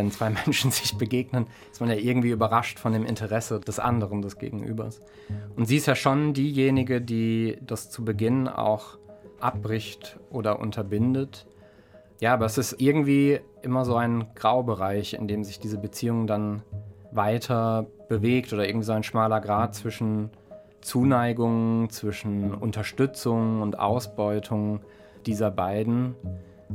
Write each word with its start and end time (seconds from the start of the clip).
wenn 0.00 0.10
zwei 0.10 0.30
Menschen 0.46 0.70
sich 0.70 0.96
begegnen, 0.96 1.46
ist 1.70 1.80
man 1.80 1.90
ja 1.90 1.96
irgendwie 1.96 2.30
überrascht 2.30 2.78
von 2.78 2.92
dem 2.92 3.04
Interesse 3.04 3.60
des 3.60 3.78
anderen, 3.78 4.22
des 4.22 4.38
Gegenübers. 4.38 5.00
Und 5.56 5.66
sie 5.66 5.76
ist 5.76 5.86
ja 5.86 5.94
schon 5.94 6.34
diejenige, 6.34 7.00
die 7.00 7.58
das 7.60 7.90
zu 7.90 8.04
Beginn 8.04 8.48
auch 8.48 8.98
abbricht 9.38 10.18
oder 10.30 10.58
unterbindet. 10.58 11.46
Ja, 12.20 12.34
aber 12.34 12.46
es 12.46 12.58
ist 12.58 12.80
irgendwie 12.80 13.40
immer 13.62 13.84
so 13.84 13.96
ein 13.96 14.26
Graubereich, 14.34 15.14
in 15.14 15.28
dem 15.28 15.44
sich 15.44 15.58
diese 15.58 15.78
Beziehung 15.78 16.26
dann 16.26 16.62
weiter 17.12 17.86
bewegt 18.08 18.52
oder 18.52 18.66
irgendwie 18.66 18.84
so 18.84 18.92
ein 18.92 19.02
schmaler 19.02 19.40
Grad 19.40 19.74
zwischen 19.74 20.30
Zuneigung, 20.80 21.88
zwischen 21.90 22.54
Unterstützung 22.54 23.62
und 23.62 23.78
Ausbeutung 23.78 24.80
dieser 25.26 25.50
beiden. 25.50 26.14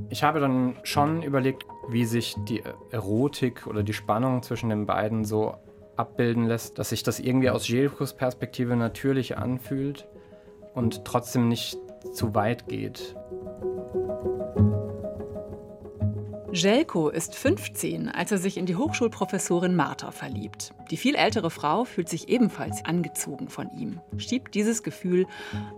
Ich 0.10 0.24
habe 0.24 0.40
dann 0.40 0.76
schon 0.84 1.24
überlegt, 1.24 1.66
wie 1.90 2.06
sich 2.06 2.36
die 2.48 2.64
Erotik 2.92 3.68
oder 3.68 3.84
die 3.84 3.94
Spannung 3.94 4.44
zwischen 4.44 4.70
den 4.70 4.86
beiden 4.86 5.26
so 5.26 5.56
abbilden 5.96 6.46
lässt, 6.46 6.78
dass 6.80 6.90
sich 6.90 7.04
das 7.04 7.20
irgendwie 7.20 7.50
aus 7.50 7.68
Jelkos 7.68 8.14
Perspektive 8.14 8.76
natürlich 8.76 9.38
anfühlt 9.38 10.08
und 10.74 11.06
trotzdem 11.06 11.48
nicht 11.48 11.78
zu 12.14 12.36
weit 12.36 12.68
geht. 12.68 13.16
Jelko 16.56 17.10
ist 17.10 17.36
15, 17.36 18.08
als 18.08 18.32
er 18.32 18.38
sich 18.38 18.56
in 18.56 18.66
die 18.66 18.78
Hochschulprofessorin 18.78 19.76
Martha 19.76 20.12
verliebt. 20.12 20.74
Die 20.90 20.96
viel 20.96 21.16
ältere 21.16 21.50
Frau 21.50 21.84
fühlt 21.84 22.08
sich 22.08 22.30
ebenfalls 22.30 22.86
angezogen 22.86 23.50
von 23.50 23.70
ihm, 23.78 24.00
schiebt 24.16 24.56
dieses 24.56 24.82
Gefühl 24.82 25.28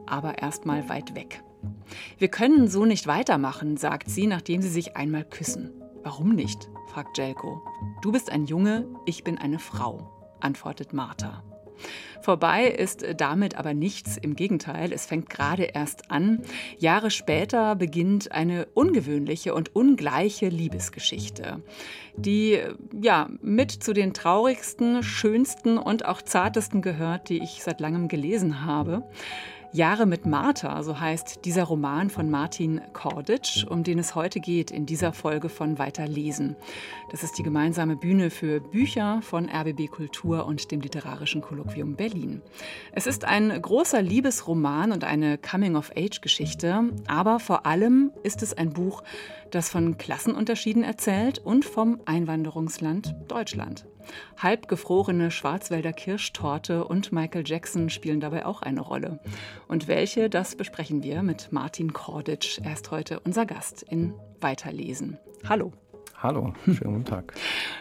aber 0.05 0.37
erstmal 0.37 0.87
weit 0.87 1.15
weg. 1.15 1.41
Wir 2.19 2.27
können 2.27 2.67
so 2.67 2.85
nicht 2.85 3.07
weitermachen, 3.07 3.77
sagt 3.77 4.07
sie, 4.09 4.27
nachdem 4.27 4.61
sie 4.61 4.69
sich 4.69 4.95
einmal 4.95 5.23
küssen. 5.23 5.76
Warum 6.07 6.29
nicht? 6.29 6.69
fragt 6.85 7.17
Jelko. 7.17 7.61
Du 8.01 8.13
bist 8.13 8.31
ein 8.31 8.45
Junge, 8.45 8.87
ich 9.05 9.25
bin 9.25 9.37
eine 9.37 9.59
Frau, 9.59 10.09
antwortet 10.39 10.93
Martha. 10.93 11.43
Vorbei 12.21 12.67
ist 12.67 13.05
damit 13.17 13.57
aber 13.57 13.73
nichts. 13.73 14.15
Im 14.15 14.37
Gegenteil, 14.37 14.93
es 14.93 15.05
fängt 15.05 15.29
gerade 15.29 15.63
erst 15.63 16.09
an. 16.09 16.43
Jahre 16.77 17.11
später 17.11 17.75
beginnt 17.75 18.31
eine 18.31 18.67
ungewöhnliche 18.67 19.53
und 19.53 19.75
ungleiche 19.75 20.47
Liebesgeschichte, 20.47 21.61
die 22.15 22.61
ja 23.01 23.27
mit 23.41 23.71
zu 23.71 23.91
den 23.91 24.13
traurigsten, 24.13 25.03
schönsten 25.03 25.77
und 25.77 26.05
auch 26.05 26.21
zartesten 26.21 26.81
gehört, 26.81 27.27
die 27.27 27.43
ich 27.43 27.61
seit 27.63 27.81
langem 27.81 28.07
gelesen 28.07 28.63
habe. 28.63 29.03
Jahre 29.73 30.05
mit 30.05 30.25
Martha, 30.25 30.81
so 30.81 30.99
heißt 30.99 31.43
dieser 31.43 31.65
Roman 31.65 32.09
von 32.09 32.31
Martin 32.31 32.81
Korditsch, 32.93 33.65
um 33.65 33.83
den 33.83 33.99
es 33.99 34.15
heute 34.15 34.39
geht 34.39 34.71
in 34.71 34.85
dieser 34.85 35.11
Folge 35.11 35.49
von 35.49 35.77
Weiterlesen. 35.77 36.55
Das 37.11 37.21
ist 37.23 37.37
die 37.37 37.43
gemeinsame 37.43 37.97
Bühne 37.97 38.29
für 38.29 38.61
Bücher 38.61 39.21
von 39.21 39.49
RBB 39.49 39.91
Kultur 39.91 40.45
und 40.45 40.71
dem 40.71 40.79
Literarischen 40.79 41.41
Kolloquium 41.41 41.95
Berlin. 41.95 42.41
Es 42.93 43.07
ist 43.07 43.25
ein 43.25 43.61
großer 43.61 44.01
Liebesroman 44.01 44.91
und 44.91 45.03
eine 45.03 45.37
Coming-of-Age-Geschichte, 45.37 46.89
aber 47.07 47.39
vor 47.39 47.65
allem 47.65 48.11
ist 48.23 48.41
es 48.43 48.53
ein 48.53 48.71
Buch, 48.71 49.03
das 49.51 49.69
von 49.69 49.97
Klassenunterschieden 49.97 50.83
erzählt 50.83 51.39
und 51.39 51.65
vom 51.65 51.99
Einwanderungsland 52.05 53.15
Deutschland. 53.27 53.85
Halbgefrorene 54.37 55.31
Schwarzwälder 55.31 55.93
Kirschtorte 55.93 56.85
und 56.85 57.11
Michael 57.11 57.43
Jackson 57.45 57.89
spielen 57.89 58.19
dabei 58.19 58.45
auch 58.45 58.61
eine 58.61 58.81
Rolle. 58.81 59.19
Und 59.67 59.87
welche, 59.87 60.29
das 60.29 60.55
besprechen 60.55 61.03
wir 61.03 61.23
mit 61.23 61.51
Martin 61.51 61.93
Korditsch. 61.93 62.59
Er 62.63 62.73
ist 62.73 62.91
heute 62.91 63.19
unser 63.19 63.45
Gast 63.45 63.83
in 63.83 64.13
Weiterlesen. 64.39 65.17
Hallo. 65.47 65.71
Hallo, 66.19 66.51
schönen 66.65 66.93
guten 66.93 67.05
Tag. 67.05 67.33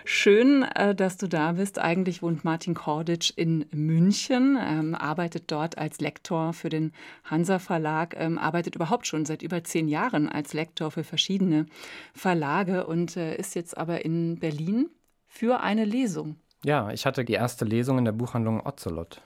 Schön, 0.05 0.63
äh, 0.63 0.95
dass 0.95 1.17
du 1.17 1.27
da 1.27 1.53
bist. 1.53 1.79
Eigentlich 1.79 2.21
wohnt 2.21 2.45
Martin 2.45 2.75
Korditsch 2.75 3.33
in 3.35 3.65
München, 3.73 4.59
ähm, 4.61 4.95
arbeitet 4.95 5.45
dort 5.51 5.79
als 5.79 6.01
Lektor 6.01 6.53
für 6.53 6.69
den 6.69 6.93
Hansa 7.25 7.59
Verlag, 7.59 8.15
ähm, 8.19 8.37
arbeitet 8.37 8.75
überhaupt 8.75 9.07
schon 9.07 9.25
seit 9.25 9.41
über 9.41 9.65
zehn 9.65 9.89
Jahren 9.89 10.29
als 10.29 10.53
Lektor 10.53 10.91
für 10.91 11.03
verschiedene 11.03 11.65
Verlage 12.13 12.87
und 12.87 13.17
äh, 13.17 13.37
ist 13.37 13.55
jetzt 13.55 13.75
aber 13.79 14.05
in 14.05 14.39
Berlin 14.39 14.91
für 15.37 15.61
eine 15.61 15.85
Lesung. 15.85 16.37
Ja, 16.65 16.91
ich 16.91 17.05
hatte 17.05 17.25
die 17.25 17.35
erste 17.35 17.67
Lesung 17.67 17.99
in 17.99 18.07
der 18.07 18.13
Buchhandlung 18.13 18.65
Ocelot. 18.65 19.21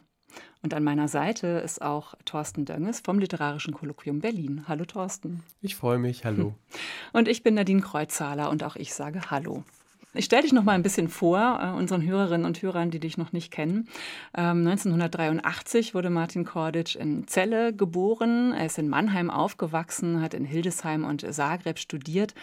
Und 0.63 0.75
an 0.75 0.83
meiner 0.83 1.09
Seite 1.09 1.47
ist 1.47 1.81
auch 1.81 2.15
Thorsten 2.25 2.65
Dönges 2.65 3.01
vom 3.01 3.19
Literarischen 3.19 3.73
Kolloquium 3.73 4.21
Berlin. 4.21 4.65
Hallo 4.67 4.85
Thorsten. 4.85 5.43
Ich 5.63 5.77
freue 5.77 5.99
mich, 5.99 6.25
hallo. 6.25 6.55
Und 7.13 7.29
ich 7.29 7.43
bin 7.43 7.55
Nadine 7.55 7.81
Kreuzzahler 7.81 8.51
und 8.51 8.63
auch 8.63 8.77
ich 8.77 8.93
sage 8.93 9.31
Hallo. 9.31 9.65
Ich 10.13 10.25
stelle 10.25 10.43
dich 10.43 10.53
noch 10.53 10.65
mal 10.65 10.73
ein 10.73 10.83
bisschen 10.83 11.09
vor, 11.09 11.61
äh, 11.63 11.79
unseren 11.79 12.05
Hörerinnen 12.05 12.45
und 12.45 12.61
Hörern, 12.61 12.91
die 12.91 12.99
dich 12.99 13.17
noch 13.17 13.33
nicht 13.33 13.53
kennen. 13.53 13.89
Ähm, 14.37 14.67
1983 14.67 15.95
wurde 15.95 16.11
Martin 16.11 16.45
Korditsch 16.45 16.97
in 16.97 17.29
Celle 17.29 17.73
geboren. 17.73 18.53
Er 18.53 18.67
ist 18.67 18.79
in 18.79 18.89
Mannheim 18.89 19.31
aufgewachsen, 19.31 20.21
hat 20.21 20.35
in 20.35 20.45
Hildesheim 20.45 21.05
und 21.05 21.25
Zagreb 21.33 21.79
studiert 21.79 22.35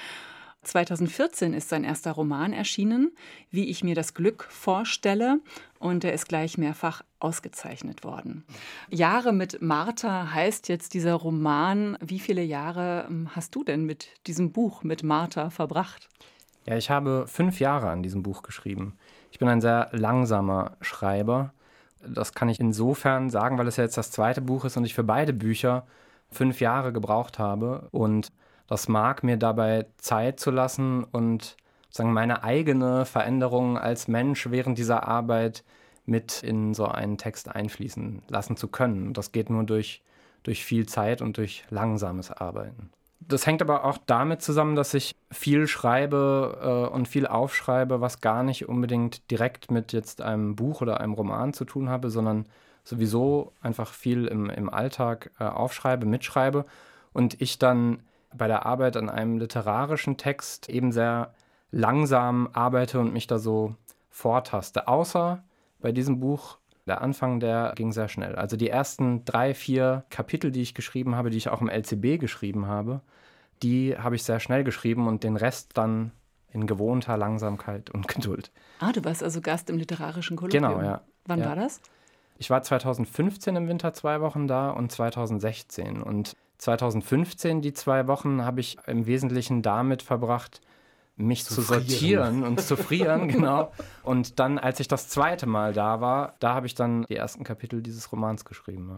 2014 0.68 1.54
ist 1.54 1.70
sein 1.70 1.84
erster 1.84 2.12
Roman 2.12 2.54
erschienen, 2.54 3.12
Wie 3.50 3.70
ich 3.70 3.84
mir 3.84 3.96
das 3.96 4.14
Glück 4.14 4.44
vorstelle, 4.50 5.40
und 5.80 6.04
er 6.04 6.14
ist 6.14 6.28
gleich 6.28 6.58
mehrfach 6.58 7.04
ausgezeichnet 7.20 8.04
worden. 8.04 8.44
Jahre 8.90 9.34
mit 9.34 9.62
Martha 9.62 10.34
heißt 10.34 10.70
jetzt 10.70 10.94
dieser 10.94 11.14
Roman. 11.14 11.98
Wie 12.02 12.20
viele 12.20 12.42
Jahre 12.42 13.06
ähm, 13.10 13.30
hast 13.36 13.56
du 13.56 13.64
denn 13.64 13.86
mit 13.86 14.10
diesem 14.28 14.52
Buch 14.52 14.84
mit 14.84 15.04
Martha 15.04 15.50
verbracht? 15.50 16.10
Ja, 16.66 16.76
ich 16.76 16.90
habe 16.90 17.26
fünf 17.28 17.60
Jahre 17.60 17.90
an 17.90 18.04
diesem 18.04 18.24
Buch 18.24 18.44
geschrieben. 18.44 18.98
Ich 19.32 19.40
bin 19.40 19.48
ein 19.48 19.62
sehr 19.62 19.90
langsamer 19.92 20.78
Schreiber. 20.82 21.54
Das 22.06 22.34
kann 22.34 22.50
ich 22.50 22.60
insofern 22.60 23.30
sagen, 23.30 23.58
weil 23.58 23.68
es 23.68 23.78
ja 23.78 23.84
jetzt 23.84 23.98
das 23.98 24.12
zweite 24.12 24.42
Buch 24.42 24.66
ist 24.66 24.78
und 24.78 24.86
ich 24.86 24.94
für 24.94 25.04
beide 25.04 25.34
Bücher 25.34 25.88
fünf 26.32 26.60
Jahre 26.60 26.92
gebraucht 26.92 27.40
habe. 27.40 27.88
Und 27.92 28.32
das 28.68 28.88
mag 28.88 29.24
mir 29.24 29.38
dabei 29.38 29.86
Zeit 29.98 30.40
zu 30.40 30.52
lassen 30.52 31.04
und 31.04 31.58
sagen 31.90 32.14
meine 32.14 32.44
eigene 32.44 33.06
Veränderung 33.06 33.78
als 33.78 34.08
Mensch 34.08 34.50
während 34.52 34.78
dieser 34.78 35.08
Arbeit 35.08 35.64
mit 36.06 36.44
in 36.44 36.74
so 36.74 36.86
einen 36.86 37.18
Text 37.18 37.54
einfließen 37.54 38.24
lassen 38.30 38.56
zu 38.56 38.68
können. 38.68 39.14
Das 39.14 39.32
geht 39.32 39.50
nur 39.50 39.64
durch, 39.64 40.02
durch 40.44 40.64
viel 40.64 40.88
Zeit 40.88 41.22
und 41.22 41.38
durch 41.38 41.66
langsames 41.70 42.32
Arbeiten. 42.32 42.92
Das 43.20 43.46
hängt 43.46 43.62
aber 43.62 43.84
auch 43.84 43.98
damit 44.06 44.42
zusammen, 44.42 44.76
dass 44.76 44.94
ich 44.94 45.16
viel 45.32 45.68
schreibe 45.68 46.90
äh, 46.92 46.94
und 46.94 47.08
viel 47.08 47.28
aufschreibe, 47.28 48.00
was 48.00 48.22
gar 48.22 48.44
nicht 48.44 48.70
unbedingt 48.70 49.30
direkt 49.32 49.72
mit 49.72 49.92
jetzt 49.92 50.22
einem 50.22 50.56
Buch 50.56 50.82
oder 50.82 51.02
einem 51.02 51.14
Roman 51.14 51.52
zu 51.52 51.66
tun 51.66 51.90
habe, 51.90 52.10
sondern 52.10 52.46
sowieso 52.84 53.52
einfach 53.62 53.92
viel 53.92 54.28
im, 54.28 54.50
im 54.50 54.70
Alltag 54.70 55.32
äh, 55.40 55.44
aufschreibe, 55.44 56.06
mitschreibe 56.06 56.66
und 57.12 57.42
ich 57.42 57.60
dann 57.60 58.00
bei 58.36 58.48
der 58.48 58.66
Arbeit 58.66 58.98
an 58.98 59.10
einem 59.10 59.38
literarischen 59.38 60.18
Text 60.18 60.70
eben 60.70 60.92
sehr 60.92 61.34
langsam 61.72 62.50
arbeite 62.54 63.00
und 63.00 63.14
mich 63.14 63.28
da 63.28 63.40
so 63.40 63.76
vortaste. 64.10 64.88
Außer 64.88 65.44
bei 65.80 65.92
diesem 65.92 66.20
Buch, 66.20 66.58
der 66.86 67.02
Anfang, 67.02 67.40
der 67.40 67.74
ging 67.76 67.92
sehr 67.92 68.08
schnell. 68.08 68.36
Also 68.36 68.58
die 68.58 68.70
ersten 68.70 69.26
drei, 69.26 69.54
vier 69.54 70.06
Kapitel, 70.10 70.52
die 70.52 70.62
ich 70.62 70.74
geschrieben 70.74 71.16
habe, 71.16 71.30
die 71.30 71.38
ich 71.38 71.50
auch 71.50 71.62
im 71.62 71.70
LCB 71.70 72.20
geschrieben 72.20 72.68
habe, 72.68 73.02
die 73.62 73.98
habe 73.98 74.16
ich 74.16 74.24
sehr 74.24 74.40
schnell 74.40 74.64
geschrieben 74.64 75.08
und 75.08 75.24
den 75.24 75.36
Rest 75.36 75.72
dann 75.78 76.12
in 76.52 76.66
gewohnter 76.66 77.18
Langsamkeit 77.18 77.90
und 77.90 78.08
Geduld. 78.14 78.52
Ah, 78.80 78.92
du 78.92 79.04
warst 79.04 79.24
also 79.24 79.42
Gast 79.42 79.70
im 79.70 79.78
literarischen 79.78 80.38
Kolloquium. 80.38 80.64
Genau, 80.64 80.82
ja. 80.82 81.02
Wann 81.26 81.40
ja. 81.40 81.48
war 81.48 81.56
das? 81.56 81.82
Ich 82.38 82.50
war 82.50 82.62
2015 82.62 83.56
im 83.56 83.68
Winter 83.68 83.94
zwei 83.94 84.22
Wochen 84.22 84.48
da 84.48 84.70
und 84.70 84.92
2016. 84.92 86.02
Und 86.02 86.36
2015, 86.58 87.62
die 87.62 87.74
zwei 87.74 88.08
Wochen, 88.08 88.44
habe 88.44 88.60
ich 88.60 88.78
im 88.88 89.06
Wesentlichen 89.06 89.62
damit 89.62 90.02
verbracht, 90.02 90.62
mich 91.18 91.46
zu, 91.46 91.56
zu 91.56 91.62
sortieren 91.62 92.44
und 92.44 92.62
zu 92.62 92.78
frieren, 92.78 93.28
genau. 93.28 93.72
Und 94.04 94.40
dann, 94.40 94.60
als 94.60 94.80
ich 94.80 94.88
das 94.88 95.10
zweite 95.10 95.48
Mal 95.48 95.74
da 95.74 96.00
war, 96.00 96.36
da 96.40 96.54
habe 96.54 96.68
ich 96.68 96.76
dann 96.76 97.06
die 97.10 97.16
ersten 97.16 97.44
Kapitel 97.44 97.82
dieses 97.82 98.12
Romans 98.12 98.46
geschrieben. 98.46 98.90
Ja. 98.92 98.98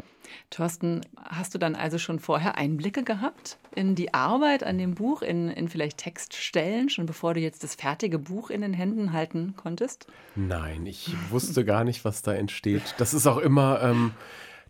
Thorsten, 0.50 1.01
hast 1.18 1.56
du 1.56 1.57
dann 1.57 1.75
also 1.75 1.98
schon 1.98 2.19
vorher 2.19 2.57
Einblicke 2.57 3.04
gehabt 3.04 3.57
in 3.74 3.95
die 3.95 4.13
Arbeit 4.13 4.63
an 4.63 4.78
dem 4.78 4.95
Buch, 4.95 5.22
in, 5.22 5.50
in 5.50 5.69
vielleicht 5.69 5.98
Textstellen, 5.98 6.89
schon 6.89 7.06
bevor 7.06 7.34
du 7.34 7.39
jetzt 7.39 7.63
das 7.63 7.75
fertige 7.75 8.19
Buch 8.19 8.50
in 8.50 8.62
den 8.62 8.74
Händen 8.74 9.13
halten 9.13 9.54
konntest? 9.56 10.07
Nein, 10.36 10.86
ich 10.86 11.16
wusste 11.30 11.63
gar 11.63 11.86
nicht, 11.86 12.04
was 12.04 12.22
da 12.22 12.34
entsteht. 12.34 12.95
Das 12.98 13.13
ist 13.13 13.28
auch 13.28 13.38
immer. 13.38 13.81
Ähm, 13.81 14.12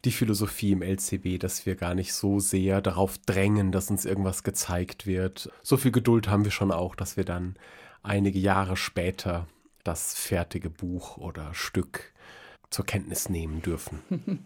die 0.05 0.11
Philosophie 0.11 0.71
im 0.71 0.81
LCB, 0.81 1.39
dass 1.39 1.65
wir 1.65 1.75
gar 1.75 1.95
nicht 1.95 2.13
so 2.13 2.39
sehr 2.39 2.81
darauf 2.81 3.17
drängen, 3.17 3.71
dass 3.71 3.89
uns 3.89 4.05
irgendwas 4.05 4.43
gezeigt 4.43 5.05
wird. 5.05 5.51
So 5.61 5.77
viel 5.77 5.91
Geduld 5.91 6.29
haben 6.29 6.45
wir 6.45 6.51
schon 6.51 6.71
auch, 6.71 6.95
dass 6.95 7.17
wir 7.17 7.25
dann 7.25 7.55
einige 8.01 8.39
Jahre 8.39 8.77
später 8.77 9.47
das 9.83 10.13
fertige 10.13 10.69
Buch 10.69 11.17
oder 11.17 11.53
Stück 11.53 12.13
zur 12.69 12.85
Kenntnis 12.85 13.29
nehmen 13.29 13.61
dürfen. 13.61 14.45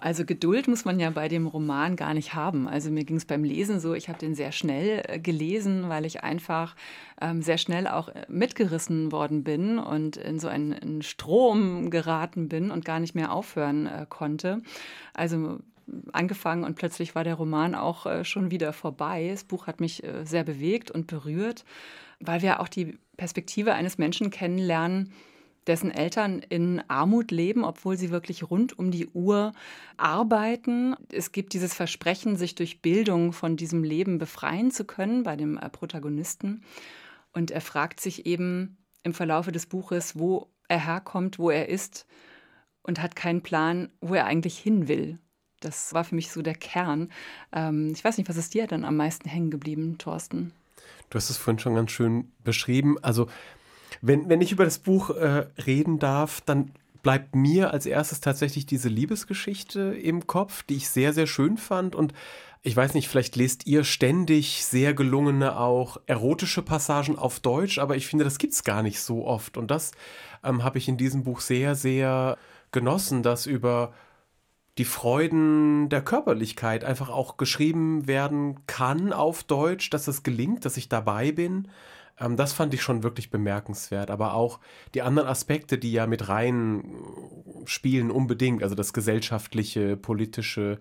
Also 0.00 0.24
Geduld 0.24 0.66
muss 0.66 0.84
man 0.84 0.98
ja 0.98 1.10
bei 1.10 1.28
dem 1.28 1.46
Roman 1.46 1.94
gar 1.94 2.14
nicht 2.14 2.34
haben. 2.34 2.66
Also 2.66 2.90
mir 2.90 3.04
ging 3.04 3.16
es 3.16 3.26
beim 3.26 3.44
Lesen 3.44 3.80
so, 3.80 3.92
ich 3.94 4.08
habe 4.08 4.18
den 4.18 4.34
sehr 4.34 4.50
schnell 4.50 5.02
äh, 5.06 5.18
gelesen, 5.18 5.88
weil 5.88 6.06
ich 6.06 6.24
einfach 6.24 6.74
ähm, 7.20 7.42
sehr 7.42 7.58
schnell 7.58 7.86
auch 7.86 8.08
äh, 8.08 8.24
mitgerissen 8.28 9.12
worden 9.12 9.44
bin 9.44 9.78
und 9.78 10.16
in 10.16 10.38
so 10.38 10.48
einen, 10.48 10.72
einen 10.72 11.02
Strom 11.02 11.90
geraten 11.90 12.48
bin 12.48 12.70
und 12.70 12.84
gar 12.84 12.98
nicht 12.98 13.14
mehr 13.14 13.32
aufhören 13.32 13.86
äh, 13.86 14.06
konnte. 14.08 14.62
Also 15.12 15.58
angefangen 16.12 16.64
und 16.64 16.76
plötzlich 16.76 17.14
war 17.14 17.24
der 17.24 17.34
Roman 17.34 17.74
auch 17.74 18.06
äh, 18.06 18.24
schon 18.24 18.50
wieder 18.50 18.72
vorbei. 18.72 19.28
Das 19.30 19.44
Buch 19.44 19.66
hat 19.66 19.80
mich 19.80 20.02
äh, 20.02 20.24
sehr 20.24 20.44
bewegt 20.44 20.90
und 20.90 21.06
berührt, 21.06 21.64
weil 22.20 22.42
wir 22.42 22.60
auch 22.60 22.68
die 22.68 22.98
Perspektive 23.16 23.74
eines 23.74 23.98
Menschen 23.98 24.30
kennenlernen, 24.30 25.12
dessen 25.66 25.90
Eltern 25.90 26.40
in 26.40 26.82
Armut 26.88 27.30
leben, 27.30 27.64
obwohl 27.64 27.96
sie 27.96 28.10
wirklich 28.10 28.50
rund 28.50 28.78
um 28.78 28.90
die 28.90 29.08
Uhr 29.08 29.52
arbeiten. 29.96 30.96
Es 31.12 31.32
gibt 31.32 31.52
dieses 31.52 31.74
Versprechen, 31.74 32.36
sich 32.36 32.54
durch 32.54 32.82
Bildung 32.82 33.32
von 33.32 33.56
diesem 33.56 33.84
Leben 33.84 34.18
befreien 34.18 34.70
zu 34.70 34.84
können 34.84 35.22
bei 35.22 35.36
dem 35.36 35.58
äh, 35.58 35.68
Protagonisten. 35.68 36.64
Und 37.32 37.50
er 37.50 37.60
fragt 37.60 38.00
sich 38.00 38.26
eben 38.26 38.78
im 39.02 39.14
Verlaufe 39.14 39.52
des 39.52 39.66
Buches, 39.66 40.18
wo 40.18 40.50
er 40.68 40.84
herkommt, 40.84 41.38
wo 41.38 41.50
er 41.50 41.68
ist 41.68 42.06
und 42.82 43.02
hat 43.02 43.16
keinen 43.16 43.42
Plan, 43.42 43.90
wo 44.00 44.14
er 44.14 44.26
eigentlich 44.26 44.58
hin 44.58 44.88
will. 44.88 45.18
Das 45.60 45.92
war 45.92 46.04
für 46.04 46.14
mich 46.14 46.32
so 46.32 46.40
der 46.40 46.54
Kern. 46.54 47.10
Ähm, 47.52 47.92
ich 47.94 48.02
weiß 48.02 48.16
nicht, 48.16 48.28
was 48.28 48.36
ist 48.36 48.54
dir 48.54 48.66
dann 48.66 48.84
am 48.84 48.96
meisten 48.96 49.28
hängen 49.28 49.50
geblieben, 49.50 49.98
Thorsten? 49.98 50.52
Du 51.10 51.16
hast 51.16 51.28
es 51.28 51.36
vorhin 51.36 51.58
schon 51.58 51.74
ganz 51.74 51.90
schön 51.90 52.32
beschrieben. 52.44 52.96
Also 53.02 53.28
wenn, 54.02 54.28
wenn 54.28 54.40
ich 54.40 54.52
über 54.52 54.64
das 54.64 54.78
Buch 54.78 55.10
äh, 55.10 55.46
reden 55.66 55.98
darf, 55.98 56.40
dann 56.40 56.72
bleibt 57.02 57.34
mir 57.34 57.72
als 57.72 57.86
erstes 57.86 58.20
tatsächlich 58.20 58.66
diese 58.66 58.88
Liebesgeschichte 58.88 59.80
im 59.80 60.26
Kopf, 60.26 60.62
die 60.62 60.76
ich 60.76 60.88
sehr, 60.88 61.12
sehr 61.12 61.26
schön 61.26 61.56
fand. 61.56 61.94
Und 61.94 62.12
ich 62.62 62.76
weiß 62.76 62.94
nicht, 62.94 63.08
vielleicht 63.08 63.36
lest 63.36 63.66
ihr 63.66 63.84
ständig 63.84 64.64
sehr 64.64 64.92
gelungene 64.92 65.58
auch 65.58 65.98
erotische 66.06 66.62
Passagen 66.62 67.18
auf 67.18 67.40
Deutsch, 67.40 67.78
aber 67.78 67.96
ich 67.96 68.06
finde, 68.06 68.24
das 68.24 68.38
gibt 68.38 68.52
es 68.52 68.64
gar 68.64 68.82
nicht 68.82 69.00
so 69.00 69.26
oft. 69.26 69.56
Und 69.56 69.70
das 69.70 69.92
ähm, 70.44 70.62
habe 70.62 70.78
ich 70.78 70.88
in 70.88 70.98
diesem 70.98 71.22
Buch 71.22 71.40
sehr, 71.40 71.74
sehr 71.74 72.36
genossen, 72.70 73.22
dass 73.22 73.46
über 73.46 73.94
die 74.78 74.84
Freuden 74.84 75.88
der 75.88 76.02
Körperlichkeit 76.02 76.84
einfach 76.84 77.08
auch 77.08 77.36
geschrieben 77.36 78.06
werden 78.06 78.66
kann 78.66 79.12
auf 79.12 79.42
Deutsch, 79.42 79.90
dass 79.90 80.06
es 80.06 80.22
gelingt, 80.22 80.64
dass 80.64 80.76
ich 80.76 80.88
dabei 80.88 81.32
bin. 81.32 81.68
Ähm, 82.20 82.36
das 82.36 82.52
fand 82.52 82.74
ich 82.74 82.82
schon 82.82 83.02
wirklich 83.02 83.30
bemerkenswert. 83.30 84.10
Aber 84.10 84.34
auch 84.34 84.60
die 84.94 85.02
anderen 85.02 85.28
Aspekte, 85.28 85.78
die 85.78 85.92
ja 85.92 86.06
mit 86.06 86.28
rein 86.28 86.84
spielen, 87.64 88.10
unbedingt. 88.10 88.62
Also 88.62 88.74
das 88.74 88.92
gesellschaftliche, 88.92 89.96
politische, 89.96 90.78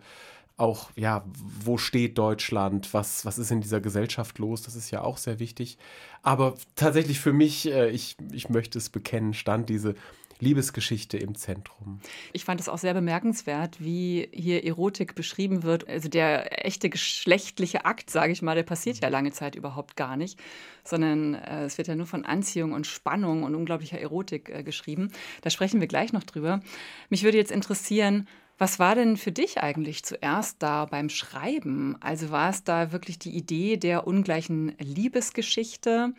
auch, 0.57 0.91
ja, 0.95 1.24
wo 1.63 1.77
steht 1.77 2.18
Deutschland? 2.18 2.94
Was, 2.94 3.25
was 3.25 3.39
ist 3.39 3.50
in 3.50 3.62
dieser 3.62 3.80
Gesellschaft 3.80 4.39
los? 4.39 4.62
Das 4.62 4.75
ist 4.75 4.91
ja 4.91 5.01
auch 5.01 5.18
sehr 5.18 5.39
wichtig. 5.39 5.77
Aber 6.21 6.56
tatsächlich 6.75 7.19
für 7.19 7.33
mich, 7.33 7.71
äh, 7.71 7.89
ich, 7.89 8.18
ich 8.31 8.50
möchte 8.50 8.77
es 8.77 8.89
bekennen, 8.89 9.33
stand 9.33 9.69
diese 9.69 9.95
Liebesgeschichte 10.39 11.18
im 11.18 11.36
Zentrum. 11.36 12.00
Ich 12.31 12.45
fand 12.45 12.62
es 12.62 12.69
auch 12.69 12.77
sehr 12.77 12.94
bemerkenswert, 12.94 13.80
wie 13.80 14.30
hier 14.31 14.63
Erotik 14.63 15.15
beschrieben 15.15 15.63
wird. 15.63 15.88
Also 15.88 16.07
der 16.07 16.65
echte 16.65 16.89
geschlechtliche 16.89 17.86
Akt, 17.86 18.09
sage 18.09 18.31
ich 18.31 18.41
mal, 18.41 18.56
der 18.56 18.63
passiert 18.63 19.01
ja 19.01 19.09
lange 19.09 19.31
Zeit 19.31 19.56
überhaupt 19.56 19.95
gar 19.95 20.15
nicht, 20.15 20.39
sondern 20.83 21.36
äh, 21.36 21.65
es 21.65 21.77
wird 21.77 21.88
ja 21.88 21.95
nur 21.95 22.06
von 22.06 22.25
Anziehung 22.25 22.71
und 22.71 22.88
Spannung 22.88 23.44
und 23.44 23.53
unglaublicher 23.53 24.00
Erotik 24.00 24.50
äh, 24.50 24.63
geschrieben. 24.63 25.12
Da 25.41 25.50
sprechen 25.50 25.81
wir 25.81 25.88
gleich 25.88 26.13
noch 26.13 26.24
drüber. 26.24 26.62
Mich 27.09 27.24
würde 27.24 27.38
jetzt 27.38 27.51
interessieren, 27.51 28.27
was 28.57 28.77
war 28.77 28.94
denn 28.94 29.15
für 29.15 29.31
dich 29.31 29.59
eigentlich 29.59 30.03
zuerst 30.03 30.62
da 30.62 30.85
beim 30.85 31.07
Schreiben? 31.09 31.95
Also 32.01 32.30
war 32.30 32.50
es 32.50 32.65
da 32.65 32.92
wirklich 32.92 33.18
die 33.18 33.35
Idee 33.35 33.77
der 33.77 34.06
ungleichen 34.06 34.75
Liebesgeschichte 34.80 36.13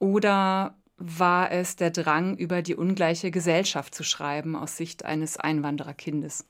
oder 0.00 0.74
war 0.98 1.50
es 1.52 1.76
der 1.76 1.90
Drang, 1.90 2.36
über 2.36 2.60
die 2.60 2.74
ungleiche 2.74 3.30
Gesellschaft 3.30 3.94
zu 3.94 4.02
schreiben 4.02 4.56
aus 4.56 4.76
Sicht 4.76 5.04
eines 5.04 5.36
Einwandererkindes? 5.36 6.44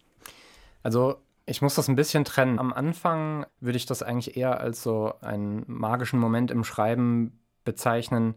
Also 0.83 1.17
ich 1.47 1.63
muss 1.63 1.75
das 1.75 1.89
ein 1.89 1.97
bisschen 1.97 2.25
trennen. 2.25 2.59
Am 2.59 2.73
Anfang 2.73 3.47
würde 3.61 3.77
ich 3.77 3.87
das 3.87 4.03
eigentlich 4.03 4.37
eher 4.37 4.61
als 4.61 4.83
so 4.83 5.15
einen 5.21 5.65
magischen 5.67 6.19
Moment 6.19 6.51
im 6.51 6.65
Schreiben 6.65 7.39
bezeichnen, 7.65 8.35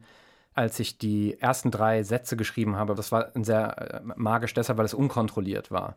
als 0.53 0.79
ich 0.79 0.97
die 0.97 1.39
ersten 1.39 1.71
drei 1.71 2.03
Sätze 2.03 2.35
geschrieben 2.35 2.75
habe. 2.75 2.95
Das 2.95 3.11
war 3.11 3.31
sehr 3.35 3.77
äh, 3.77 4.01
magisch 4.15 4.53
deshalb, 4.53 4.77
weil 4.77 4.85
es 4.85 4.93
unkontrolliert 4.93 5.71
war. 5.71 5.95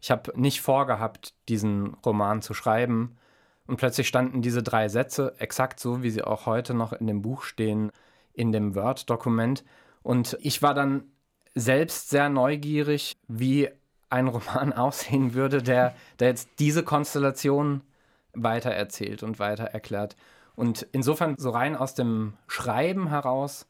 Ich 0.00 0.10
habe 0.10 0.32
nicht 0.40 0.62
vorgehabt, 0.62 1.34
diesen 1.48 1.94
Roman 2.04 2.40
zu 2.40 2.54
schreiben. 2.54 3.16
Und 3.66 3.76
plötzlich 3.76 4.08
standen 4.08 4.42
diese 4.42 4.62
drei 4.62 4.88
Sätze 4.88 5.34
exakt 5.38 5.80
so, 5.80 6.02
wie 6.02 6.10
sie 6.10 6.24
auch 6.24 6.46
heute 6.46 6.74
noch 6.74 6.92
in 6.92 7.06
dem 7.06 7.22
Buch 7.22 7.42
stehen, 7.42 7.92
in 8.32 8.52
dem 8.52 8.74
Word-Dokument. 8.74 9.64
Und 10.02 10.36
ich 10.40 10.62
war 10.62 10.74
dann 10.74 11.04
selbst 11.54 12.10
sehr 12.10 12.28
neugierig, 12.28 13.16
wie 13.28 13.68
ein 14.08 14.28
Roman 14.28 14.72
aussehen 14.74 15.34
würde, 15.34 15.62
der, 15.62 15.94
der 16.18 16.28
jetzt 16.28 16.48
diese 16.58 16.82
Konstellation 16.82 17.82
weitererzählt 18.32 19.22
und 19.22 19.38
weiter 19.38 19.64
erklärt. 19.64 20.16
Und 20.54 20.86
insofern, 20.92 21.36
so 21.38 21.50
rein 21.50 21.76
aus 21.76 21.94
dem 21.94 22.34
Schreiben 22.46 23.08
heraus, 23.08 23.66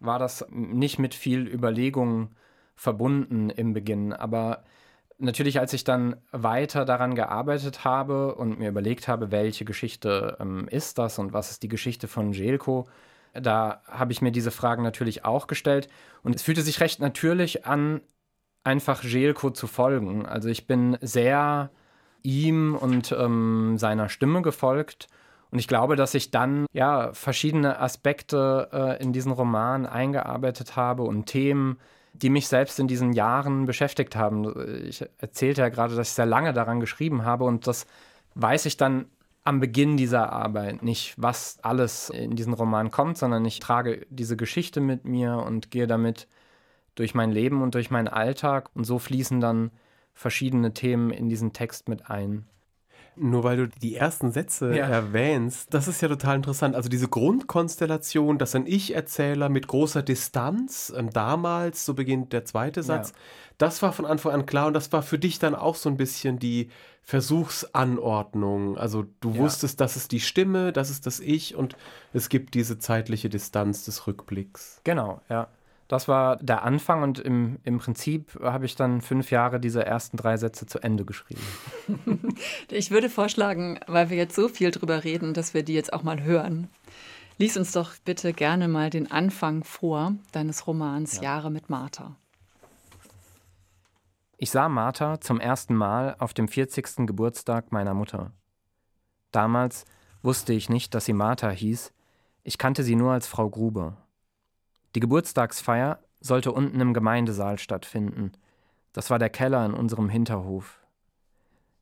war 0.00 0.18
das 0.18 0.46
nicht 0.50 0.98
mit 0.98 1.14
viel 1.14 1.46
Überlegung 1.46 2.30
verbunden 2.76 3.50
im 3.50 3.72
Beginn. 3.72 4.12
Aber 4.12 4.64
natürlich, 5.18 5.58
als 5.58 5.72
ich 5.72 5.84
dann 5.84 6.16
weiter 6.32 6.84
daran 6.84 7.14
gearbeitet 7.14 7.84
habe 7.84 8.34
und 8.34 8.58
mir 8.58 8.68
überlegt 8.68 9.08
habe, 9.08 9.30
welche 9.30 9.64
Geschichte 9.64 10.36
ähm, 10.40 10.68
ist 10.68 10.98
das 10.98 11.18
und 11.18 11.32
was 11.32 11.50
ist 11.50 11.62
die 11.62 11.68
Geschichte 11.68 12.08
von 12.08 12.32
Jelko, 12.32 12.86
da 13.40 13.82
habe 13.86 14.12
ich 14.12 14.22
mir 14.22 14.32
diese 14.32 14.50
Fragen 14.50 14.82
natürlich 14.82 15.24
auch 15.24 15.46
gestellt. 15.46 15.88
Und 16.22 16.34
es 16.34 16.42
fühlte 16.42 16.62
sich 16.62 16.80
recht 16.80 17.00
natürlich 17.00 17.66
an, 17.66 18.00
einfach 18.64 19.04
Jelko 19.04 19.50
zu 19.50 19.66
folgen. 19.66 20.26
Also 20.26 20.48
ich 20.48 20.66
bin 20.66 20.96
sehr 21.00 21.70
ihm 22.22 22.74
und 22.74 23.12
ähm, 23.12 23.76
seiner 23.78 24.08
Stimme 24.08 24.42
gefolgt. 24.42 25.08
Und 25.50 25.58
ich 25.58 25.68
glaube, 25.68 25.94
dass 25.94 26.14
ich 26.14 26.30
dann 26.30 26.66
ja 26.72 27.12
verschiedene 27.12 27.78
Aspekte 27.78 28.70
äh, 28.72 29.02
in 29.02 29.12
diesen 29.12 29.30
Roman 29.30 29.86
eingearbeitet 29.86 30.74
habe 30.74 31.02
und 31.02 31.26
Themen, 31.26 31.78
die 32.14 32.30
mich 32.30 32.48
selbst 32.48 32.80
in 32.80 32.88
diesen 32.88 33.12
Jahren 33.12 33.66
beschäftigt 33.66 34.16
haben. 34.16 34.84
Ich 34.88 35.04
erzählte 35.18 35.60
ja 35.60 35.68
gerade, 35.68 35.94
dass 35.94 36.08
ich 36.08 36.14
sehr 36.14 36.26
lange 36.26 36.52
daran 36.52 36.80
geschrieben 36.80 37.24
habe 37.24 37.44
und 37.44 37.66
das 37.66 37.86
weiß 38.34 38.66
ich 38.66 38.76
dann 38.76 39.06
am 39.44 39.60
Beginn 39.60 39.96
dieser 39.98 40.32
Arbeit 40.32 40.82
nicht, 40.82 41.14
was 41.18 41.58
alles 41.62 42.08
in 42.10 42.34
diesen 42.34 42.54
Roman 42.54 42.90
kommt, 42.90 43.18
sondern 43.18 43.44
ich 43.44 43.60
trage 43.60 44.06
diese 44.08 44.36
Geschichte 44.36 44.80
mit 44.80 45.04
mir 45.04 45.36
und 45.36 45.70
gehe 45.70 45.86
damit 45.86 46.28
durch 46.94 47.14
mein 47.14 47.30
Leben 47.30 47.62
und 47.62 47.74
durch 47.74 47.90
meinen 47.90 48.08
Alltag 48.08 48.70
und 48.74 48.84
so 48.84 48.98
fließen 48.98 49.40
dann 49.40 49.70
verschiedene 50.14 50.72
Themen 50.72 51.10
in 51.10 51.28
diesen 51.28 51.52
Text 51.52 51.88
mit 51.88 52.10
ein. 52.10 52.46
Nur 53.16 53.44
weil 53.44 53.56
du 53.56 53.68
die 53.68 53.94
ersten 53.94 54.32
Sätze 54.32 54.74
ja. 54.76 54.86
erwähnst, 54.86 55.72
das 55.72 55.86
ist 55.88 56.00
ja 56.00 56.08
total 56.08 56.36
interessant. 56.36 56.74
Also 56.74 56.88
diese 56.88 57.08
Grundkonstellation, 57.08 58.38
dass 58.38 58.54
ein 58.54 58.66
Ich-Erzähler 58.66 59.48
mit 59.48 59.68
großer 59.68 60.02
Distanz, 60.02 60.92
ähm, 60.96 61.10
damals, 61.10 61.84
so 61.84 61.94
beginnt 61.94 62.32
der 62.32 62.44
zweite 62.44 62.82
Satz, 62.82 63.10
ja. 63.10 63.16
das 63.58 63.82
war 63.82 63.92
von 63.92 64.04
Anfang 64.04 64.32
an 64.32 64.46
klar 64.46 64.66
und 64.66 64.74
das 64.74 64.92
war 64.92 65.02
für 65.02 65.18
dich 65.18 65.38
dann 65.38 65.54
auch 65.54 65.76
so 65.76 65.88
ein 65.88 65.96
bisschen 65.96 66.38
die 66.38 66.70
Versuchsanordnung. 67.02 68.76
Also 68.78 69.04
du 69.20 69.30
ja. 69.30 69.38
wusstest, 69.38 69.80
das 69.80 69.96
ist 69.96 70.10
die 70.10 70.20
Stimme, 70.20 70.72
das 70.72 70.90
ist 70.90 71.06
das 71.06 71.20
Ich 71.20 71.54
und 71.54 71.76
es 72.12 72.28
gibt 72.28 72.54
diese 72.54 72.78
zeitliche 72.78 73.28
Distanz 73.28 73.84
des 73.84 74.06
Rückblicks. 74.06 74.80
Genau, 74.84 75.20
ja. 75.28 75.48
Das 75.88 76.08
war 76.08 76.36
der 76.36 76.62
Anfang 76.62 77.02
und 77.02 77.18
im, 77.18 77.58
im 77.62 77.78
Prinzip 77.78 78.38
habe 78.42 78.64
ich 78.64 78.74
dann 78.74 79.02
fünf 79.02 79.30
Jahre 79.30 79.60
diese 79.60 79.84
ersten 79.84 80.16
drei 80.16 80.36
Sätze 80.36 80.66
zu 80.66 80.82
Ende 80.82 81.04
geschrieben. 81.04 81.42
ich 82.70 82.90
würde 82.90 83.10
vorschlagen, 83.10 83.78
weil 83.86 84.08
wir 84.08 84.16
jetzt 84.16 84.34
so 84.34 84.48
viel 84.48 84.70
drüber 84.70 85.04
reden, 85.04 85.34
dass 85.34 85.52
wir 85.52 85.62
die 85.62 85.74
jetzt 85.74 85.92
auch 85.92 86.02
mal 86.02 86.22
hören. 86.22 86.68
Lies 87.36 87.56
uns 87.56 87.72
doch 87.72 87.92
bitte 88.04 88.32
gerne 88.32 88.68
mal 88.68 88.90
den 88.90 89.10
Anfang 89.10 89.64
vor 89.64 90.14
deines 90.32 90.66
Romans 90.66 91.16
ja. 91.16 91.22
Jahre 91.22 91.50
mit 91.50 91.68
Martha. 91.68 92.16
Ich 94.38 94.50
sah 94.50 94.68
Martha 94.68 95.20
zum 95.20 95.40
ersten 95.40 95.74
Mal 95.74 96.16
auf 96.18 96.34
dem 96.34 96.48
40. 96.48 97.06
Geburtstag 97.06 97.72
meiner 97.72 97.94
Mutter. 97.94 98.32
Damals 99.32 99.84
wusste 100.22 100.52
ich 100.52 100.68
nicht, 100.68 100.94
dass 100.94 101.04
sie 101.04 101.12
Martha 101.12 101.50
hieß, 101.50 101.92
ich 102.42 102.58
kannte 102.58 102.82
sie 102.82 102.94
nur 102.94 103.12
als 103.12 103.26
Frau 103.26 103.48
Gruber. 103.48 103.96
Die 104.94 105.00
Geburtstagsfeier 105.00 105.98
sollte 106.20 106.52
unten 106.52 106.80
im 106.80 106.94
Gemeindesaal 106.94 107.58
stattfinden. 107.58 108.32
Das 108.92 109.10
war 109.10 109.18
der 109.18 109.30
Keller 109.30 109.66
in 109.66 109.74
unserem 109.74 110.08
Hinterhof. 110.08 110.80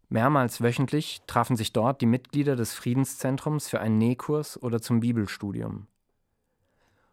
Mehrmals 0.08 0.62
wöchentlich 0.62 1.22
trafen 1.26 1.56
sich 1.56 1.72
dort 1.72 2.00
die 2.00 2.06
Mitglieder 2.06 2.56
des 2.56 2.74
Friedenszentrums 2.74 3.68
für 3.68 3.80
einen 3.80 3.98
Nähkurs 3.98 4.62
oder 4.62 4.80
zum 4.80 5.00
Bibelstudium. 5.00 5.86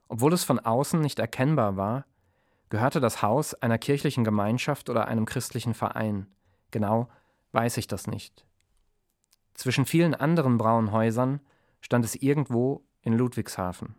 Obwohl 0.08 0.34
es 0.34 0.44
von 0.44 0.60
außen 0.60 1.00
nicht 1.00 1.20
erkennbar 1.20 1.77
war, 1.77 2.06
gehörte 2.70 3.00
das 3.00 3.22
Haus 3.22 3.53
einer 3.53 3.77
kirchlichen 3.77 4.24
Gemeinschaft 4.24 4.89
oder 4.89 5.08
einem 5.08 5.25
christlichen 5.25 5.74
Verein, 5.74 6.27
genau 6.72 7.10
weiß 7.51 7.77
ich 7.77 7.88
das 7.88 8.08
nicht. 8.08 8.46
Zwischen 9.53 9.86
vielen 9.86 10.15
anderen 10.15 10.58
braunen 10.58 10.91
Häusern 10.91 11.41
stand 11.82 12.06
es 12.06 12.15
irgendwo 12.15 12.86
in 13.01 13.13
Ludwigshafen. 13.13 13.96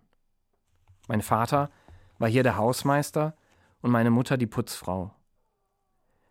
Mein 1.09 1.23
Vater 1.23 1.71
war 2.21 2.29
hier 2.29 2.45
der 2.45 2.57
Hausmeister 2.57 3.35
und 3.81 3.91
meine 3.91 4.11
Mutter 4.11 4.37
die 4.37 4.47
Putzfrau. 4.47 5.13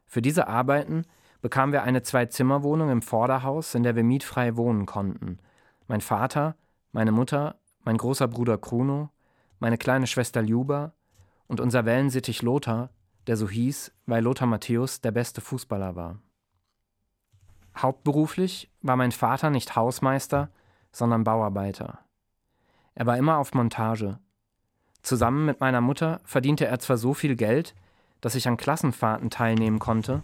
Für 0.06 0.22
diese 0.22 0.48
Arbeiten 0.48 1.04
bekamen 1.42 1.74
wir 1.74 1.84
eine 1.84 2.04
Zwei-Zimmer-Wohnung 2.04 2.90
im 2.90 3.02
Vorderhaus, 3.02 3.76
in 3.76 3.84
der 3.84 3.96
wir 3.96 4.04
mietfrei 4.04 4.56
wohnen 4.56 4.86
konnten. 4.86 5.40
Mein 5.88 6.02
Vater, 6.02 6.56
meine 6.92 7.12
Mutter, 7.12 7.60
mein 7.84 7.98
großer 7.98 8.28
Bruder 8.28 8.58
Kruno, 8.58 9.10
meine 9.60 9.78
kleine 9.78 10.08
Schwester 10.08 10.42
Ljuba 10.42 10.94
und 11.48 11.60
unser 11.60 11.86
Wellensittich 11.86 12.44
Lothar, 12.44 12.92
der 13.28 13.36
so 13.36 13.50
hieß, 13.50 13.92
weil 14.06 14.24
Lothar 14.24 14.48
Matthäus 14.48 15.02
der 15.02 15.12
beste 15.12 15.42
Fußballer 15.42 15.96
war. 15.96 16.20
Hauptberuflich 17.78 18.72
war 18.82 18.96
mein 18.96 19.12
Vater 19.12 19.50
nicht 19.50 19.76
Hausmeister, 19.76 20.50
sondern 20.92 21.24
Bauarbeiter. 21.24 22.00
Er 22.94 23.06
war 23.06 23.18
immer 23.18 23.38
auf 23.38 23.54
Montage. 23.54 24.20
Zusammen 25.02 25.46
mit 25.46 25.60
meiner 25.60 25.82
Mutter 25.82 26.22
verdiente 26.24 26.66
er 26.66 26.80
zwar 26.80 26.98
so 26.98 27.14
viel 27.14 27.36
Geld, 27.36 27.76
dass 28.22 28.36
ich 28.36 28.48
an 28.48 28.58
Klassenfahrten 28.58 29.30
teilnehmen 29.30 29.80
konnte, 29.80 30.24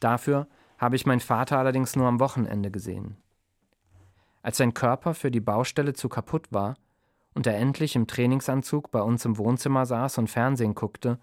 dafür 0.00 0.46
habe 0.78 0.96
ich 0.96 1.06
meinen 1.06 1.20
Vater 1.20 1.58
allerdings 1.58 1.96
nur 1.96 2.06
am 2.06 2.20
Wochenende 2.20 2.70
gesehen. 2.70 3.16
Als 4.42 4.58
sein 4.58 4.74
Körper 4.74 5.14
für 5.14 5.30
die 5.30 5.40
Baustelle 5.40 5.92
zu 5.92 6.08
kaputt 6.08 6.46
war 6.50 6.76
und 7.34 7.46
er 7.46 7.56
endlich 7.56 7.96
im 7.96 8.06
Trainingsanzug 8.06 8.90
bei 8.90 9.00
uns 9.02 9.24
im 9.24 9.38
Wohnzimmer 9.38 9.86
saß 9.86 10.18
und 10.18 10.30
Fernsehen 10.30 10.74
guckte, 10.74 11.18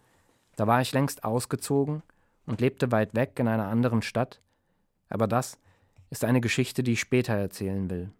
da 0.55 0.67
war 0.67 0.81
ich 0.81 0.91
längst 0.91 1.23
ausgezogen 1.23 2.03
und 2.45 2.61
lebte 2.61 2.91
weit 2.91 3.15
weg 3.15 3.39
in 3.39 3.47
einer 3.47 3.67
anderen 3.67 4.01
Stadt, 4.01 4.41
aber 5.09 5.27
das 5.27 5.57
ist 6.09 6.23
eine 6.23 6.41
Geschichte, 6.41 6.83
die 6.83 6.93
ich 6.93 6.99
später 6.99 7.33
erzählen 7.33 7.89
will. 7.89 8.11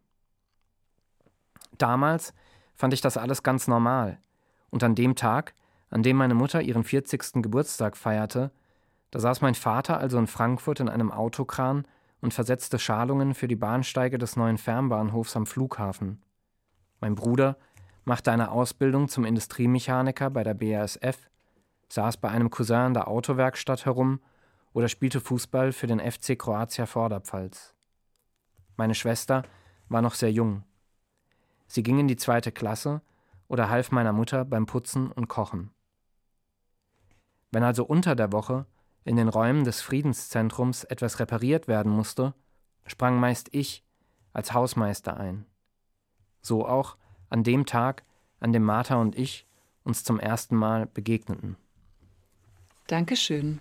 Damals 1.78 2.34
fand 2.74 2.94
ich 2.94 3.02
das 3.02 3.18
alles 3.18 3.44
ganz 3.44 3.68
normal, 3.68 4.20
und 4.74 4.84
an 4.84 4.96
dem 4.96 5.16
Tag, 5.16 5.54
an 5.92 6.02
dem 6.02 6.18
meine 6.18 6.34
Mutter 6.34 6.64
ihren 6.64 6.84
40. 6.84 7.44
Geburtstag 7.44 7.96
feierte, 7.96 8.52
da 9.12 9.20
saß 9.20 9.42
mein 9.42 9.54
Vater 9.54 10.00
also 10.00 10.18
in 10.18 10.26
Frankfurt 10.26 10.80
in 10.80 10.90
einem 10.90 11.12
Autokran 11.12 11.86
und 12.22 12.34
versetzte 12.34 12.80
Schalungen 12.80 13.36
für 13.36 13.48
die 13.48 13.56
Bahnsteige 13.56 14.18
des 14.18 14.36
neuen 14.36 14.58
Fernbahnhofs 14.58 15.36
am 15.36 15.46
Flughafen. 15.46 16.24
Mein 17.00 17.14
Bruder 17.14 17.56
machte 18.04 18.32
eine 18.32 18.50
Ausbildung 18.50 19.10
zum 19.10 19.26
Industriemechaniker 19.26 20.32
bei 20.32 20.44
der 20.44 20.56
BASF, 20.56 21.30
saß 21.90 22.18
bei 22.18 22.30
einem 22.30 22.50
Cousin 22.50 22.88
in 22.88 22.94
der 22.96 23.08
Autowerkstatt 23.08 23.86
herum 23.86 24.22
oder 24.74 24.90
spielte 24.90 25.22
Fußball 25.22 25.72
für 25.72 25.86
den 25.86 26.00
FC 26.00 26.38
Kroatia 26.38 26.88
Vorderpfalz. 26.88 27.76
Meine 28.76 28.96
Schwester 28.96 29.44
war 29.88 30.02
noch 30.02 30.16
sehr 30.16 30.32
jung. 30.32 30.64
Sie 31.68 31.84
ging 31.84 32.00
in 32.00 32.08
die 32.08 32.18
zweite 32.18 32.52
Klasse 32.52 33.02
oder 33.48 33.70
half 33.70 33.92
meiner 33.92 34.14
Mutter 34.14 34.46
beim 34.46 34.66
Putzen 34.66 35.12
und 35.12 35.28
Kochen. 35.28 35.72
Wenn 37.52 37.64
also 37.64 37.86
unter 37.86 38.16
der 38.16 38.32
Woche 38.32 38.66
in 39.06 39.16
den 39.16 39.30
Räumen 39.30 39.64
des 39.64 39.82
Friedenszentrums 39.82 40.84
etwas 40.86 41.20
repariert 41.20 41.68
werden 41.68 41.92
musste, 41.92 42.34
sprang 42.86 43.20
meist 43.20 43.50
ich 43.52 43.84
als 44.34 44.54
Hausmeister 44.54 45.18
ein. 45.18 45.46
So 46.42 46.68
auch 46.68 46.98
an 47.30 47.44
dem 47.44 47.66
Tag, 47.66 48.04
an 48.40 48.54
dem 48.54 48.64
Martha 48.64 48.96
und 48.96 49.18
ich 49.18 49.48
uns 49.84 50.04
zum 50.04 50.20
ersten 50.20 50.56
Mal 50.56 50.86
begegneten. 50.86 51.58
Dankeschön. 52.88 53.60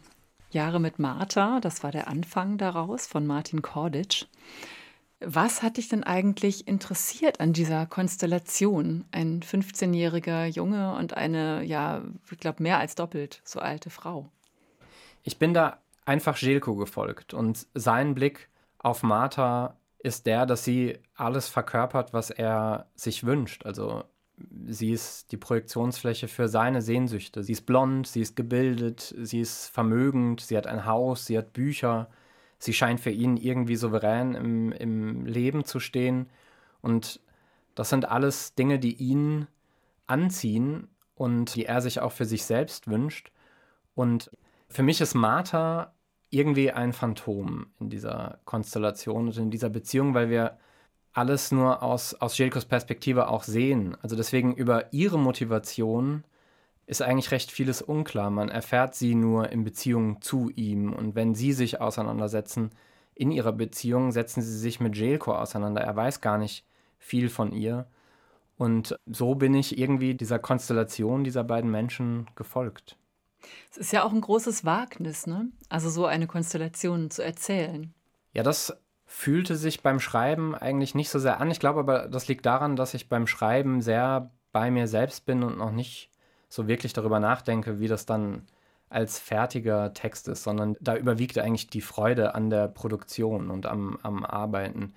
Jahre 0.51 0.81
mit 0.81 0.99
Martha, 0.99 1.61
das 1.61 1.83
war 1.83 1.93
der 1.93 2.09
Anfang 2.09 2.59
daraus 2.59 3.07
von 3.07 3.27
Martin 3.27 3.63
Korditsch. 3.63 4.27
Was 5.25 5.63
hat 5.63 5.77
dich 5.77 5.89
denn 5.89 6.05
eigentlich 6.05 6.67
interessiert 6.67 7.41
an 7.41 7.53
dieser 7.53 7.87
Konstellation? 7.87 9.05
Ein 9.13 9.41
15-jähriger 9.41 10.47
Junge 10.47 10.95
und 10.97 11.15
eine, 11.17 11.63
ja, 11.63 12.03
ich 12.31 12.39
glaube, 12.39 12.63
mehr 12.63 12.79
als 12.79 12.95
doppelt 12.95 13.41
so 13.45 13.61
alte 13.61 13.91
Frau. 13.91 14.29
Ich 15.23 15.39
bin 15.39 15.55
da 15.55 15.79
einfach 16.05 16.37
Jelko 16.37 16.75
gefolgt 16.75 17.35
und 17.35 17.67
sein 17.75 18.15
Blick 18.15 18.49
auf 18.79 19.03
Martha 19.03 19.77
ist 19.99 20.27
der, 20.27 20.47
dass 20.47 20.65
sie 20.65 20.99
alles 21.15 21.49
verkörpert, 21.49 22.13
was 22.13 22.31
er 22.31 22.87
sich 22.97 23.25
wünscht. 23.25 23.65
Also 23.65 24.05
sie 24.67 24.91
ist 24.91 25.31
die 25.31 25.37
Projektionsfläche 25.37 26.27
für 26.27 26.49
seine 26.49 26.83
Sehnsüchte. 26.83 27.45
Sie 27.45 27.53
ist 27.53 27.67
blond, 27.67 28.07
sie 28.07 28.21
ist 28.21 28.35
gebildet, 28.35 29.15
sie 29.19 29.41
ist 29.41 29.69
vermögend, 29.69 30.41
sie 30.41 30.57
hat 30.57 30.67
ein 30.67 30.85
Haus, 30.85 31.27
sie 31.27 31.39
hat 31.39 31.53
Bücher. 31.53 32.09
Sie 32.63 32.73
scheint 32.73 33.01
für 33.01 33.11
ihn 33.11 33.37
irgendwie 33.37 33.75
souverän 33.75 34.37
im, 34.37 34.71
im 34.71 35.27
Leben 35.27 35.65
zu 35.65 35.81
stehen. 35.81 36.31
Und 36.81 37.19
das 37.75 37.89
sind 37.89 38.05
alles 38.05 38.55
Dinge, 38.55 38.79
die 38.79 38.95
ihn 38.95 39.49
anziehen 40.07 40.87
und 41.17 41.57
die 41.57 41.67
er 41.67 41.81
sich 41.83 41.99
auch 41.99 42.13
für 42.13 42.25
sich 42.25 42.45
selbst 42.45 42.87
wünscht. 42.87 43.33
Und 43.97 44.31
für 44.69 44.85
mich 44.85 45.01
ist 45.01 45.15
Martha 45.15 45.93
irgendwie 46.31 46.71
ein 46.71 46.93
Phantom 46.93 47.67
in 47.81 47.91
dieser 47.91 48.39
Konstellation 48.45 49.27
und 49.27 49.37
in 49.37 49.51
dieser 49.51 49.69
Beziehung, 49.69 50.15
weil 50.15 50.31
wir 50.31 50.57
alles 51.13 51.51
nur 51.51 51.83
aus, 51.83 52.15
aus 52.15 52.39
Jelkos 52.39 52.67
Perspektive 52.67 53.27
auch 53.27 53.43
sehen. 53.43 53.97
Also 54.03 54.15
deswegen 54.15 54.55
über 54.55 54.93
ihre 54.93 55.19
Motivation 55.19 56.23
ist 56.87 57.03
eigentlich 57.03 57.31
recht 57.31 57.51
vieles 57.51 57.83
unklar. 57.83 58.31
Man 58.31 58.49
erfährt 58.49 58.95
sie 58.95 59.15
nur 59.15 59.51
in 59.51 59.65
Beziehung 59.65 60.21
zu 60.21 60.51
ihm. 60.51 60.93
Und 60.93 61.15
wenn 61.15 61.35
sie 61.35 61.53
sich 61.53 61.81
auseinandersetzen 61.81 62.71
in 63.15 63.31
ihrer 63.31 63.53
Beziehung, 63.53 64.13
setzen 64.13 64.43
sie 64.43 64.59
sich 64.59 64.81
mit 64.81 64.97
Jelko 64.97 65.35
auseinander. 65.35 65.83
Er 65.83 65.95
weiß 65.95 66.21
gar 66.21 66.39
nicht 66.39 66.65
viel 66.99 67.29
von 67.29 67.53
ihr. 67.53 67.87
Und 68.57 68.97
so 69.07 69.35
bin 69.35 69.55
ich 69.55 69.79
irgendwie 69.79 70.15
dieser 70.15 70.39
Konstellation 70.39 71.25
dieser 71.25 71.45
beiden 71.45 71.71
Menschen 71.71 72.27
gefolgt. 72.35 72.97
Es 73.71 73.77
ist 73.77 73.93
ja 73.93 74.05
auch 74.05 74.13
ein 74.13 74.21
großes 74.21 74.65
Wagnis, 74.65 75.27
ne? 75.27 75.49
Also 75.69 75.91
so 75.91 76.07
eine 76.07 76.27
Konstellation 76.27 77.11
zu 77.11 77.25
erzählen. 77.25 77.93
Ja, 78.33 78.43
das 78.43 78.77
fühlte 79.05 79.57
sich 79.57 79.83
beim 79.83 80.01
Schreiben 80.01 80.55
eigentlich 80.55 80.95
nicht 80.95 81.11
so 81.11 81.19
sehr 81.19 81.41
an. 81.41 81.51
Ich 81.51 81.61
glaube 81.61 81.81
aber, 81.81 82.09
das 82.09 82.29
liegt 82.29 82.47
daran, 82.47 82.77
dass 82.77 82.95
ich 82.95 83.09
beim 83.09 83.27
Schreiben 83.27 83.83
sehr 83.83 84.31
bei 84.53 84.71
mir 84.71 84.87
selbst 84.87 85.27
bin 85.27 85.43
und 85.43 85.59
noch 85.59 85.73
nicht 85.73 86.12
so 86.53 86.69
wirklich 86.69 86.93
darüber 86.93 87.19
nachdenke, 87.19 87.81
wie 87.81 87.89
das 87.89 88.05
dann 88.05 88.43
als 88.91 89.19
fertiger 89.19 89.95
Text 89.95 90.29
ist, 90.29 90.43
sondern 90.43 90.77
da 90.81 90.97
überwiegt 90.97 91.39
eigentlich 91.39 91.69
die 91.69 91.81
Freude 91.81 92.35
an 92.35 92.51
der 92.51 92.69
Produktion 92.69 93.51
und 93.51 93.65
am, 93.65 93.99
am 94.03 94.23
Arbeiten. 94.23 94.93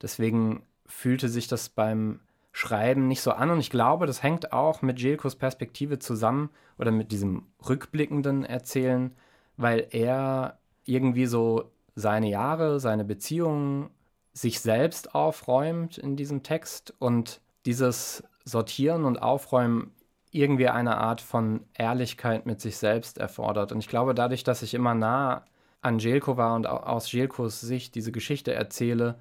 Deswegen 0.00 0.62
fühlte 0.86 1.28
sich 1.28 1.48
das 1.48 1.68
beim 1.68 2.20
Schreiben 2.52 3.08
nicht 3.08 3.22
so 3.22 3.32
an. 3.32 3.50
Und 3.50 3.58
ich 3.58 3.70
glaube, 3.70 4.06
das 4.06 4.22
hängt 4.22 4.52
auch 4.52 4.82
mit 4.82 5.00
Jelkos 5.00 5.34
Perspektive 5.34 5.98
zusammen 5.98 6.50
oder 6.78 6.92
mit 6.92 7.10
diesem 7.10 7.46
rückblickenden 7.68 8.44
Erzählen, 8.44 9.10
weil 9.56 9.88
er 9.90 10.58
irgendwie 10.84 11.26
so 11.26 11.72
seine 11.96 12.28
Jahre, 12.28 12.78
seine 12.78 13.04
Beziehungen 13.04 13.90
sich 14.32 14.60
selbst 14.60 15.12
aufräumt 15.12 15.98
in 15.98 16.14
diesem 16.14 16.44
Text 16.44 16.94
und 17.00 17.40
dieses 17.66 18.22
Sortieren 18.44 19.04
und 19.04 19.20
Aufräumen 19.20 19.92
irgendwie 20.30 20.68
eine 20.68 20.98
Art 20.98 21.20
von 21.20 21.60
Ehrlichkeit 21.74 22.46
mit 22.46 22.60
sich 22.60 22.76
selbst 22.76 23.18
erfordert. 23.18 23.72
Und 23.72 23.78
ich 23.78 23.88
glaube, 23.88 24.14
dadurch, 24.14 24.44
dass 24.44 24.62
ich 24.62 24.74
immer 24.74 24.94
nah 24.94 25.44
an 25.82 25.98
Jelko 25.98 26.36
war 26.36 26.54
und 26.54 26.66
aus 26.66 27.10
Jelkos 27.10 27.60
Sicht 27.60 27.94
diese 27.94 28.12
Geschichte 28.12 28.52
erzähle, 28.54 29.16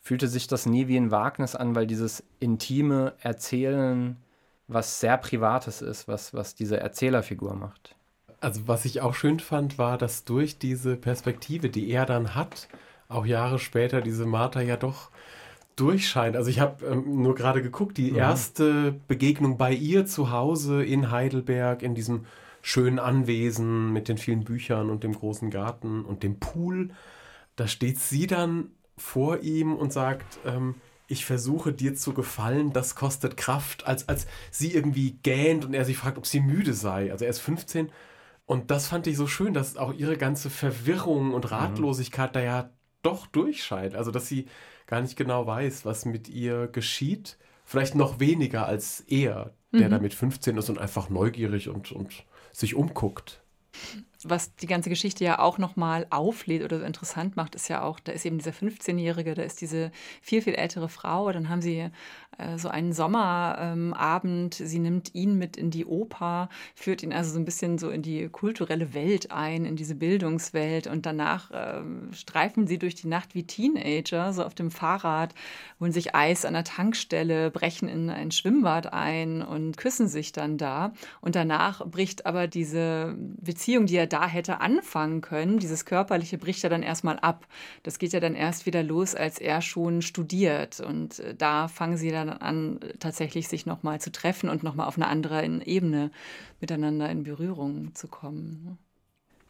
fühlte 0.00 0.28
sich 0.28 0.46
das 0.46 0.66
nie 0.66 0.88
wie 0.88 0.96
ein 0.96 1.10
Wagnis 1.10 1.54
an, 1.54 1.74
weil 1.74 1.86
dieses 1.86 2.24
intime 2.40 3.14
Erzählen 3.20 4.16
was 4.68 5.00
sehr 5.00 5.16
Privates 5.16 5.80
ist, 5.80 6.08
was, 6.08 6.34
was 6.34 6.54
diese 6.54 6.78
Erzählerfigur 6.78 7.54
macht. 7.54 7.96
Also 8.40 8.68
was 8.68 8.84
ich 8.84 9.00
auch 9.00 9.14
schön 9.14 9.40
fand, 9.40 9.78
war, 9.78 9.98
dass 9.98 10.24
durch 10.24 10.58
diese 10.58 10.96
Perspektive, 10.96 11.70
die 11.70 11.90
er 11.90 12.06
dann 12.06 12.34
hat, 12.34 12.68
auch 13.08 13.26
Jahre 13.26 13.58
später 13.58 14.00
diese 14.02 14.26
Martha 14.26 14.60
ja 14.60 14.76
doch 14.76 15.10
durchscheint. 15.78 16.36
Also 16.36 16.50
ich 16.50 16.60
habe 16.60 16.84
ähm, 16.86 17.22
nur 17.22 17.34
gerade 17.34 17.62
geguckt, 17.62 17.96
die 17.96 18.12
mhm. 18.12 18.18
erste 18.18 18.92
Begegnung 19.06 19.56
bei 19.56 19.72
ihr 19.72 20.06
zu 20.06 20.30
Hause 20.30 20.84
in 20.84 21.10
Heidelberg, 21.10 21.82
in 21.82 21.94
diesem 21.94 22.26
schönen 22.62 22.98
Anwesen 22.98 23.92
mit 23.92 24.08
den 24.08 24.18
vielen 24.18 24.44
Büchern 24.44 24.90
und 24.90 25.04
dem 25.04 25.12
großen 25.12 25.50
Garten 25.50 26.04
und 26.04 26.22
dem 26.22 26.38
Pool. 26.40 26.90
Da 27.56 27.66
steht 27.66 27.98
sie 27.98 28.26
dann 28.26 28.72
vor 28.96 29.40
ihm 29.40 29.74
und 29.74 29.92
sagt, 29.92 30.38
ähm, 30.44 30.74
ich 31.06 31.24
versuche 31.24 31.72
dir 31.72 31.94
zu 31.94 32.12
gefallen, 32.12 32.72
das 32.72 32.94
kostet 32.94 33.36
Kraft, 33.36 33.86
als, 33.86 34.08
als 34.08 34.26
sie 34.50 34.74
irgendwie 34.74 35.12
gähnt 35.22 35.64
und 35.64 35.72
er 35.72 35.84
sich 35.84 35.96
fragt, 35.96 36.18
ob 36.18 36.26
sie 36.26 36.40
müde 36.40 36.74
sei. 36.74 37.10
Also 37.10 37.24
er 37.24 37.30
ist 37.30 37.40
15 37.40 37.90
und 38.44 38.70
das 38.70 38.88
fand 38.88 39.06
ich 39.06 39.16
so 39.16 39.26
schön, 39.26 39.54
dass 39.54 39.76
auch 39.76 39.94
ihre 39.94 40.16
ganze 40.16 40.50
Verwirrung 40.50 41.32
und 41.32 41.44
mhm. 41.44 41.50
Ratlosigkeit 41.50 42.30
mhm. 42.30 42.34
da 42.34 42.40
ja 42.40 42.70
doch 43.02 43.26
durchscheint. 43.26 43.94
Also 43.94 44.10
dass 44.10 44.26
sie 44.26 44.46
gar 44.88 45.02
nicht 45.02 45.16
genau 45.16 45.46
weiß, 45.46 45.84
was 45.84 46.04
mit 46.04 46.28
ihr 46.28 46.66
geschieht. 46.66 47.38
Vielleicht 47.64 47.94
noch 47.94 48.18
weniger 48.18 48.66
als 48.66 49.00
er, 49.06 49.54
der 49.72 49.86
mhm. 49.86 49.90
da 49.92 49.98
mit 50.00 50.14
15 50.14 50.56
ist 50.56 50.70
und 50.70 50.78
einfach 50.78 51.10
neugierig 51.10 51.68
und, 51.68 51.92
und 51.92 52.24
sich 52.52 52.74
umguckt. 52.74 53.42
Was 54.24 54.54
die 54.56 54.66
ganze 54.66 54.90
Geschichte 54.90 55.24
ja 55.24 55.38
auch 55.38 55.58
nochmal 55.58 56.06
auflädt 56.10 56.64
oder 56.64 56.80
so 56.80 56.84
interessant 56.84 57.36
macht, 57.36 57.54
ist 57.54 57.68
ja 57.68 57.82
auch, 57.82 58.00
da 58.00 58.12
ist 58.12 58.26
eben 58.26 58.38
dieser 58.38 58.50
15-Jährige, 58.50 59.34
da 59.34 59.42
ist 59.42 59.60
diese 59.60 59.92
viel, 60.20 60.42
viel 60.42 60.54
ältere 60.54 60.88
Frau, 60.88 61.30
dann 61.30 61.48
haben 61.48 61.62
sie 61.62 61.90
äh, 62.38 62.56
so 62.56 62.68
einen 62.68 62.92
Sommerabend, 62.92 64.60
ähm, 64.60 64.66
sie 64.66 64.78
nimmt 64.78 65.14
ihn 65.14 65.36
mit 65.36 65.56
in 65.56 65.70
die 65.70 65.84
Oper, 65.84 66.48
führt 66.74 67.02
ihn 67.02 67.12
also 67.12 67.32
so 67.32 67.38
ein 67.38 67.44
bisschen 67.44 67.78
so 67.78 67.90
in 67.90 68.02
die 68.02 68.28
kulturelle 68.28 68.94
Welt 68.94 69.30
ein, 69.30 69.64
in 69.64 69.76
diese 69.76 69.94
Bildungswelt. 69.94 70.86
Und 70.86 71.04
danach 71.04 71.50
äh, 71.50 71.82
streifen 72.12 72.66
sie 72.66 72.78
durch 72.78 72.94
die 72.94 73.08
Nacht 73.08 73.34
wie 73.34 73.44
Teenager, 73.44 74.32
so 74.32 74.44
auf 74.44 74.54
dem 74.54 74.70
Fahrrad, 74.70 75.34
holen 75.80 75.92
sich 75.92 76.14
Eis 76.14 76.44
an 76.44 76.54
der 76.54 76.64
Tankstelle, 76.64 77.50
brechen 77.50 77.88
in 77.88 78.10
ein 78.10 78.30
Schwimmbad 78.30 78.92
ein 78.92 79.42
und 79.42 79.76
küssen 79.76 80.08
sich 80.08 80.32
dann 80.32 80.58
da. 80.58 80.92
Und 81.20 81.34
danach 81.34 81.84
bricht 81.86 82.26
aber 82.26 82.46
diese 82.46 83.16
Beziehung, 83.40 83.86
die 83.86 83.96
er 83.96 84.06
da 84.08 84.26
hätte 84.26 84.60
anfangen 84.60 85.20
können, 85.20 85.58
dieses 85.58 85.84
körperliche 85.84 86.38
bricht 86.38 86.64
er 86.64 86.70
dann 86.70 86.82
erstmal 86.82 87.18
ab. 87.18 87.46
Das 87.82 87.98
geht 87.98 88.12
ja 88.12 88.20
dann 88.20 88.34
erst 88.34 88.66
wieder 88.66 88.82
los, 88.82 89.14
als 89.14 89.38
er 89.38 89.62
schon 89.62 90.02
studiert. 90.02 90.80
Und 90.80 91.20
äh, 91.20 91.34
da 91.34 91.68
fangen 91.68 91.96
sie 91.96 92.10
dann 92.10 92.30
an, 92.30 92.80
tatsächlich 92.98 93.48
sich 93.48 93.66
nochmal 93.66 94.00
zu 94.00 94.10
treffen 94.10 94.48
und 94.48 94.62
nochmal 94.62 94.88
auf 94.88 94.96
einer 94.96 95.08
anderen 95.08 95.60
Ebene 95.60 96.10
miteinander 96.60 97.08
in 97.10 97.22
Berührung 97.22 97.94
zu 97.94 98.08
kommen. 98.08 98.62
Ne? 98.64 98.76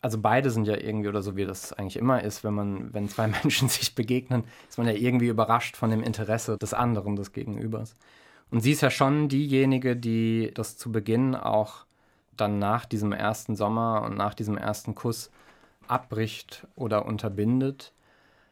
Also 0.00 0.18
beide 0.18 0.50
sind 0.50 0.66
ja 0.66 0.76
irgendwie, 0.76 1.08
oder 1.08 1.22
so 1.22 1.36
wie 1.36 1.44
das 1.44 1.72
eigentlich 1.72 1.96
immer 1.96 2.22
ist, 2.22 2.44
wenn 2.44 2.54
man, 2.54 2.94
wenn 2.94 3.08
zwei 3.08 3.26
Menschen 3.42 3.68
sich 3.68 3.94
begegnen, 3.94 4.44
ist 4.68 4.78
man 4.78 4.86
ja 4.86 4.92
irgendwie 4.92 5.28
überrascht 5.28 5.76
von 5.76 5.90
dem 5.90 6.02
Interesse 6.02 6.56
des 6.58 6.74
anderen, 6.74 7.16
des 7.16 7.32
Gegenübers. 7.32 7.94
Und 8.50 8.60
sie 8.60 8.72
ist 8.72 8.80
ja 8.80 8.90
schon 8.90 9.28
diejenige, 9.28 9.96
die 9.96 10.50
das 10.54 10.76
zu 10.76 10.90
Beginn 10.90 11.34
auch 11.34 11.84
dann 12.40 12.58
nach 12.58 12.86
diesem 12.86 13.12
ersten 13.12 13.56
Sommer 13.56 14.02
und 14.02 14.16
nach 14.16 14.34
diesem 14.34 14.56
ersten 14.56 14.94
Kuss 14.94 15.30
abbricht 15.86 16.66
oder 16.76 17.06
unterbindet. 17.06 17.92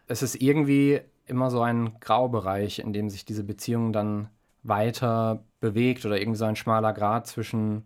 Es 0.08 0.22
ist 0.22 0.36
irgendwie 0.36 1.00
immer 1.26 1.50
so 1.50 1.62
ein 1.62 1.98
Graubereich, 2.00 2.78
in 2.78 2.92
dem 2.92 3.10
sich 3.10 3.24
diese 3.24 3.44
Beziehung 3.44 3.92
dann 3.92 4.28
weiter 4.62 5.42
bewegt 5.60 6.04
oder 6.04 6.18
irgendwie 6.18 6.38
so 6.38 6.44
ein 6.44 6.56
schmaler 6.56 6.92
Grad 6.92 7.26
zwischen 7.26 7.84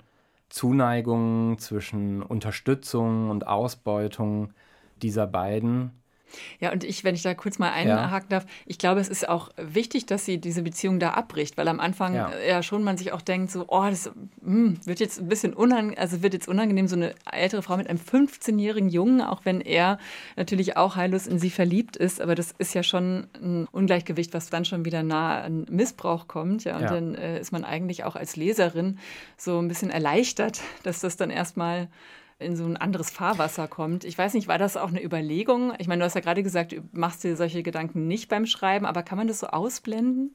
Zuneigung, 0.48 1.58
zwischen 1.58 2.22
Unterstützung 2.22 3.30
und 3.30 3.46
Ausbeutung 3.46 4.52
dieser 5.02 5.26
beiden. 5.26 5.99
Ja, 6.60 6.72
und 6.72 6.84
ich, 6.84 7.04
wenn 7.04 7.14
ich 7.14 7.22
da 7.22 7.34
kurz 7.34 7.58
mal 7.58 7.70
einhaken 7.70 8.28
ja. 8.30 8.40
darf, 8.40 8.46
ich 8.66 8.78
glaube, 8.78 9.00
es 9.00 9.08
ist 9.08 9.28
auch 9.28 9.50
wichtig, 9.56 10.06
dass 10.06 10.24
sie 10.24 10.38
diese 10.38 10.62
Beziehung 10.62 11.00
da 11.00 11.10
abbricht, 11.10 11.56
weil 11.56 11.68
am 11.68 11.80
Anfang 11.80 12.14
ja, 12.14 12.30
ja 12.46 12.62
schon 12.62 12.82
man 12.82 12.96
sich 12.96 13.12
auch 13.12 13.22
denkt, 13.22 13.50
so, 13.50 13.64
oh, 13.68 13.86
das 13.88 14.10
mh, 14.42 14.44
hm, 14.44 14.86
wird 14.86 15.00
jetzt 15.00 15.20
ein 15.20 15.28
bisschen 15.28 15.54
unangenehm, 15.54 15.98
also 15.98 16.22
wird 16.22 16.34
jetzt 16.34 16.48
unangenehm, 16.48 16.88
so 16.88 16.96
eine 16.96 17.14
ältere 17.30 17.62
Frau 17.62 17.76
mit 17.76 17.88
einem 17.88 17.98
15-jährigen 17.98 18.88
Jungen, 18.88 19.20
auch 19.20 19.44
wenn 19.44 19.60
er 19.60 19.98
natürlich 20.36 20.76
auch 20.76 20.96
heillos 20.96 21.26
in 21.26 21.38
sie 21.38 21.50
verliebt 21.50 21.96
ist, 21.96 22.20
aber 22.20 22.34
das 22.34 22.54
ist 22.58 22.74
ja 22.74 22.82
schon 22.82 23.26
ein 23.40 23.66
Ungleichgewicht, 23.70 24.34
was 24.34 24.50
dann 24.50 24.64
schon 24.64 24.84
wieder 24.84 25.02
nah 25.02 25.40
an 25.40 25.66
Missbrauch 25.70 26.28
kommt, 26.28 26.64
ja, 26.64 26.76
und 26.76 26.82
ja. 26.82 26.90
dann 26.90 27.14
äh, 27.14 27.40
ist 27.40 27.52
man 27.52 27.64
eigentlich 27.64 28.04
auch 28.04 28.16
als 28.16 28.36
Leserin 28.36 28.98
so 29.36 29.58
ein 29.58 29.68
bisschen 29.68 29.90
erleichtert, 29.90 30.60
dass 30.82 31.00
das 31.00 31.16
dann 31.16 31.30
erstmal 31.30 31.88
in 32.40 32.56
so 32.56 32.64
ein 32.64 32.76
anderes 32.76 33.10
Fahrwasser 33.10 33.68
kommt. 33.68 34.04
Ich 34.04 34.16
weiß 34.16 34.34
nicht, 34.34 34.48
war 34.48 34.58
das 34.58 34.76
auch 34.76 34.88
eine 34.88 35.02
Überlegung? 35.02 35.72
Ich 35.78 35.86
meine, 35.86 36.00
du 36.00 36.06
hast 36.06 36.14
ja 36.14 36.20
gerade 36.20 36.42
gesagt, 36.42 36.72
du 36.72 36.82
machst 36.92 37.22
dir 37.22 37.36
solche 37.36 37.62
Gedanken 37.62 38.06
nicht 38.08 38.28
beim 38.28 38.46
Schreiben, 38.46 38.86
aber 38.86 39.02
kann 39.02 39.18
man 39.18 39.28
das 39.28 39.40
so 39.40 39.48
ausblenden? 39.48 40.34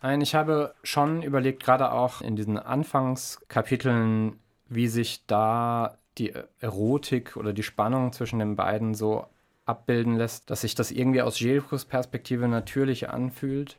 Nein, 0.00 0.20
ich 0.20 0.34
habe 0.34 0.74
schon 0.82 1.22
überlegt, 1.22 1.62
gerade 1.62 1.92
auch 1.92 2.20
in 2.20 2.36
diesen 2.36 2.58
Anfangskapiteln, 2.58 4.38
wie 4.68 4.88
sich 4.88 5.26
da 5.26 5.98
die 6.18 6.32
Erotik 6.60 7.36
oder 7.36 7.52
die 7.52 7.62
Spannung 7.62 8.12
zwischen 8.12 8.38
den 8.38 8.56
beiden 8.56 8.94
so 8.94 9.26
abbilden 9.64 10.16
lässt, 10.16 10.50
dass 10.50 10.62
sich 10.62 10.74
das 10.74 10.90
irgendwie 10.90 11.22
aus 11.22 11.40
Jelkos 11.40 11.84
Perspektive 11.84 12.48
natürlich 12.48 13.08
anfühlt 13.10 13.78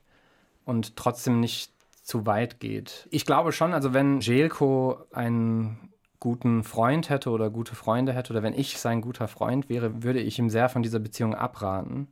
und 0.65 0.95
trotzdem 0.95 1.39
nicht 1.39 1.73
zu 2.03 2.25
weit 2.25 2.59
geht. 2.59 3.07
Ich 3.11 3.25
glaube 3.25 3.51
schon, 3.51 3.73
also 3.73 3.93
wenn 3.93 4.19
Jelko 4.19 4.99
ein 5.11 5.77
guten 6.19 6.63
Freund 6.63 7.09
hätte 7.09 7.29
oder 7.29 7.49
gute 7.49 7.75
Freunde 7.75 8.13
hätte 8.13 8.33
oder 8.33 8.43
wenn 8.43 8.53
ich 8.53 8.77
sein 8.77 9.01
guter 9.01 9.27
Freund 9.27 9.69
wäre, 9.69 10.03
würde 10.03 10.19
ich 10.19 10.37
ihm 10.39 10.49
sehr 10.49 10.69
von 10.69 10.83
dieser 10.83 10.99
Beziehung 10.99 11.33
abraten. 11.35 12.07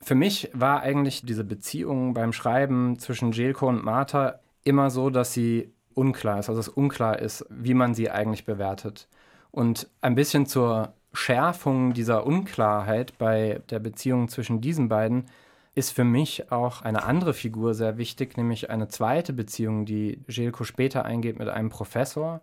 Für 0.00 0.14
mich 0.14 0.50
war 0.52 0.80
eigentlich 0.80 1.22
diese 1.24 1.44
Beziehung 1.44 2.14
beim 2.14 2.32
Schreiben 2.32 2.98
zwischen 2.98 3.32
Jelko 3.32 3.68
und 3.68 3.84
Martha 3.84 4.40
immer 4.64 4.90
so, 4.90 5.10
dass 5.10 5.32
sie 5.32 5.72
unklar 5.94 6.38
ist, 6.38 6.48
also 6.48 6.60
es 6.60 6.68
unklar 6.68 7.18
ist, 7.18 7.44
wie 7.50 7.74
man 7.74 7.94
sie 7.94 8.10
eigentlich 8.10 8.44
bewertet. 8.44 9.08
Und 9.50 9.88
ein 10.00 10.14
bisschen 10.14 10.46
zur 10.46 10.94
Schärfung 11.12 11.92
dieser 11.92 12.26
Unklarheit 12.26 13.18
bei 13.18 13.60
der 13.70 13.78
Beziehung 13.78 14.28
zwischen 14.28 14.60
diesen 14.60 14.88
beiden 14.88 15.26
ist 15.74 15.90
für 15.92 16.04
mich 16.04 16.50
auch 16.50 16.82
eine 16.82 17.04
andere 17.04 17.34
Figur 17.34 17.74
sehr 17.74 17.96
wichtig, 17.98 18.36
nämlich 18.36 18.70
eine 18.70 18.88
zweite 18.88 19.32
Beziehung, 19.32 19.84
die 19.86 20.20
Jelko 20.28 20.64
später 20.64 21.04
eingeht 21.04 21.38
mit 21.38 21.48
einem 21.48 21.70
Professor, 21.70 22.40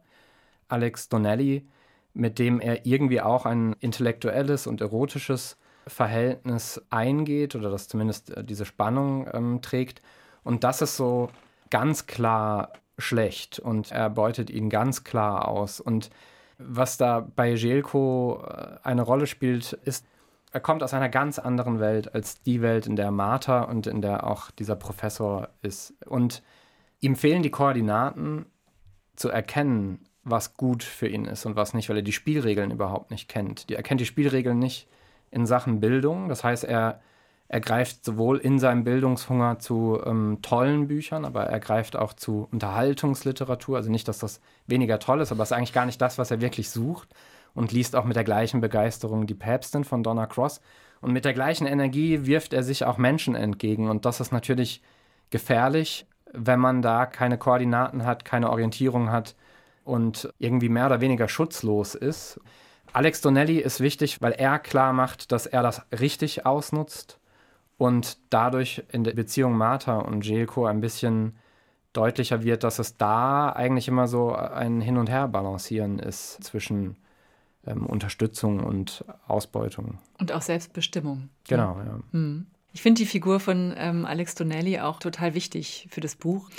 Alex 0.70 1.10
Donnelly, 1.10 1.68
mit 2.14 2.40
dem 2.40 2.60
er 2.60 2.86
irgendwie 2.86 3.22
auch 3.22 3.46
ein 3.46 3.74
intellektuelles 3.80 4.68
und 4.68 4.82
erotisches 4.82 5.58
Verhältnis 5.88 6.82
eingeht 6.90 7.56
oder 7.56 7.70
das 7.70 7.88
zumindest 7.88 8.36
äh, 8.36 8.44
diese 8.44 8.66
Spannung 8.66 9.28
ähm, 9.34 9.62
trägt. 9.62 10.02
Und 10.44 10.64
das 10.64 10.82
ist 10.82 10.96
so 10.96 11.30
ganz 11.70 12.06
klar 12.06 12.74
schlecht 12.98 13.60
und 13.60 13.92
er 13.92 14.10
beutet 14.10 14.50
ihn 14.50 14.70
ganz 14.70 15.04
klar 15.04 15.48
aus. 15.48 15.80
Und 15.80 16.10
was 16.58 16.98
da 16.98 17.20
bei 17.36 17.54
Jelko 17.54 18.44
äh, 18.46 18.78
eine 18.84 19.02
Rolle 19.02 19.28
spielt, 19.28 19.74
ist, 19.74 20.06
er 20.52 20.60
kommt 20.60 20.82
aus 20.82 20.94
einer 20.94 21.10
ganz 21.10 21.38
anderen 21.38 21.80
Welt 21.80 22.14
als 22.14 22.42
die 22.42 22.62
Welt, 22.62 22.88
in 22.88 22.96
der 22.96 23.12
Martha 23.12 23.62
und 23.62 23.86
in 23.88 24.02
der 24.02 24.26
auch 24.26 24.50
dieser 24.52 24.76
Professor 24.76 25.50
ist. 25.62 25.94
Und 26.06 26.42
ihm 27.02 27.16
fehlen 27.16 27.44
die 27.44 27.52
Koordinaten 27.52 28.48
zu 29.16 29.30
erkennen, 29.30 30.09
was 30.24 30.56
gut 30.56 30.84
für 30.84 31.08
ihn 31.08 31.26
ist 31.26 31.46
und 31.46 31.56
was 31.56 31.74
nicht, 31.74 31.90
weil 31.90 31.98
er 31.98 32.04
die 32.04 32.12
Spielregeln 32.12 32.72
überhaupt 32.72 33.12
nicht 33.12 33.30
kennt. 33.30 33.70
er 33.72 33.84
kennt 33.84 34.02
die 34.02 34.06
Spielregeln 34.06 34.60
nicht 34.60 34.88
in 35.32 35.46
Sachen 35.46 35.80
Bildung. 35.80 36.30
Das 36.30 36.44
heißt, 36.44 36.64
er, 36.64 37.02
er 37.48 37.62
greift 37.62 38.04
sowohl 38.04 38.38
in 38.38 38.60
seinem 38.60 38.84
Bildungshunger 38.84 39.60
zu 39.60 40.00
ähm, 40.06 40.40
tollen 40.42 40.88
Büchern, 40.88 41.26
aber 41.26 41.44
er 41.46 41.60
greift 41.60 41.96
auch 41.96 42.14
zu 42.14 42.48
Unterhaltungsliteratur. 42.52 43.78
Also 43.78 43.92
nicht, 43.92 44.08
dass 44.08 44.20
das 44.20 44.42
weniger 44.68 45.00
toll 45.00 45.22
ist, 45.22 45.32
aber 45.32 45.44
es 45.44 45.52
ist 45.52 45.58
eigentlich 45.58 45.74
gar 45.74 45.86
nicht 45.86 46.02
das, 46.02 46.18
was 46.18 46.32
er 46.32 46.42
wirklich 46.42 46.70
sucht. 46.70 47.10
Und 47.56 47.72
liest 47.72 47.96
auch 47.96 48.06
mit 48.06 48.16
der 48.16 48.24
gleichen 48.24 48.62
Begeisterung 48.62 49.26
Die 49.26 49.34
Päpstin 49.34 49.84
von 49.84 50.04
Donna 50.04 50.28
Cross. 50.28 50.62
Und 51.02 51.14
mit 51.14 51.26
der 51.26 51.34
gleichen 51.34 51.66
Energie 51.66 52.26
wirft 52.26 52.54
er 52.54 52.62
sich 52.62 52.86
auch 52.86 52.98
Menschen 52.98 53.34
entgegen. 53.34 53.90
Und 53.90 54.06
das 54.06 54.20
ist 54.20 54.32
natürlich 54.32 54.84
gefährlich, 55.32 56.06
wenn 56.32 56.60
man 56.60 56.84
da 56.84 57.08
keine 57.08 57.40
Koordinaten 57.40 58.06
hat, 58.06 58.24
keine 58.24 58.52
Orientierung 58.52 59.12
hat 59.12 59.36
und 59.90 60.32
irgendwie 60.38 60.70
mehr 60.70 60.86
oder 60.86 61.02
weniger 61.02 61.28
schutzlos 61.28 61.96
ist. 61.96 62.40
Alex 62.94 63.22
Donnelly 63.22 63.58
ist 63.58 63.80
wichtig, 63.82 64.22
weil 64.22 64.32
er 64.34 64.60
klar 64.60 64.94
macht, 64.94 65.32
dass 65.32 65.46
er 65.46 65.64
das 65.64 65.82
richtig 66.00 66.46
ausnutzt 66.46 67.20
und 67.78 68.18
dadurch 68.30 68.84
in 68.92 69.04
der 69.04 69.14
Beziehung 69.14 69.54
Martha 69.54 69.98
und 69.98 70.26
Jelko 70.26 70.66
ein 70.66 70.82
bisschen 70.82 71.38
deutlicher 71.94 72.44
wird, 72.44 72.64
dass 72.64 72.80
es 72.80 72.98
da 72.98 73.52
eigentlich 73.52 73.88
immer 73.88 74.08
so 74.08 74.34
ein 74.34 74.82
Hin- 74.82 74.98
und 74.98 75.10
Her-Balancieren 75.10 76.00
ist 76.00 76.44
zwischen 76.44 76.98
ähm, 77.66 77.86
Unterstützung 77.86 78.60
und 78.60 79.04
Ausbeutung. 79.28 79.98
Und 80.20 80.32
auch 80.32 80.42
Selbstbestimmung. 80.42 81.30
Genau, 81.48 81.78
ja. 81.80 82.00
Hm. 82.12 82.48
Ich 82.74 82.84
finde 82.84 83.00
die 83.00 83.08
Figur 83.08 83.40
von 83.40 83.74
ähm, 83.78 84.06
Alex 84.06 84.36
Donnelly 84.36 84.80
auch 84.80 85.00
total 85.00 85.34
wichtig 85.34 85.88
für 85.90 86.02
das 86.02 86.16
Buch. 86.16 86.50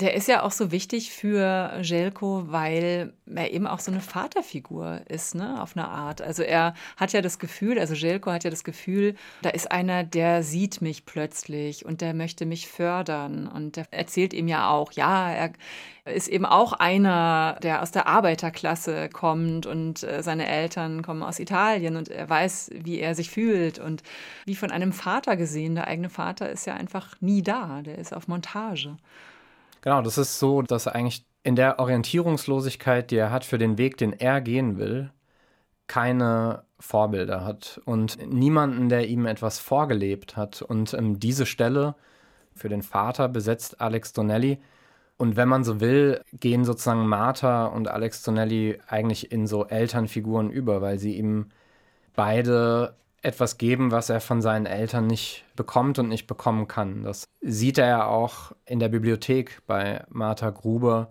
Der 0.00 0.14
ist 0.14 0.28
ja 0.28 0.44
auch 0.44 0.52
so 0.52 0.70
wichtig 0.70 1.10
für 1.10 1.80
Jelko, 1.82 2.44
weil 2.46 3.12
er 3.26 3.50
eben 3.50 3.66
auch 3.66 3.80
so 3.80 3.90
eine 3.90 4.00
Vaterfigur 4.00 5.00
ist, 5.08 5.34
ne, 5.34 5.60
auf 5.60 5.76
eine 5.76 5.88
Art. 5.88 6.22
Also 6.22 6.44
er 6.44 6.74
hat 6.96 7.12
ja 7.12 7.20
das 7.20 7.40
Gefühl, 7.40 7.80
also 7.80 7.94
Jelko 7.94 8.30
hat 8.30 8.44
ja 8.44 8.50
das 8.50 8.62
Gefühl, 8.62 9.16
da 9.42 9.50
ist 9.50 9.72
einer, 9.72 10.04
der 10.04 10.44
sieht 10.44 10.80
mich 10.82 11.04
plötzlich 11.04 11.84
und 11.84 12.00
der 12.00 12.14
möchte 12.14 12.46
mich 12.46 12.68
fördern. 12.68 13.48
Und 13.48 13.74
der 13.74 13.86
erzählt 13.90 14.34
ihm 14.34 14.46
ja 14.46 14.70
auch, 14.70 14.92
ja, 14.92 15.32
er 15.32 15.52
ist 16.04 16.28
eben 16.28 16.46
auch 16.46 16.74
einer, 16.74 17.58
der 17.64 17.82
aus 17.82 17.90
der 17.90 18.06
Arbeiterklasse 18.06 19.08
kommt 19.08 19.66
und 19.66 20.04
äh, 20.04 20.22
seine 20.22 20.46
Eltern 20.46 21.02
kommen 21.02 21.24
aus 21.24 21.40
Italien 21.40 21.96
und 21.96 22.08
er 22.08 22.30
weiß, 22.30 22.70
wie 22.72 23.00
er 23.00 23.16
sich 23.16 23.30
fühlt 23.30 23.80
und 23.80 24.04
wie 24.44 24.54
von 24.54 24.70
einem 24.70 24.92
Vater 24.92 25.36
gesehen. 25.36 25.74
Der 25.74 25.88
eigene 25.88 26.08
Vater 26.08 26.48
ist 26.50 26.66
ja 26.66 26.74
einfach 26.74 27.16
nie 27.20 27.42
da, 27.42 27.82
der 27.82 27.98
ist 27.98 28.14
auf 28.14 28.28
Montage. 28.28 28.96
Genau, 29.80 30.02
das 30.02 30.18
ist 30.18 30.38
so, 30.38 30.62
dass 30.62 30.86
er 30.86 30.94
eigentlich 30.94 31.24
in 31.42 31.56
der 31.56 31.78
Orientierungslosigkeit, 31.78 33.10
die 33.10 33.16
er 33.16 33.30
hat 33.30 33.44
für 33.44 33.58
den 33.58 33.78
Weg, 33.78 33.96
den 33.96 34.12
er 34.12 34.40
gehen 34.40 34.78
will, 34.78 35.10
keine 35.86 36.64
Vorbilder 36.80 37.44
hat 37.44 37.80
und 37.84 38.18
niemanden, 38.32 38.88
der 38.88 39.08
ihm 39.08 39.26
etwas 39.26 39.58
vorgelebt 39.58 40.36
hat. 40.36 40.62
Und 40.62 40.94
ähm, 40.94 41.18
diese 41.18 41.46
Stelle 41.46 41.94
für 42.54 42.68
den 42.68 42.82
Vater 42.82 43.28
besetzt 43.28 43.80
Alex 43.80 44.12
Donnelly. 44.12 44.58
Und 45.16 45.36
wenn 45.36 45.48
man 45.48 45.64
so 45.64 45.80
will, 45.80 46.22
gehen 46.32 46.64
sozusagen 46.64 47.06
Martha 47.06 47.66
und 47.66 47.88
Alex 47.88 48.22
Zonelli 48.22 48.78
eigentlich 48.86 49.32
in 49.32 49.48
so 49.48 49.66
Elternfiguren 49.66 50.50
über, 50.50 50.80
weil 50.80 50.98
sie 50.98 51.16
ihm 51.16 51.46
beide 52.14 52.94
etwas 53.22 53.58
geben, 53.58 53.90
was 53.90 54.10
er 54.10 54.20
von 54.20 54.40
seinen 54.40 54.66
Eltern 54.66 55.06
nicht 55.06 55.44
bekommt 55.56 55.98
und 55.98 56.08
nicht 56.08 56.26
bekommen 56.26 56.68
kann. 56.68 57.02
Das 57.02 57.24
sieht 57.40 57.78
er 57.78 57.86
ja 57.88 58.06
auch 58.06 58.52
in 58.64 58.78
der 58.78 58.88
Bibliothek 58.88 59.62
bei 59.66 60.04
Martha 60.08 60.50
Gruber, 60.50 61.10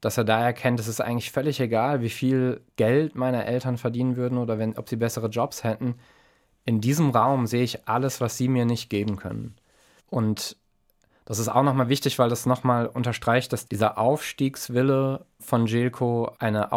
dass 0.00 0.18
er 0.18 0.24
da 0.24 0.42
erkennt, 0.42 0.80
es 0.80 0.88
ist 0.88 1.00
eigentlich 1.00 1.30
völlig 1.30 1.60
egal, 1.60 2.00
wie 2.00 2.10
viel 2.10 2.60
Geld 2.76 3.14
meine 3.14 3.44
Eltern 3.44 3.78
verdienen 3.78 4.16
würden 4.16 4.38
oder 4.38 4.58
wenn, 4.58 4.76
ob 4.76 4.88
sie 4.88 4.96
bessere 4.96 5.28
Jobs 5.28 5.62
hätten. 5.62 5.94
In 6.64 6.80
diesem 6.80 7.10
Raum 7.10 7.46
sehe 7.46 7.62
ich 7.62 7.86
alles, 7.88 8.20
was 8.20 8.36
sie 8.36 8.48
mir 8.48 8.64
nicht 8.64 8.90
geben 8.90 9.16
können. 9.16 9.54
Und 10.10 10.56
das 11.24 11.38
ist 11.38 11.48
auch 11.48 11.62
nochmal 11.62 11.88
wichtig, 11.88 12.18
weil 12.18 12.28
das 12.28 12.46
nochmal 12.46 12.86
unterstreicht, 12.86 13.52
dass 13.52 13.68
dieser 13.68 13.96
Aufstiegswille 13.96 15.24
von 15.38 15.66
Jelko 15.66 16.32
eine 16.38 16.72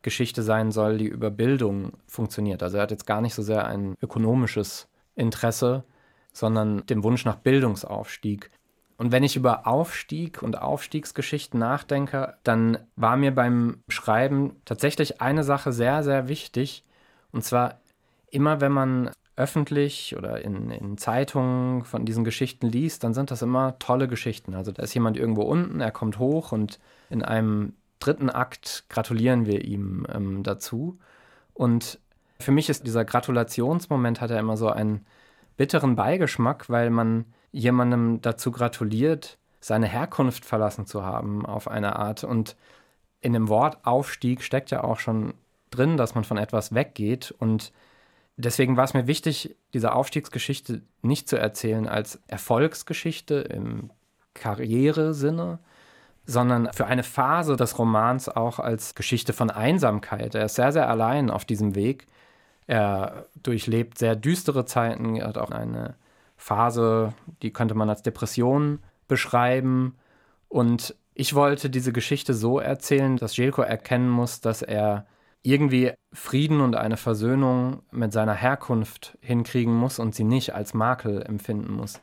Aufstiegsgeschichte 0.00 0.42
sein 0.42 0.72
soll, 0.72 0.96
die 0.96 1.06
über 1.06 1.30
Bildung 1.30 1.92
funktioniert. 2.06 2.62
Also 2.62 2.78
er 2.78 2.84
hat 2.84 2.90
jetzt 2.90 3.06
gar 3.06 3.20
nicht 3.20 3.34
so 3.34 3.42
sehr 3.42 3.66
ein 3.66 3.96
ökonomisches 4.00 4.88
Interesse, 5.14 5.84
sondern 6.32 6.86
den 6.86 7.02
Wunsch 7.04 7.26
nach 7.26 7.36
Bildungsaufstieg. 7.36 8.50
Und 8.96 9.12
wenn 9.12 9.24
ich 9.24 9.36
über 9.36 9.66
Aufstieg 9.66 10.42
und 10.42 10.60
Aufstiegsgeschichten 10.60 11.60
nachdenke, 11.60 12.34
dann 12.44 12.78
war 12.96 13.16
mir 13.16 13.34
beim 13.34 13.82
Schreiben 13.88 14.56
tatsächlich 14.64 15.20
eine 15.20 15.44
Sache 15.44 15.72
sehr, 15.72 16.02
sehr 16.02 16.28
wichtig. 16.28 16.84
Und 17.30 17.44
zwar 17.44 17.80
immer, 18.30 18.62
wenn 18.62 18.72
man 18.72 19.10
öffentlich 19.36 20.16
oder 20.16 20.42
in, 20.42 20.70
in 20.70 20.96
Zeitungen 20.96 21.84
von 21.84 22.06
diesen 22.06 22.24
Geschichten 22.24 22.68
liest, 22.68 23.04
dann 23.04 23.12
sind 23.12 23.30
das 23.30 23.42
immer 23.42 23.78
tolle 23.78 24.08
Geschichten. 24.08 24.54
Also 24.54 24.72
da 24.72 24.82
ist 24.82 24.94
jemand 24.94 25.18
irgendwo 25.18 25.42
unten, 25.42 25.80
er 25.80 25.92
kommt 25.92 26.18
hoch 26.18 26.52
und 26.52 26.78
in 27.10 27.22
einem 27.22 27.74
dritten 28.00 28.30
Akt 28.30 28.84
gratulieren 28.88 29.46
wir 29.46 29.64
ihm 29.64 30.06
ähm, 30.12 30.42
dazu. 30.42 30.98
Und 31.54 32.00
für 32.38 32.52
mich 32.52 32.68
ist 32.68 32.86
dieser 32.86 33.04
Gratulationsmoment 33.04 34.20
hat 34.20 34.30
er 34.30 34.40
immer 34.40 34.56
so 34.56 34.68
einen 34.68 35.06
bitteren 35.56 35.94
Beigeschmack, 35.94 36.68
weil 36.68 36.90
man 36.90 37.26
jemandem 37.52 38.20
dazu 38.22 38.50
gratuliert, 38.50 39.38
seine 39.60 39.86
Herkunft 39.86 40.44
verlassen 40.44 40.86
zu 40.86 41.04
haben 41.04 41.44
auf 41.44 41.68
eine 41.68 41.96
Art. 41.96 42.24
Und 42.24 42.56
in 43.20 43.34
dem 43.34 43.48
Wort 43.48 43.84
Aufstieg 43.84 44.42
steckt 44.42 44.70
ja 44.70 44.82
auch 44.82 44.98
schon 44.98 45.34
drin, 45.70 45.96
dass 45.96 46.14
man 46.14 46.24
von 46.24 46.38
etwas 46.38 46.74
weggeht 46.74 47.30
und 47.38 47.72
Deswegen 48.42 48.78
war 48.78 48.84
es 48.84 48.94
mir 48.94 49.06
wichtig, 49.06 49.54
diese 49.74 49.92
Aufstiegsgeschichte 49.92 50.80
nicht 51.02 51.28
zu 51.28 51.36
erzählen 51.36 51.86
als 51.86 52.20
Erfolgsgeschichte 52.26 53.34
im 53.34 53.90
Karrieresinne, 54.32 55.58
sondern 56.30 56.72
für 56.72 56.86
eine 56.86 57.02
Phase 57.02 57.56
des 57.56 57.78
Romans 57.78 58.28
auch 58.28 58.58
als 58.58 58.94
Geschichte 58.94 59.32
von 59.32 59.50
Einsamkeit. 59.50 60.34
Er 60.34 60.44
ist 60.44 60.54
sehr, 60.54 60.72
sehr 60.72 60.88
allein 60.88 61.30
auf 61.30 61.44
diesem 61.44 61.74
Weg. 61.74 62.06
Er 62.66 63.26
durchlebt 63.42 63.98
sehr 63.98 64.14
düstere 64.14 64.64
Zeiten. 64.64 65.16
Er 65.16 65.28
hat 65.28 65.38
auch 65.38 65.50
eine 65.50 65.96
Phase, 66.36 67.12
die 67.42 67.52
könnte 67.52 67.74
man 67.74 67.90
als 67.90 68.02
Depression 68.02 68.78
beschreiben. 69.08 69.96
Und 70.48 70.94
ich 71.14 71.34
wollte 71.34 71.68
diese 71.68 71.92
Geschichte 71.92 72.32
so 72.32 72.60
erzählen, 72.60 73.16
dass 73.16 73.36
Jelko 73.36 73.62
erkennen 73.62 74.08
muss, 74.08 74.40
dass 74.40 74.62
er 74.62 75.06
irgendwie 75.42 75.92
Frieden 76.12 76.60
und 76.60 76.76
eine 76.76 76.96
Versöhnung 76.96 77.82
mit 77.90 78.12
seiner 78.12 78.34
Herkunft 78.34 79.18
hinkriegen 79.20 79.74
muss 79.74 79.98
und 79.98 80.14
sie 80.14 80.24
nicht 80.24 80.54
als 80.54 80.74
Makel 80.74 81.22
empfinden 81.22 81.72
muss. 81.72 82.00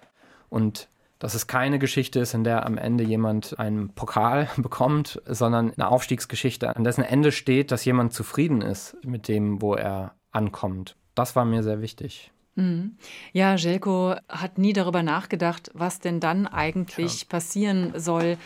Und 0.49 0.89
dass 1.19 1.33
es 1.33 1.47
keine 1.47 1.79
Geschichte 1.79 2.19
ist, 2.19 2.33
in 2.33 2.43
der 2.43 2.65
am 2.65 2.77
Ende 2.77 3.03
jemand 3.03 3.57
einen 3.59 3.89
Pokal 3.89 4.49
bekommt, 4.57 5.21
sondern 5.25 5.73
eine 5.73 5.89
Aufstiegsgeschichte, 5.89 6.75
an 6.75 6.83
dessen 6.83 7.03
Ende 7.03 7.31
steht, 7.31 7.71
dass 7.71 7.85
jemand 7.85 8.13
zufrieden 8.13 8.61
ist 8.61 8.97
mit 9.03 9.27
dem, 9.27 9.61
wo 9.61 9.73
er 9.73 10.15
ankommt. 10.31 10.95
Das 11.15 11.35
war 11.35 11.45
mir 11.45 11.63
sehr 11.63 11.81
wichtig. 11.81 12.31
Mhm. 12.55 12.97
Ja, 13.33 13.55
Jelko 13.55 14.15
hat 14.27 14.57
nie 14.57 14.73
darüber 14.73 15.03
nachgedacht, 15.03 15.71
was 15.73 15.99
denn 15.99 16.19
dann 16.19 16.47
eigentlich 16.47 17.21
ja. 17.21 17.27
passieren 17.29 17.93
soll, 17.95 18.37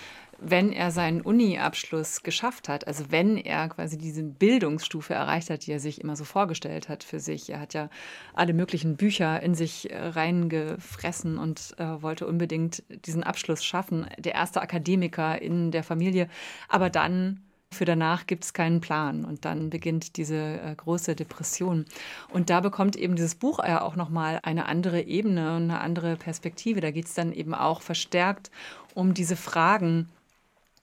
wenn 0.44 0.74
er 0.74 0.90
seinen 0.90 1.22
Uni-Abschluss 1.22 2.24
geschafft 2.24 2.68
hat, 2.68 2.88
also 2.88 3.06
wenn 3.10 3.38
er 3.38 3.70
quasi 3.70 3.98
diese 3.98 4.24
Bildungsstufe 4.24 5.14
erreicht 5.14 5.52
hat, 5.52 5.68
die 5.68 5.72
er 5.72 5.80
sich 5.80 6.02
immer 6.02 6.16
so 6.16 6.24
vorgestellt 6.24 6.90
hat 6.90 7.04
für 7.04 7.20
sich. 7.20 7.52
Er 7.52 7.60
hat 7.60 7.76
ja 7.76 7.90
alle 8.34 8.54
möglichen 8.54 8.98
Bücher 8.98 9.42
in 9.44 9.54
sich 9.54 9.92
äh, 9.92 9.98
reingefressen 9.98 11.38
und 11.38 11.76
äh, 11.78 12.02
wollte 12.02 12.26
unbedingt 12.26 12.84
diesen 13.06 13.24
Abschluss 13.24 13.64
schaffen. 13.64 14.08
Der 14.18 14.34
erste 14.34 14.62
Akademiker 14.62 15.40
in 15.40 15.70
der 15.70 15.84
Familie. 15.84 16.28
Aber 16.68 16.90
dann 16.90 17.42
für 17.74 17.86
danach 17.86 18.28
gibt 18.28 18.44
es 18.44 18.54
keinen 18.54 18.82
Plan 18.82 19.24
und 19.24 19.46
dann 19.46 19.70
beginnt 19.70 20.18
diese 20.18 20.36
äh, 20.36 20.76
große 20.76 21.16
Depression. 21.16 21.86
Und 22.34 22.50
da 22.50 22.60
bekommt 22.62 22.96
eben 22.96 23.16
dieses 23.16 23.36
Buch 23.36 23.60
ja 23.60 23.82
auch 23.82 23.96
nochmal 23.96 24.40
eine 24.44 24.66
andere 24.66 25.04
Ebene 25.04 25.56
und 25.56 25.64
eine 25.64 25.80
andere 25.80 26.18
Perspektive. 26.18 26.82
Da 26.82 26.92
geht 26.92 27.06
es 27.06 27.14
dann 27.14 27.32
eben 27.32 27.54
auch 27.54 27.82
verstärkt 27.82 28.52
um 28.94 29.14
diese 29.14 29.38
Fragen, 29.38 30.10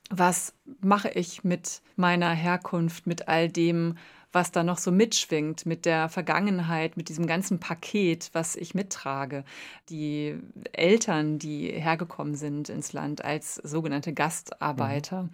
was 0.09 0.53
mache 0.81 1.09
ich 1.09 1.43
mit 1.43 1.81
meiner 1.95 2.31
Herkunft, 2.31 3.07
mit 3.07 3.27
all 3.27 3.49
dem, 3.49 3.95
was 4.31 4.51
da 4.51 4.63
noch 4.63 4.77
so 4.77 4.91
mitschwingt, 4.91 5.65
mit 5.65 5.85
der 5.85 6.07
Vergangenheit, 6.07 6.97
mit 6.97 7.09
diesem 7.09 7.25
ganzen 7.25 7.59
Paket, 7.59 8.29
was 8.33 8.55
ich 8.55 8.75
mittrage. 8.75 9.43
Die 9.89 10.37
Eltern, 10.71 11.39
die 11.39 11.71
hergekommen 11.71 12.35
sind 12.35 12.69
ins 12.69 12.93
Land 12.93 13.23
als 13.23 13.55
sogenannte 13.55 14.13
Gastarbeiter, 14.13 15.23
mhm. 15.23 15.29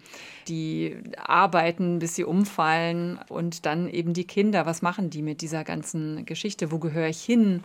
die 0.48 0.96
arbeiten, 1.18 1.98
bis 1.98 2.14
sie 2.14 2.24
umfallen 2.24 3.18
und 3.28 3.66
dann 3.66 3.88
eben 3.88 4.14
die 4.14 4.26
Kinder, 4.26 4.64
was 4.64 4.80
machen 4.80 5.10
die 5.10 5.22
mit 5.22 5.42
dieser 5.42 5.64
ganzen 5.64 6.24
Geschichte, 6.24 6.72
wo 6.72 6.78
gehöre 6.78 7.08
ich 7.08 7.22
hin? 7.22 7.62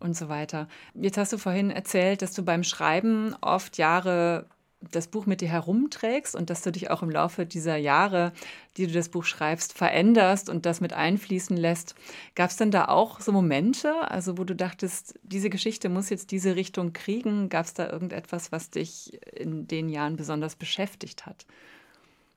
und 0.00 0.16
so 0.16 0.28
weiter. 0.28 0.68
Jetzt 0.94 1.16
hast 1.16 1.32
du 1.32 1.38
vorhin 1.38 1.70
erzählt, 1.70 2.20
dass 2.20 2.34
du 2.34 2.42
beim 2.42 2.62
Schreiben 2.62 3.34
oft 3.40 3.78
Jahre 3.78 4.44
das 4.90 5.08
Buch 5.08 5.26
mit 5.26 5.40
dir 5.40 5.48
herumträgst 5.48 6.34
und 6.34 6.50
dass 6.50 6.62
du 6.62 6.72
dich 6.72 6.90
auch 6.90 7.02
im 7.02 7.10
Laufe 7.10 7.46
dieser 7.46 7.76
Jahre, 7.76 8.32
die 8.76 8.86
du 8.86 8.92
das 8.92 9.08
Buch 9.08 9.24
schreibst, 9.24 9.72
veränderst 9.72 10.48
und 10.48 10.66
das 10.66 10.80
mit 10.80 10.92
einfließen 10.92 11.56
lässt. 11.56 11.94
Gab 12.34 12.50
es 12.50 12.56
denn 12.56 12.70
da 12.70 12.86
auch 12.86 13.20
so 13.20 13.32
Momente, 13.32 14.10
also 14.10 14.38
wo 14.38 14.44
du 14.44 14.54
dachtest, 14.54 15.18
diese 15.22 15.50
Geschichte 15.50 15.88
muss 15.88 16.10
jetzt 16.10 16.30
diese 16.30 16.56
Richtung 16.56 16.92
kriegen? 16.92 17.48
Gab 17.48 17.66
es 17.66 17.74
da 17.74 17.90
irgendetwas, 17.90 18.52
was 18.52 18.70
dich 18.70 19.18
in 19.32 19.66
den 19.66 19.88
Jahren 19.88 20.16
besonders 20.16 20.56
beschäftigt 20.56 21.26
hat? 21.26 21.46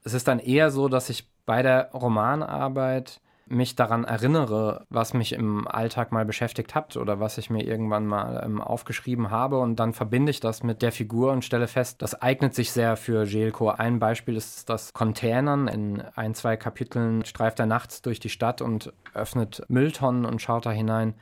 Es 0.03 0.13
ist 0.13 0.27
dann 0.27 0.39
eher 0.39 0.71
so, 0.71 0.87
dass 0.87 1.09
ich 1.09 1.27
bei 1.45 1.61
der 1.61 1.91
Romanarbeit 1.91 3.21
mich 3.49 3.75
daran 3.75 4.03
erinnere, 4.03 4.85
was 4.89 5.13
mich 5.13 5.33
im 5.33 5.67
Alltag 5.67 6.11
mal 6.11 6.25
beschäftigt 6.25 6.75
hat 6.75 6.97
oder 6.97 7.19
was 7.19 7.37
ich 7.37 7.49
mir 7.49 7.63
irgendwann 7.65 8.05
mal 8.05 8.41
ähm, 8.43 8.61
aufgeschrieben 8.61 9.31
habe 9.31 9.59
und 9.59 9.77
dann 9.77 9.93
verbinde 9.93 10.29
ich 10.29 10.39
das 10.39 10.63
mit 10.63 10.81
der 10.81 10.91
Figur 10.91 11.31
und 11.31 11.45
stelle 11.45 11.67
fest, 11.67 12.01
das 12.01 12.21
eignet 12.21 12.55
sich 12.55 12.71
sehr 12.71 12.97
für 12.97 13.23
Jelko. 13.23 13.69
Ein 13.69 13.99
Beispiel 13.99 14.35
ist 14.35 14.69
das 14.69 14.93
Containern. 14.93 15.67
In 15.67 16.01
ein, 16.15 16.33
zwei 16.35 16.57
Kapiteln 16.57 17.25
streift 17.25 17.59
er 17.59 17.65
nachts 17.65 18.01
durch 18.01 18.19
die 18.19 18.29
Stadt 18.29 18.61
und 18.61 18.93
öffnet 19.13 19.63
Mülltonnen 19.67 20.25
und 20.25 20.41
schaut 20.41 20.65
da 20.65 20.71
hinein. 20.71 21.15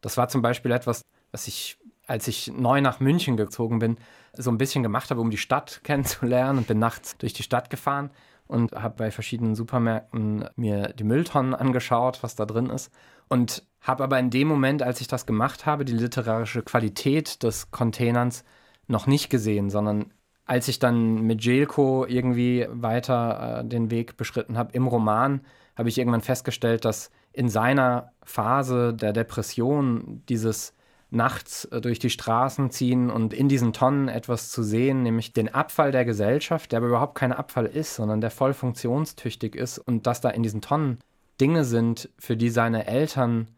Das 0.00 0.16
war 0.16 0.28
zum 0.28 0.42
Beispiel 0.42 0.72
etwas, 0.72 1.02
was 1.32 1.46
ich 1.46 1.78
als 2.06 2.26
ich 2.26 2.52
neu 2.52 2.80
nach 2.80 2.98
München 2.98 3.36
gezogen 3.36 3.78
bin, 3.78 3.96
so 4.32 4.50
ein 4.50 4.58
bisschen 4.58 4.82
gemacht 4.82 5.10
habe, 5.10 5.20
um 5.20 5.30
die 5.30 5.36
Stadt 5.36 5.80
kennenzulernen 5.84 6.58
und 6.58 6.66
bin 6.66 6.80
nachts 6.80 7.16
durch 7.18 7.32
die 7.32 7.44
Stadt 7.44 7.70
gefahren 7.70 8.10
und 8.50 8.72
habe 8.72 8.96
bei 8.96 9.10
verschiedenen 9.10 9.54
Supermärkten 9.54 10.44
mir 10.56 10.88
die 10.88 11.04
Mülltonnen 11.04 11.54
angeschaut, 11.54 12.22
was 12.22 12.34
da 12.34 12.46
drin 12.46 12.68
ist. 12.68 12.92
Und 13.28 13.62
habe 13.80 14.02
aber 14.02 14.18
in 14.18 14.30
dem 14.30 14.48
Moment, 14.48 14.82
als 14.82 15.00
ich 15.00 15.06
das 15.06 15.24
gemacht 15.24 15.66
habe, 15.66 15.84
die 15.84 15.92
literarische 15.92 16.62
Qualität 16.62 17.42
des 17.42 17.70
Containerns 17.70 18.44
noch 18.88 19.06
nicht 19.06 19.30
gesehen, 19.30 19.70
sondern 19.70 20.12
als 20.46 20.66
ich 20.66 20.80
dann 20.80 21.22
mit 21.22 21.44
Jelko 21.44 22.04
irgendwie 22.06 22.66
weiter 22.70 23.60
äh, 23.60 23.64
den 23.64 23.92
Weg 23.92 24.16
beschritten 24.16 24.58
habe 24.58 24.72
im 24.72 24.88
Roman, 24.88 25.42
habe 25.76 25.88
ich 25.88 25.96
irgendwann 25.96 26.20
festgestellt, 26.20 26.84
dass 26.84 27.12
in 27.32 27.48
seiner 27.48 28.12
Phase 28.24 28.92
der 28.92 29.12
Depression 29.12 30.22
dieses 30.28 30.74
nachts 31.10 31.64
äh, 31.66 31.80
durch 31.80 31.98
die 31.98 32.10
Straßen 32.10 32.70
ziehen 32.70 33.10
und 33.10 33.34
in 33.34 33.48
diesen 33.48 33.72
Tonnen 33.72 34.08
etwas 34.08 34.50
zu 34.50 34.62
sehen, 34.62 35.02
nämlich 35.02 35.32
den 35.32 35.52
Abfall 35.52 35.92
der 35.92 36.04
Gesellschaft, 36.04 36.72
der 36.72 36.78
aber 36.78 36.88
überhaupt 36.88 37.16
kein 37.16 37.32
Abfall 37.32 37.66
ist, 37.66 37.96
sondern 37.96 38.20
der 38.20 38.30
voll 38.30 38.54
funktionstüchtig 38.54 39.54
ist 39.54 39.78
und 39.78 40.06
dass 40.06 40.20
da 40.20 40.30
in 40.30 40.42
diesen 40.42 40.60
Tonnen 40.60 40.98
Dinge 41.40 41.64
sind, 41.64 42.08
für 42.18 42.36
die 42.36 42.50
seine 42.50 42.86
Eltern 42.86 43.48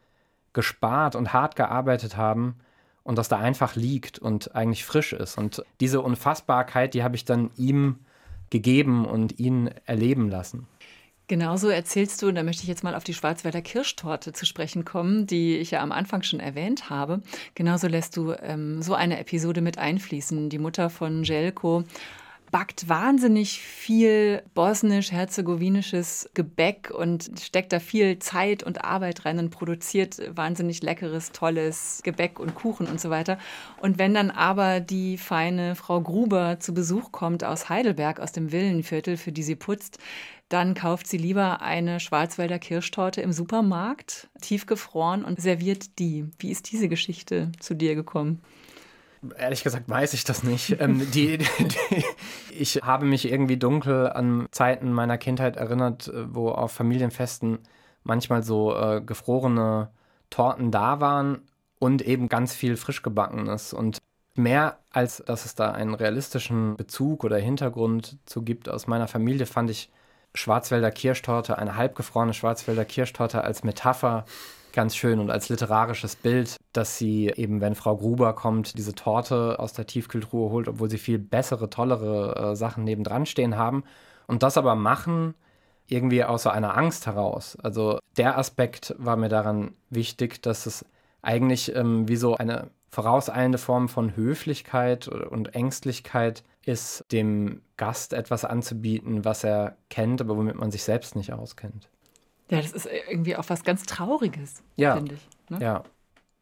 gespart 0.52 1.16
und 1.16 1.32
hart 1.32 1.56
gearbeitet 1.56 2.16
haben 2.16 2.56
und 3.02 3.18
dass 3.18 3.28
da 3.28 3.38
einfach 3.38 3.74
liegt 3.74 4.18
und 4.18 4.54
eigentlich 4.54 4.84
frisch 4.84 5.12
ist. 5.12 5.38
Und 5.38 5.64
diese 5.80 6.00
Unfassbarkeit, 6.00 6.94
die 6.94 7.02
habe 7.02 7.16
ich 7.16 7.24
dann 7.24 7.50
ihm 7.56 7.98
gegeben 8.50 9.06
und 9.06 9.38
ihn 9.38 9.70
erleben 9.86 10.28
lassen. 10.28 10.66
Genauso 11.32 11.70
erzählst 11.70 12.20
du, 12.20 12.28
und 12.28 12.34
da 12.34 12.42
möchte 12.42 12.62
ich 12.62 12.68
jetzt 12.68 12.84
mal 12.84 12.94
auf 12.94 13.04
die 13.04 13.14
Schwarzwälder 13.14 13.62
Kirschtorte 13.62 14.34
zu 14.34 14.44
sprechen 14.44 14.84
kommen, 14.84 15.26
die 15.26 15.56
ich 15.56 15.70
ja 15.70 15.80
am 15.80 15.90
Anfang 15.90 16.22
schon 16.22 16.40
erwähnt 16.40 16.90
habe. 16.90 17.22
Genauso 17.54 17.86
lässt 17.86 18.18
du 18.18 18.34
ähm, 18.42 18.82
so 18.82 18.92
eine 18.92 19.18
Episode 19.18 19.62
mit 19.62 19.78
einfließen. 19.78 20.50
Die 20.50 20.58
Mutter 20.58 20.90
von 20.90 21.24
Jelko 21.24 21.84
backt 22.52 22.86
wahnsinnig 22.86 23.60
viel 23.60 24.42
bosnisch-herzegowinisches 24.54 26.30
Gebäck 26.34 26.92
und 26.94 27.30
steckt 27.40 27.72
da 27.72 27.80
viel 27.80 28.18
Zeit 28.18 28.62
und 28.62 28.84
Arbeit 28.84 29.24
rein 29.24 29.38
und 29.38 29.50
produziert 29.50 30.20
wahnsinnig 30.36 30.82
leckeres, 30.82 31.32
tolles 31.32 32.02
Gebäck 32.04 32.38
und 32.38 32.54
Kuchen 32.54 32.86
und 32.86 33.00
so 33.00 33.08
weiter. 33.08 33.38
Und 33.80 33.98
wenn 33.98 34.12
dann 34.12 34.30
aber 34.30 34.80
die 34.80 35.16
feine 35.16 35.74
Frau 35.74 36.02
Gruber 36.02 36.60
zu 36.60 36.74
Besuch 36.74 37.10
kommt 37.10 37.42
aus 37.42 37.70
Heidelberg, 37.70 38.20
aus 38.20 38.32
dem 38.32 38.52
Villenviertel, 38.52 39.16
für 39.16 39.32
die 39.32 39.42
sie 39.42 39.56
putzt, 39.56 39.98
dann 40.50 40.74
kauft 40.74 41.06
sie 41.06 41.16
lieber 41.16 41.62
eine 41.62 42.00
Schwarzwälder 42.00 42.58
Kirschtorte 42.58 43.22
im 43.22 43.32
Supermarkt, 43.32 44.28
tiefgefroren 44.42 45.24
und 45.24 45.40
serviert 45.40 45.98
die. 45.98 46.26
Wie 46.38 46.50
ist 46.50 46.70
diese 46.70 46.90
Geschichte 46.90 47.50
zu 47.58 47.74
dir 47.74 47.94
gekommen? 47.94 48.42
Ehrlich 49.36 49.62
gesagt 49.62 49.88
weiß 49.88 50.14
ich 50.14 50.24
das 50.24 50.42
nicht. 50.42 50.80
ähm, 50.80 51.10
die, 51.12 51.38
die, 51.38 51.46
die, 51.58 52.04
ich 52.50 52.76
habe 52.82 53.06
mich 53.06 53.30
irgendwie 53.30 53.56
dunkel 53.56 54.10
an 54.10 54.46
Zeiten 54.50 54.92
meiner 54.92 55.18
Kindheit 55.18 55.56
erinnert, 55.56 56.08
äh, 56.08 56.34
wo 56.34 56.50
auf 56.50 56.72
Familienfesten 56.72 57.60
manchmal 58.04 58.42
so 58.42 58.76
äh, 58.76 59.00
gefrorene 59.00 59.90
Torten 60.30 60.70
da 60.70 61.00
waren 61.00 61.42
und 61.78 62.02
eben 62.02 62.28
ganz 62.28 62.54
viel 62.54 62.76
frisch 62.76 63.02
gebackenes. 63.02 63.72
Und 63.72 63.98
mehr 64.34 64.78
als 64.90 65.22
dass 65.26 65.44
es 65.44 65.54
da 65.54 65.72
einen 65.72 65.94
realistischen 65.94 66.76
Bezug 66.76 67.24
oder 67.24 67.38
Hintergrund 67.38 68.18
zu 68.26 68.42
gibt 68.42 68.68
aus 68.68 68.86
meiner 68.86 69.08
Familie, 69.08 69.46
fand 69.46 69.70
ich 69.70 69.90
Schwarzwälder 70.34 70.90
Kirschtorte, 70.90 71.58
eine 71.58 71.76
halbgefrorene 71.76 72.32
Schwarzwälder 72.32 72.84
Kirschtorte 72.84 73.44
als 73.44 73.64
Metapher 73.64 74.24
ganz 74.72 74.96
schön 74.96 75.18
und 75.18 75.30
als 75.30 75.48
literarisches 75.48 76.16
Bild, 76.16 76.56
dass 76.72 76.98
sie 76.98 77.32
eben, 77.34 77.60
wenn 77.60 77.74
Frau 77.74 77.96
Gruber 77.96 78.34
kommt, 78.34 78.76
diese 78.78 78.94
Torte 78.94 79.58
aus 79.58 79.72
der 79.72 79.86
Tiefkühltruhe 79.86 80.50
holt, 80.50 80.68
obwohl 80.68 80.90
sie 80.90 80.98
viel 80.98 81.18
bessere, 81.18 81.70
tollere 81.70 82.52
äh, 82.52 82.56
Sachen 82.56 82.84
nebendran 82.84 83.26
stehen 83.26 83.56
haben. 83.56 83.84
Und 84.26 84.42
das 84.42 84.56
aber 84.56 84.74
machen 84.74 85.34
irgendwie 85.88 86.24
aus 86.24 86.44
so 86.44 86.50
einer 86.50 86.76
Angst 86.76 87.06
heraus. 87.06 87.56
Also 87.62 87.98
der 88.16 88.38
Aspekt 88.38 88.94
war 88.98 89.16
mir 89.16 89.28
daran 89.28 89.72
wichtig, 89.90 90.42
dass 90.42 90.66
es 90.66 90.84
eigentlich 91.22 91.74
ähm, 91.74 92.08
wie 92.08 92.16
so 92.16 92.36
eine 92.36 92.70
vorauseilende 92.90 93.58
Form 93.58 93.88
von 93.88 94.16
Höflichkeit 94.16 95.08
und 95.08 95.54
Ängstlichkeit 95.54 96.44
ist, 96.64 97.04
dem 97.10 97.62
Gast 97.76 98.12
etwas 98.12 98.44
anzubieten, 98.44 99.24
was 99.24 99.44
er 99.44 99.76
kennt, 99.88 100.20
aber 100.20 100.36
womit 100.36 100.56
man 100.56 100.70
sich 100.70 100.84
selbst 100.84 101.16
nicht 101.16 101.32
auskennt. 101.32 101.88
Ja, 102.52 102.62
das 102.62 102.72
ist 102.72 102.88
irgendwie 103.08 103.36
auch 103.36 103.48
was 103.48 103.64
ganz 103.64 103.84
Trauriges, 103.84 104.62
ja. 104.76 104.96
finde 104.96 105.14
ich. 105.14 105.50
Ne? 105.50 105.58
Ja. 105.60 105.84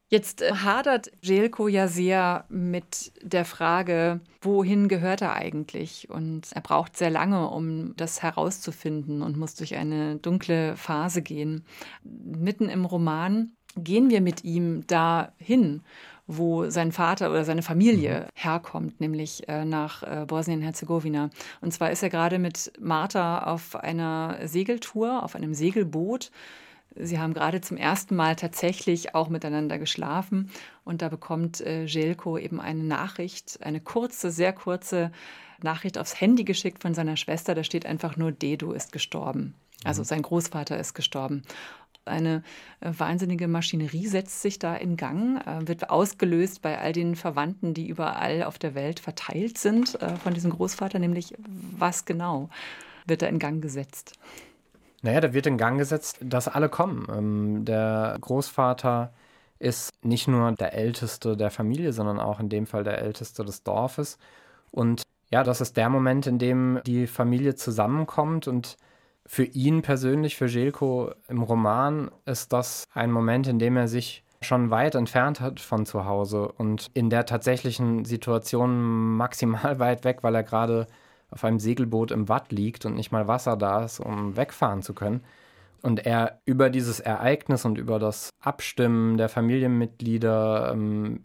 Jetzt 0.09 0.43
äh, 0.43 0.53
hadert 0.53 1.13
Jelko 1.23 1.69
ja 1.69 1.87
sehr 1.87 2.45
mit 2.49 3.13
der 3.23 3.45
Frage, 3.45 4.21
wohin 4.43 4.89
gehört 4.89 5.23
er 5.23 5.35
eigentlich? 5.35 6.11
Und 6.11 6.49
er 6.53 6.61
braucht 6.61 6.97
sehr 6.97 7.11
lange, 7.11 7.49
um 7.49 7.95
das 7.97 8.23
herauszufinden 8.23 9.23
und 9.23 9.37
muss 9.37 9.55
durch 9.55 9.77
eine 9.77 10.17
dunkle 10.17 10.77
Phase 10.77 11.23
gehen. 11.23 11.65
Mitten 12.03 12.69
im 12.69 12.85
Roman 12.85 13.53
gehen 13.77 14.11
wir 14.11 14.21
mit 14.21 14.43
ihm 14.43 14.85
dahin 14.89 15.83
wo 16.37 16.71
sein 16.71 16.93
Vater 16.93 17.31
oder 17.31 17.45
seine 17.45 17.63
Familie 17.63 18.21
mhm. 18.21 18.25
herkommt, 18.35 19.01
nämlich 19.01 19.49
äh, 19.49 19.65
nach 19.65 20.03
äh, 20.03 20.25
Bosnien-Herzegowina. 20.27 21.31
Und 21.61 21.73
zwar 21.73 21.91
ist 21.91 22.03
er 22.03 22.11
gerade 22.11 22.39
mit 22.39 22.73
Martha 22.81 23.45
auf 23.45 23.77
einer 23.77 24.39
Segeltour, 24.45 25.23
auf 25.23 25.35
einem 25.35 25.55
Segelboot. 25.55 26.31
Sie 26.97 27.19
haben 27.19 27.35
gerade 27.35 27.61
zum 27.61 27.77
ersten 27.77 28.17
Mal 28.17 28.37
tatsächlich 28.37 29.15
auch 29.15 29.29
miteinander 29.29 29.79
geschlafen 29.79 30.51
und 30.85 31.03
da 31.03 31.09
bekommt 31.09 31.61
äh, 31.61 31.85
Jelko 31.85 32.39
eben 32.39 32.61
eine 32.61 32.83
Nachricht, 32.83 33.59
eine 33.63 33.81
kurze, 33.81 34.31
sehr 34.31 34.53
kurze 34.53 35.13
Nachricht 35.63 35.99
aufs 35.99 36.21
Handy 36.21 36.45
geschickt 36.45 36.83
von 36.83 36.95
seiner 36.95 37.17
Schwester. 37.17 37.55
Da 37.55 37.65
steht 37.65 37.87
einfach 37.87 38.17
nur, 38.17 38.33
Dedo 38.33 38.73
ist 38.73 38.93
gestorben. 38.93 39.55
Also 39.85 40.03
mhm. 40.03 40.07
sein 40.07 40.23
Großvater 40.23 40.79
ist 40.79 40.95
gestorben. 40.95 41.43
Eine 42.05 42.43
äh, 42.81 42.91
wahnsinnige 42.97 43.49
Maschinerie 43.49 44.07
setzt 44.07 44.43
sich 44.43 44.59
da 44.59 44.75
in 44.75 44.97
Gang, 44.97 45.41
äh, 45.47 45.69
wird 45.69 45.91
ausgelöst 45.91 46.63
bei 46.63 46.79
all 46.79 46.93
den 46.93 47.15
Verwandten, 47.15 47.75
die 47.75 47.89
überall 47.89 48.43
auf 48.45 48.59
der 48.59 48.75
Welt 48.75 49.01
verteilt 49.01 49.59
sind 49.59 50.01
äh, 50.01 50.17
von 50.17 50.35
diesem 50.35 50.51
Großvater, 50.51 50.99
nämlich 50.99 51.35
was 51.79 52.05
genau 52.05 52.49
wird 53.07 53.23
da 53.23 53.27
in 53.27 53.39
Gang 53.39 53.63
gesetzt? 53.63 54.19
Naja, 55.03 55.21
da 55.21 55.33
wird 55.33 55.47
in 55.47 55.57
Gang 55.59 55.79
gesetzt, 55.79 56.19
dass 56.21 56.49
alle 56.49 56.69
kommen. 56.69 57.07
Ähm, 57.11 57.65
der 57.65 58.17
Großvater 58.21 59.13
ist 59.59 59.93
nicht 60.03 60.29
nur 60.29 60.53
der 60.53 60.75
Älteste 60.75 61.37
der 61.37 61.51
Familie, 61.51 61.93
sondern 61.93 62.19
auch 62.19 62.41
in 62.41 62.49
dem 62.49 62.67
Fall 62.67 62.85
der 62.85 62.99
Älteste 62.99 63.45
des 63.45 63.63
Dorfes. 63.63 64.19
Und 64.71 65.03
ja, 65.31 65.45
das 65.45 65.61
ist 65.61 65.77
der 65.77 65.89
Moment, 65.89 66.27
in 66.27 66.39
dem 66.39 66.81
die 66.87 67.07
Familie 67.07 67.55
zusammenkommt 67.55 68.49
und 68.49 68.77
für 69.33 69.45
ihn 69.45 69.83
persönlich, 69.83 70.35
für 70.35 70.47
Jelko 70.47 71.13
im 71.29 71.43
Roman, 71.43 72.11
ist 72.27 72.53
das 72.53 72.89
ein 72.93 73.13
Moment, 73.13 73.47
in 73.47 73.61
dem 73.61 73.77
er 73.77 73.87
sich 73.87 74.25
schon 74.41 74.71
weit 74.71 74.97
entfernt 74.97 75.41
hat 75.41 75.61
von 75.61 75.87
zu 75.87 76.05
Hause 76.05 76.51
und 76.51 76.89
in 76.95 77.11
der 77.11 77.27
tatsächlichen 77.27 78.05
Situation 78.05 79.17
maximal 79.17 79.79
weit 79.79 80.03
weg, 80.03 80.25
weil 80.25 80.35
er 80.35 80.43
gerade 80.43 80.89
auf 81.31 81.45
einem 81.45 81.61
Segelboot 81.61 82.11
im 82.11 82.29
Watt 82.29 82.51
liegt 82.51 82.85
und 82.87 82.97
nicht 82.97 83.13
mal 83.13 83.29
Wasser 83.29 83.57
da 83.57 83.85
ist, 83.85 84.01
um 84.01 84.37
wegfahren 84.37 84.83
zu 84.83 84.95
können. 84.95 85.23
Und 85.81 86.05
er 86.05 86.41
über 86.45 86.69
dieses 86.69 86.99
Ereignis 86.99 87.65
und 87.65 87.79
über 87.79 88.01
das 88.01 88.31
Abstimmen 88.41 89.17
der 89.17 89.29
Familienmitglieder, 89.29 90.73
ähm, 90.73 91.23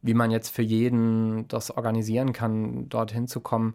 wie 0.00 0.14
man 0.14 0.30
jetzt 0.30 0.48
für 0.48 0.62
jeden 0.62 1.48
das 1.48 1.70
organisieren 1.70 2.32
kann, 2.32 2.88
dorthin 2.88 3.28
zu 3.28 3.40
kommen, 3.40 3.74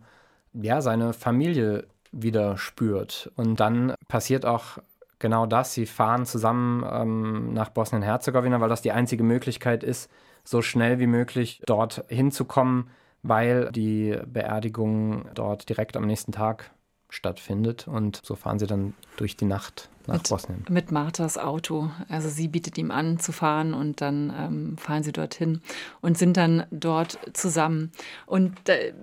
ja, 0.53 0.81
seine 0.81 1.13
Familie 1.13 1.85
wieder 2.11 2.57
spürt. 2.57 3.31
Und 3.35 3.59
dann 3.59 3.93
passiert 4.07 4.45
auch 4.45 4.79
genau 5.19 5.45
das. 5.45 5.73
Sie 5.73 5.85
fahren 5.85 6.25
zusammen 6.25 6.85
ähm, 6.89 7.53
nach 7.53 7.69
Bosnien-Herzegowina, 7.69 8.59
weil 8.61 8.69
das 8.69 8.81
die 8.81 8.91
einzige 8.91 9.23
Möglichkeit 9.23 9.83
ist, 9.83 10.09
so 10.43 10.61
schnell 10.61 10.99
wie 10.99 11.07
möglich 11.07 11.61
dort 11.65 12.05
hinzukommen, 12.07 12.89
weil 13.23 13.71
die 13.71 14.17
Beerdigung 14.25 15.25
dort 15.33 15.67
direkt 15.69 15.97
am 15.97 16.05
nächsten 16.05 16.31
Tag 16.31 16.71
stattfindet. 17.09 17.87
Und 17.87 18.21
so 18.23 18.35
fahren 18.35 18.59
sie 18.59 18.67
dann 18.67 18.93
durch 19.17 19.35
die 19.35 19.45
Nacht 19.45 19.89
nach 20.07 20.15
mit, 20.15 20.29
Bosnien. 20.29 20.65
Mit 20.69 20.91
Marthas 20.91 21.37
Auto. 21.37 21.89
Also 22.09 22.29
sie 22.29 22.47
bietet 22.47 22.77
ihm 22.77 22.91
an 22.91 23.19
zu 23.19 23.31
fahren 23.31 23.73
und 23.73 24.01
dann 24.01 24.33
ähm, 24.37 24.77
fahren 24.77 25.03
sie 25.03 25.11
dorthin 25.11 25.61
und 26.01 26.17
sind 26.17 26.37
dann 26.37 26.65
dort 26.71 27.19
zusammen. 27.33 27.91
Und 28.25 28.69
äh, 28.69 28.93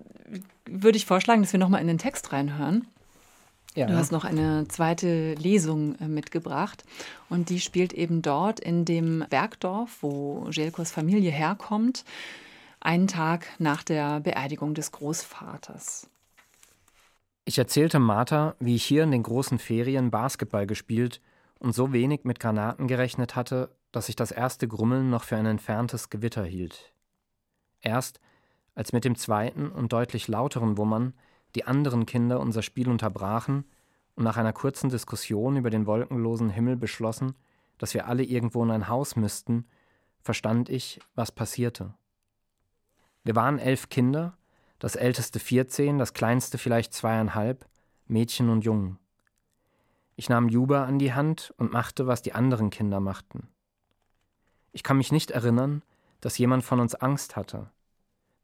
würde 0.67 0.97
ich 0.97 1.07
vorschlagen, 1.07 1.43
dass 1.43 1.53
wir 1.53 1.61
nochmal 1.61 1.81
in 1.81 1.89
den 1.89 1.99
Text 1.99 2.33
reinhören. 2.33 2.87
Ja. 3.75 3.87
Du 3.87 3.97
hast 3.97 4.13
noch 4.13 4.25
eine 4.25 4.69
zweite 4.69 5.35
Lesung 5.35 5.97
äh, 5.97 6.07
mitgebracht 6.07 6.85
und 7.29 7.51
die 7.51 7.59
spielt 7.59 7.93
eben 7.93 8.23
dort 8.23 8.61
in 8.61 8.85
dem 8.85 9.25
Bergdorf, 9.29 9.99
wo 10.01 10.49
Jelkos 10.51 10.93
Familie 10.93 11.33
herkommt, 11.33 12.05
einen 12.81 13.09
Tag 13.09 13.47
nach 13.59 13.83
der 13.83 14.21
Beerdigung 14.21 14.75
des 14.75 14.93
Großvaters. 14.93 16.09
Ich 17.45 17.59
erzählte 17.59 17.99
Martha, 17.99 18.55
wie 18.61 18.77
ich 18.77 18.85
hier 18.85 19.03
in 19.03 19.11
den 19.11 19.25
großen 19.25 19.59
Ferien 19.59 20.11
Basketball 20.11 20.67
gespielt 20.67 21.21
und 21.59 21.75
so 21.75 21.93
wenig 21.93 22.21
mit 22.25 22.39
Granaten 22.39 22.87
gerechnet 22.87 23.35
hatte, 23.35 23.71
dass 23.91 24.09
ich 24.09 24.17
das 24.17 24.31
erste 24.31 24.69
Grummeln 24.69 25.11
noch 25.11 25.25
für 25.25 25.37
ein 25.37 25.47
entferntes 25.47 26.11
Gewitter 26.11 26.45
hielt. 26.45 26.93
Erst, 27.81 28.21
als 28.75 28.93
mit 28.93 29.05
dem 29.05 29.17
zweiten 29.17 29.69
und 29.69 29.93
deutlich 29.93 30.29
lauteren 30.29 30.79
Wummern 30.79 31.13
die 31.55 31.65
anderen 31.65 32.07
Kinder 32.07 32.41
unser 32.41 32.63
Spiel 32.63 32.89
unterbrachen 32.89 33.65
und 34.17 34.25
nach 34.25 34.37
einer 34.37 34.53
kurzen 34.53 34.91
Diskussion 34.91 35.57
über 35.57 35.71
den 35.71 35.87
wolkenlosen 35.87 36.51
Himmel 36.51 36.77
beschlossen, 36.77 37.35
dass 37.79 37.95
wir 37.95 38.07
alle 38.07 38.23
irgendwo 38.23 38.63
in 38.63 38.71
ein 38.71 38.89
Haus 38.89 39.17
müssten, 39.17 39.67
verstand 40.21 40.69
ich, 40.69 41.01
was 41.15 41.33
passierte. 41.33 41.95
Wir 43.25 43.35
waren 43.35 43.59
elf 43.59 43.89
Kinder, 43.89 44.37
das 44.79 44.97
älteste 44.97 45.39
vierzehn, 45.39 45.99
das 45.99 46.13
kleinste 46.13 46.59
vielleicht 46.59 46.93
zweieinhalb, 46.93 47.67
Mädchen 48.07 48.51
und 48.51 48.65
Jungen. 48.65 48.99
Ich 50.17 50.29
nahm 50.29 50.49
Juba 50.49 50.85
an 50.85 50.99
die 50.99 51.15
Hand 51.15 51.53
und 51.57 51.73
machte, 51.73 52.07
was 52.07 52.23
die 52.23 52.35
anderen 52.35 52.71
Kinder 52.71 53.01
machten. 53.01 53.49
Ich 54.73 54.83
kann 54.83 54.99
mich 54.99 55.11
nicht 55.11 55.31
erinnern, 55.31 55.83
dass 56.21 56.39
jemand 56.39 56.65
von 56.65 56.81
uns 56.81 56.95
Angst 56.95 57.37
hatte, 57.37 57.71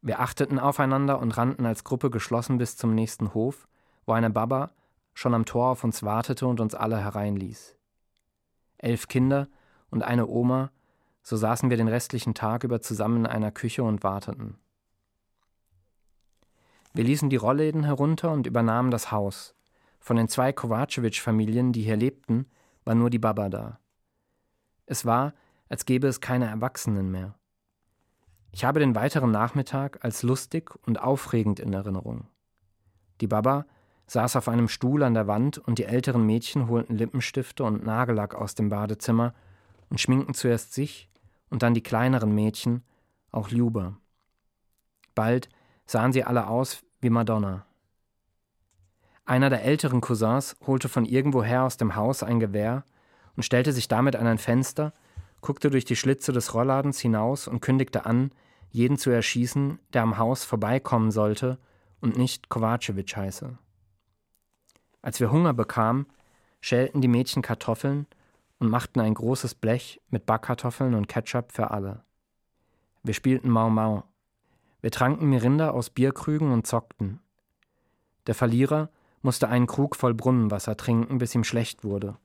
wir 0.03 0.21
achteten 0.21 0.59
aufeinander 0.59 1.19
und 1.19 1.37
rannten 1.37 1.67
als 1.67 1.85
Gruppe 1.85 2.11
geschlossen 2.11 2.59
bis 2.59 2.77
zum 2.77 2.95
nächsten 2.95 3.35
Hof, 3.35 3.69
wo 4.07 4.13
eine 4.13 4.31
Baba 4.31 4.71
schon 5.13 5.35
am 5.35 5.45
Tor 5.45 5.69
auf 5.69 5.85
uns 5.85 6.03
wartete 6.03 6.47
und 6.47 6.61
uns 6.61 6.75
alle 6.75 6.99
hereinließ. 6.99 7.77
Elf 8.79 9.09
Kinder 9.09 9.49
und 9.91 10.03
eine 10.03 10.27
Oma, 10.27 10.71
so 11.23 11.37
saßen 11.37 11.69
wir 11.69 11.77
den 11.77 11.89
restlichen 11.89 12.35
Tag 12.35 12.65
über 12.65 12.81
zusammen 12.81 13.25
in 13.25 13.27
einer 13.27 13.51
Küche 13.51 13.83
und 13.83 14.03
warteten. 14.03 14.57
Wir 16.95 17.05
ließen 17.05 17.29
die 17.29 17.37
Rollläden 17.37 17.85
herunter 17.85 18.33
und 18.33 18.47
übernahmen 18.47 18.91
das 18.91 19.13
Haus. 19.13 19.55
Von 20.01 20.17
den 20.17 20.29
zwei 20.29 20.53
Kovacevic-Familien, 20.53 21.73
die 21.73 21.83
hier 21.83 21.97
lebten, 21.97 22.47
war 22.85 22.95
nur 22.95 23.11
die 23.11 23.19
Baba 23.19 23.51
da. 23.51 23.79
Es 24.87 25.05
war, 25.05 25.35
als 25.69 25.85
gäbe 25.85 26.09
es 26.09 26.21
keine 26.21 26.47
Erwachsenen 26.47 27.11
mehr. 27.11 27.35
Ich 28.53 28.65
habe 28.65 28.81
den 28.81 28.95
weiteren 28.95 29.31
Nachmittag 29.31 30.05
als 30.05 30.23
lustig 30.23 30.73
und 30.87 31.01
aufregend 31.01 31.61
in 31.61 31.73
Erinnerung. 31.73 32.27
Die 33.21 33.27
Baba 33.27 33.67
saß 34.07 34.37
auf 34.37 34.49
einem 34.49 34.69
Stuhl 34.69 35.05
an 35.05 35.15
der 35.15 35.29
Wand 35.29 35.59
und 35.59 35.79
die 35.79 35.85
älteren 35.85 36.27
Mädchen 36.27 36.69
holten 36.69 36.97
Lippenstifte 36.97 37.63
und 37.63 37.85
Nagellack 37.85 38.35
aus 38.35 38.57
dem 38.57 38.69
Badezimmer 38.69 39.35
und 39.89 40.01
schminkten 40.01 40.35
zuerst 40.35 40.73
sich 40.73 41.09
und 41.49 41.63
dann 41.63 41.75
die 41.75 41.83
kleineren 41.83 42.35
Mädchen, 42.35 42.83
auch 43.31 43.51
Ljuba. 43.51 43.97
Bald 45.15 45.49
sahen 45.87 46.13
sie 46.13 46.25
alle 46.25 46.49
aus 46.49 46.83
wie 47.01 47.11
Madonna. 47.11 47.67
Einer 49.25 49.49
der 49.49 49.63
älteren 49.63 50.01
Cousins 50.01 50.57
holte 50.67 50.89
von 50.89 51.05
irgendwoher 51.05 51.63
aus 51.63 51.77
dem 51.77 51.95
Haus 51.95 52.25
ein 52.25 52.41
Gewehr 52.41 52.85
und 53.37 53.45
stellte 53.45 53.73
sich 53.73 53.87
damit 53.87 54.17
an 54.17 54.27
ein 54.27 54.39
Fenster, 54.39 54.93
guckte 55.41 55.71
durch 55.71 55.85
die 55.85 55.97
Schlitze 55.97 56.33
des 56.33 56.55
Rollladens 56.55 57.01
hinaus 57.01 57.49
und 57.49 57.61
kündigte 57.61 58.07
an, 58.07 58.33
jeden 58.71 58.99
zu 58.99 59.11
erschießen, 59.11 59.79
der 59.93 60.03
am 60.03 60.19
Haus 60.19 60.45
vorbeikommen 60.45 61.11
sollte 61.11 61.59
und 62.01 62.17
nicht 62.17 62.49
Kovacevic 62.49 63.17
heiße. 63.17 63.59
Als 65.03 65.21
wir 65.21 65.31
Hunger 65.31 65.55
bekamen, 65.55 66.07
schälten 66.61 67.01
die 67.01 67.09
Mädchen 67.09 67.43
Kartoffeln 67.43 68.07
und 68.59 68.69
machten 68.69 69.01
ein 69.01 69.15
großes 69.15 69.55
Blech 69.55 70.01
mit 70.11 70.27
Backkartoffeln 70.27 70.95
und 70.95 71.09
Ketchup 71.09 71.53
für 71.53 71.71
alle. 71.71 72.05
Wir 73.03 73.15
spielten 73.15 73.49
Mau 73.49 73.71
Mau. 73.71 74.05
Wir 74.83 74.91
tranken 74.91 75.29
Mirinda 75.29 75.71
aus 75.71 75.91
Bierkrügen 75.91 76.53
und 76.53 76.67
zockten. 76.67 77.21
Der 78.27 78.35
Verlierer 78.35 78.91
musste 79.23 79.49
einen 79.49 79.67
Krug 79.67 79.97
voll 79.97 80.15
Brunnenwasser 80.15 80.77
trinken, 80.77 81.19
bis 81.19 81.35
ihm 81.35 81.45
schlecht 81.45 81.85
wurde. 81.85 82.17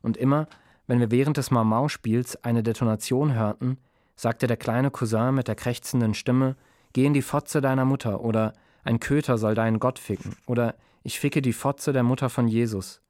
Und 0.00 0.16
immer, 0.16 0.46
wenn 0.88 0.98
wir 0.98 1.12
während 1.12 1.36
des 1.36 1.52
Mau 1.52 1.62
Mau-Spiels 1.62 2.42
eine 2.42 2.64
Detonation 2.64 3.34
hörten, 3.34 3.78
sagte 4.16 4.48
der 4.48 4.56
kleine 4.56 4.90
Cousin 4.90 5.34
mit 5.34 5.46
der 5.46 5.54
krächzenden 5.54 6.14
Stimme: 6.14 6.56
Geh 6.92 7.04
in 7.04 7.14
die 7.14 7.22
Fotze 7.22 7.60
deiner 7.60 7.84
Mutter 7.84 8.22
oder 8.24 8.54
ein 8.82 8.98
Köter 8.98 9.38
soll 9.38 9.54
deinen 9.54 9.78
Gott 9.78 9.98
ficken 9.98 10.34
oder 10.46 10.74
ich 11.02 11.20
ficke 11.20 11.42
die 11.42 11.52
Fotze 11.52 11.92
der 11.92 12.02
Mutter 12.02 12.28
von 12.28 12.48
Jesus. 12.48 13.00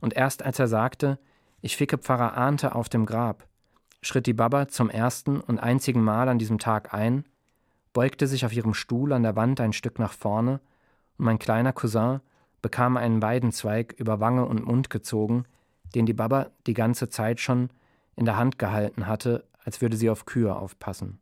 Und 0.00 0.14
erst 0.14 0.42
als 0.42 0.58
er 0.58 0.68
sagte, 0.68 1.18
ich 1.60 1.76
ficke 1.76 1.98
Pfarrer 1.98 2.36
Ahnte 2.36 2.74
auf 2.74 2.88
dem 2.88 3.06
Grab, 3.06 3.46
schritt 4.02 4.26
die 4.26 4.32
Baba 4.32 4.68
zum 4.68 4.90
ersten 4.90 5.40
und 5.40 5.58
einzigen 5.58 6.02
Mal 6.02 6.28
an 6.28 6.38
diesem 6.38 6.58
Tag 6.58 6.92
ein, 6.92 7.24
beugte 7.92 8.26
sich 8.26 8.44
auf 8.44 8.52
ihrem 8.52 8.74
Stuhl 8.74 9.12
an 9.12 9.22
der 9.22 9.36
Wand 9.36 9.60
ein 9.60 9.72
Stück 9.72 9.98
nach 9.98 10.12
vorne, 10.12 10.60
und 11.18 11.26
mein 11.26 11.38
kleiner 11.38 11.72
Cousin 11.72 12.20
bekam 12.62 12.96
einen 12.96 13.22
Weidenzweig 13.22 13.94
über 13.98 14.20
Wange 14.20 14.46
und 14.46 14.66
Mund 14.66 14.90
gezogen, 14.90 15.44
den 15.94 16.06
die 16.06 16.12
Baba 16.12 16.50
die 16.66 16.74
ganze 16.74 17.08
Zeit 17.08 17.40
schon 17.40 17.70
in 18.16 18.24
der 18.24 18.36
Hand 18.36 18.58
gehalten 18.58 19.06
hatte, 19.06 19.48
als 19.64 19.80
würde 19.80 19.96
sie 19.96 20.10
auf 20.10 20.24
Kühe 20.24 20.54
aufpassen. 20.54 21.20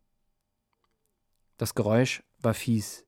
Das 1.57 1.75
Geräusch 1.75 2.23
war 2.39 2.53
fies. 2.53 3.05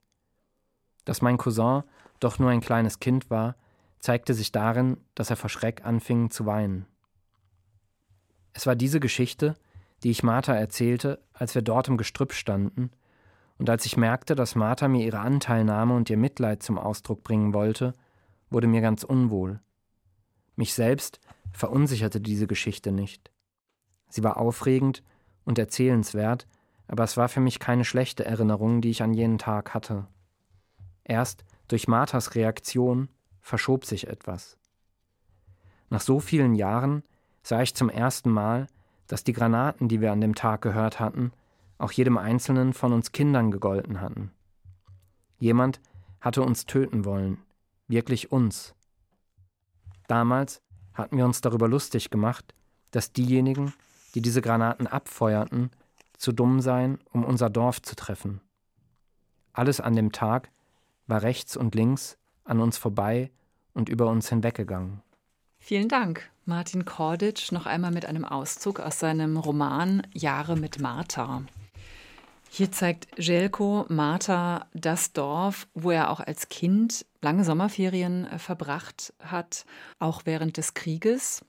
Dass 1.06 1.22
mein 1.22 1.38
Cousin 1.38 1.84
doch 2.20 2.40
nur 2.40 2.50
ein 2.50 2.62
kleines 2.62 3.00
Kind 3.00 3.30
war, 3.30 3.56
zeigte 4.00 4.34
sich 4.34 4.52
darin, 4.52 4.98
dass 5.16 5.30
er 5.30 5.36
vor 5.36 5.50
Schreck 5.50 5.86
anfing 5.86 6.30
zu 6.30 6.46
weinen. 6.46 6.86
Es 8.54 8.68
war 8.68 8.76
diese 8.76 9.00
Geschichte, 9.00 9.56
die 10.04 10.12
ich 10.12 10.24
Martha 10.24 10.54
erzählte, 10.54 11.22
als 11.34 11.56
wir 11.56 11.62
dort 11.62 11.88
im 11.88 11.98
Gestrüpp 11.98 12.34
standen, 12.34 12.92
und 13.58 13.70
als 13.70 13.86
ich 13.86 13.98
merkte, 13.98 14.36
dass 14.36 14.56
Martha 14.56 14.88
mir 14.88 15.06
ihre 15.06 15.20
Anteilnahme 15.20 15.96
und 15.96 16.10
ihr 16.10 16.18
Mitleid 16.18 16.64
zum 16.64 16.78
Ausdruck 16.78 17.24
bringen 17.24 17.54
wollte, 17.54 17.94
wurde 18.50 18.68
mir 18.68 18.82
ganz 18.82 19.04
unwohl. 19.04 19.62
Mich 20.56 20.74
selbst 20.74 21.20
verunsicherte 21.54 22.20
diese 22.20 22.48
Geschichte 22.48 22.92
nicht. 22.92 23.32
Sie 24.10 24.24
war 24.24 24.38
aufregend 24.38 25.04
und 25.46 25.58
erzählenswert, 25.58 26.48
aber 26.88 27.04
es 27.04 27.18
war 27.18 27.30
für 27.30 27.40
mich 27.40 27.60
keine 27.60 27.86
schlechte 27.86 28.26
Erinnerung, 28.26 28.82
die 28.82 28.90
ich 28.90 29.02
an 29.02 29.14
jenen 29.14 29.38
Tag 29.38 29.74
hatte. 29.74 30.08
Erst 31.04 31.46
durch 31.68 31.88
Marthas 31.88 32.36
Reaktion 32.36 33.10
verschob 33.40 33.86
sich 33.86 34.08
etwas. 34.08 34.58
Nach 35.90 36.02
so 36.02 36.20
vielen 36.20 36.56
Jahren 36.56 37.04
sah 37.44 37.62
ich 37.62 37.76
zum 37.76 37.90
ersten 37.90 38.32
Mal, 38.32 38.68
dass 39.08 39.24
die 39.24 39.34
Granaten, 39.34 39.88
die 39.88 40.02
wir 40.02 40.12
an 40.12 40.22
dem 40.22 40.36
Tag 40.36 40.62
gehört 40.62 41.00
hatten, 41.00 41.32
auch 41.78 41.92
jedem 41.92 42.18
einzelnen 42.18 42.74
von 42.74 42.94
uns 42.94 43.12
Kindern 43.12 43.52
gegolten 43.52 44.02
hatten. 44.02 44.32
Jemand 45.40 45.82
hatte 46.22 46.42
uns 46.42 46.66
töten 46.66 47.04
wollen, 47.04 47.38
wirklich 47.88 48.32
uns. 48.32 48.74
Damals 50.08 50.62
hatten 50.94 51.18
wir 51.18 51.26
uns 51.26 51.42
darüber 51.42 51.68
lustig 51.68 52.10
gemacht, 52.10 52.54
dass 52.92 53.12
diejenigen, 53.12 53.74
die 54.16 54.22
diese 54.22 54.42
Granaten 54.42 54.88
abfeuerten, 54.88 55.72
zu 56.18 56.32
dumm 56.32 56.62
seien, 56.62 57.00
um 57.12 57.24
unser 57.24 57.50
Dorf 57.50 57.82
zu 57.82 57.96
treffen. 57.96 58.42
Alles 59.52 59.80
an 59.82 59.96
dem 59.96 60.12
Tag 60.12 60.50
war 61.08 61.22
rechts 61.22 61.58
und 61.58 61.76
links 61.76 62.18
an 62.44 62.60
uns 62.60 62.78
vorbei 62.78 63.32
und 63.74 63.90
über 63.90 64.08
uns 64.08 64.30
hinweggegangen. 64.30 65.02
Vielen 65.60 65.88
Dank, 65.88 66.30
Martin 66.46 66.86
Korditsch, 66.86 67.52
noch 67.52 67.66
einmal 67.66 67.92
mit 67.92 68.06
einem 68.06 68.26
Auszug 68.26 68.80
aus 68.80 69.00
seinem 69.00 69.38
Roman 69.38 70.06
Jahre 70.14 70.58
mit 70.58 70.80
Martha. 70.80 71.44
Hier 72.56 72.72
zeigt 72.72 73.08
Jelko 73.18 73.88
Martha 73.90 74.68
das 74.76 75.12
Dorf, 75.12 75.68
wo 75.74 75.90
er 75.90 76.12
auch 76.12 76.20
als 76.20 76.50
Kind 76.50 77.04
lange 77.20 77.46
Sommerferien 77.46 78.28
äh, 78.28 78.38
verbracht 78.38 79.12
hat, 79.24 79.66
auch 79.98 80.22
während 80.26 80.58
des 80.58 80.76
Krieges. 80.76 81.44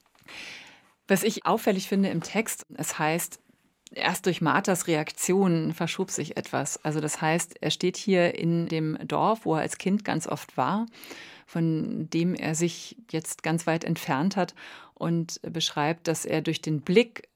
Was 1.06 1.22
ich 1.22 1.44
auffällig 1.44 1.88
finde 1.88 2.08
im 2.08 2.22
Text, 2.22 2.64
es 2.74 2.98
heißt, 2.98 3.38
erst 3.90 4.24
durch 4.24 4.40
Marthas 4.40 4.86
Reaktion 4.86 5.74
verschob 5.74 6.10
sich 6.10 6.38
etwas. 6.38 6.82
Also 6.82 7.00
das 7.00 7.20
heißt, 7.20 7.56
er 7.60 7.70
steht 7.70 7.98
hier 7.98 8.38
in 8.38 8.66
dem 8.68 8.96
Dorf, 9.06 9.44
wo 9.44 9.56
er 9.56 9.60
als 9.60 9.76
Kind 9.76 10.06
ganz 10.06 10.26
oft 10.26 10.56
war, 10.56 10.86
von 11.46 12.08
dem 12.08 12.34
er 12.34 12.54
sich 12.54 12.96
jetzt 13.10 13.42
ganz 13.42 13.66
weit 13.66 13.84
entfernt 13.84 14.36
hat 14.36 14.54
und 14.94 15.38
beschreibt, 15.42 16.08
dass 16.08 16.24
er 16.24 16.40
durch 16.40 16.62
den 16.62 16.80
Blick, 16.80 17.28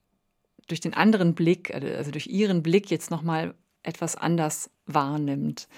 durch 0.68 0.80
den 0.80 0.94
anderen 0.94 1.34
Blick, 1.34 1.74
also 1.74 2.10
durch 2.10 2.28
ihren 2.28 2.62
Blick 2.62 2.90
jetzt 2.90 3.10
nochmal 3.10 3.54
etwas 3.82 4.16
anders 4.16 4.70
wahrnimmt. 4.86 5.68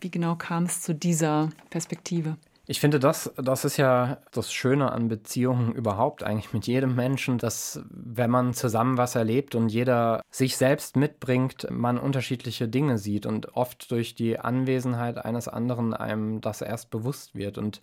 Wie 0.00 0.10
genau 0.10 0.34
kam 0.34 0.64
es 0.64 0.80
zu 0.80 0.94
dieser 0.94 1.50
Perspektive? 1.70 2.36
Ich 2.66 2.80
finde, 2.80 3.00
das, 3.00 3.32
das 3.36 3.64
ist 3.64 3.76
ja 3.76 4.18
das 4.30 4.52
Schöne 4.52 4.92
an 4.92 5.08
Beziehungen 5.08 5.72
überhaupt, 5.74 6.22
eigentlich 6.22 6.52
mit 6.52 6.66
jedem 6.66 6.94
Menschen, 6.94 7.38
dass 7.38 7.82
wenn 7.90 8.30
man 8.30 8.54
zusammen 8.54 8.96
was 8.96 9.16
erlebt 9.16 9.56
und 9.56 9.68
jeder 9.68 10.22
sich 10.30 10.56
selbst 10.56 10.96
mitbringt, 10.96 11.66
man 11.70 11.98
unterschiedliche 11.98 12.68
Dinge 12.68 12.98
sieht 12.98 13.26
und 13.26 13.56
oft 13.56 13.90
durch 13.90 14.14
die 14.14 14.38
Anwesenheit 14.38 15.18
eines 15.24 15.48
anderen 15.48 15.92
einem 15.92 16.40
das 16.40 16.62
erst 16.62 16.90
bewusst 16.90 17.34
wird. 17.34 17.58
Und 17.58 17.82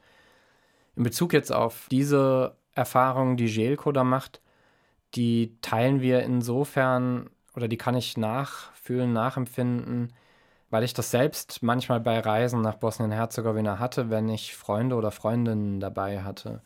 in 0.96 1.04
Bezug 1.04 1.34
jetzt 1.34 1.52
auf 1.52 1.88
diese 1.92 2.56
Erfahrung, 2.74 3.36
die 3.36 3.48
Jelko 3.48 3.92
da 3.92 4.06
macht, 4.06 4.42
die 5.15 5.58
teilen 5.62 6.02
wir 6.02 6.24
insofern 6.24 7.30
oder 7.56 7.67
die 7.67 7.78
kann 7.78 7.95
ich 7.95 8.17
nachfühlen, 8.17 9.12
nachempfinden, 9.12 10.13
weil 10.69 10.84
ich 10.84 10.93
das 10.93 11.12
selbst 11.12 11.63
manchmal 11.63 12.00
bei 12.00 12.19
Reisen 12.19 12.62
nach 12.62 12.76
Bosnien-Herzegowina 12.76 13.80
hatte, 13.80 14.10
wenn 14.10 14.30
ich 14.30 14.56
Freunde 14.56 14.95
oder 14.95 15.12
Freundinnen 15.12 15.80
dabei 15.80 16.22
hatte. 16.22 16.62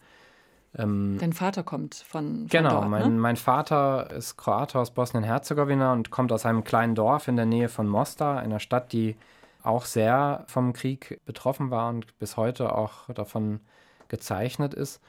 Ähm, 0.75 1.17
Dein 1.19 1.34
Vater 1.34 1.63
kommt 1.63 1.95
von, 1.95 2.39
von 2.39 2.47
genau, 2.47 2.82
dort, 2.82 2.89
mein, 2.89 3.13
ne? 3.13 3.19
mein 3.19 3.38
Vater 3.38 4.12
ist 4.12 4.38
Kroate 4.38 4.79
aus 4.79 4.91
Bosnien-Herzegowina 4.91 5.93
und 5.93 6.10
kommt 6.10 6.32
aus 6.32 6.45
einem 6.45 6.63
kleinen 6.63 6.95
Dorf 6.95 7.27
in 7.27 7.36
der 7.36 7.45
Nähe 7.45 7.69
von 7.69 7.88
Mostar, 7.88 8.39
einer 8.39 8.60
Stadt, 8.60 8.91
die 8.91 9.15
auch 9.62 9.86
sehr 9.86 10.43
vom 10.47 10.73
Krieg 10.73 11.21
betroffen 11.25 11.71
war 11.71 11.89
und 11.89 12.17
bis 12.19 12.36
heute 12.38 12.75
auch 12.75 13.10
davon 13.13 13.62
gezeichnet 14.10 14.73
ist. 14.73 15.01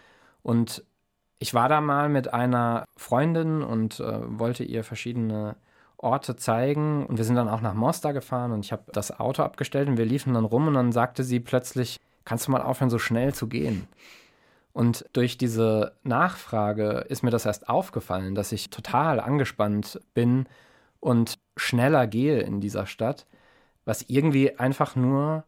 Und 0.43 0.85
ich 1.45 1.53
war 1.53 1.69
da 1.69 1.83
mal 1.83 2.09
mit 2.09 2.33
einer 2.33 2.87
Freundin 2.97 3.63
und 3.63 4.01
äh, 4.01 4.39
wollte 4.39 4.65
ihr 4.65 4.83
verschiedene 4.83 5.57
Orte 5.99 6.37
zeigen. 6.37 7.05
Und 7.05 7.19
wir 7.19 7.25
sind 7.27 7.37
dann 7.37 7.51
auch 7.51 7.61
nach 7.61 7.75
Mostar 7.75 8.15
gefahren 8.15 8.51
und 8.53 8.65
ich 8.65 8.73
habe 8.73 8.85
das 8.93 9.21
Auto 9.21 9.43
abgestellt 9.43 9.91
und 9.91 9.99
wir 9.99 10.07
liefen 10.07 10.33
dann 10.33 10.47
rum 10.47 10.69
und 10.69 10.73
dann 10.73 10.91
sagte 10.91 11.23
sie 11.23 11.41
plötzlich, 11.41 12.01
kannst 12.25 12.47
du 12.47 12.51
mal 12.51 12.63
aufhören, 12.63 12.89
so 12.89 12.99
schnell 12.99 13.35
zu 13.35 13.47
gehen? 13.47 13.87
Und 14.73 15.05
durch 15.13 15.37
diese 15.37 15.93
Nachfrage 16.03 17.05
ist 17.11 17.23
mir 17.23 17.31
das 17.31 17.45
erst 17.45 17.69
aufgefallen, 17.69 18.35
dass 18.35 18.51
ich 18.51 18.71
total 18.71 19.21
angespannt 19.21 20.01
bin 20.15 20.47
und 20.99 21.39
schneller 21.59 22.07
gehe 22.07 22.41
in 22.41 22.63
dieser 22.63 22.87
Stadt, 22.87 23.27
was 23.85 24.01
irgendwie 24.09 24.59
einfach 24.59 24.97
nur 24.97 25.45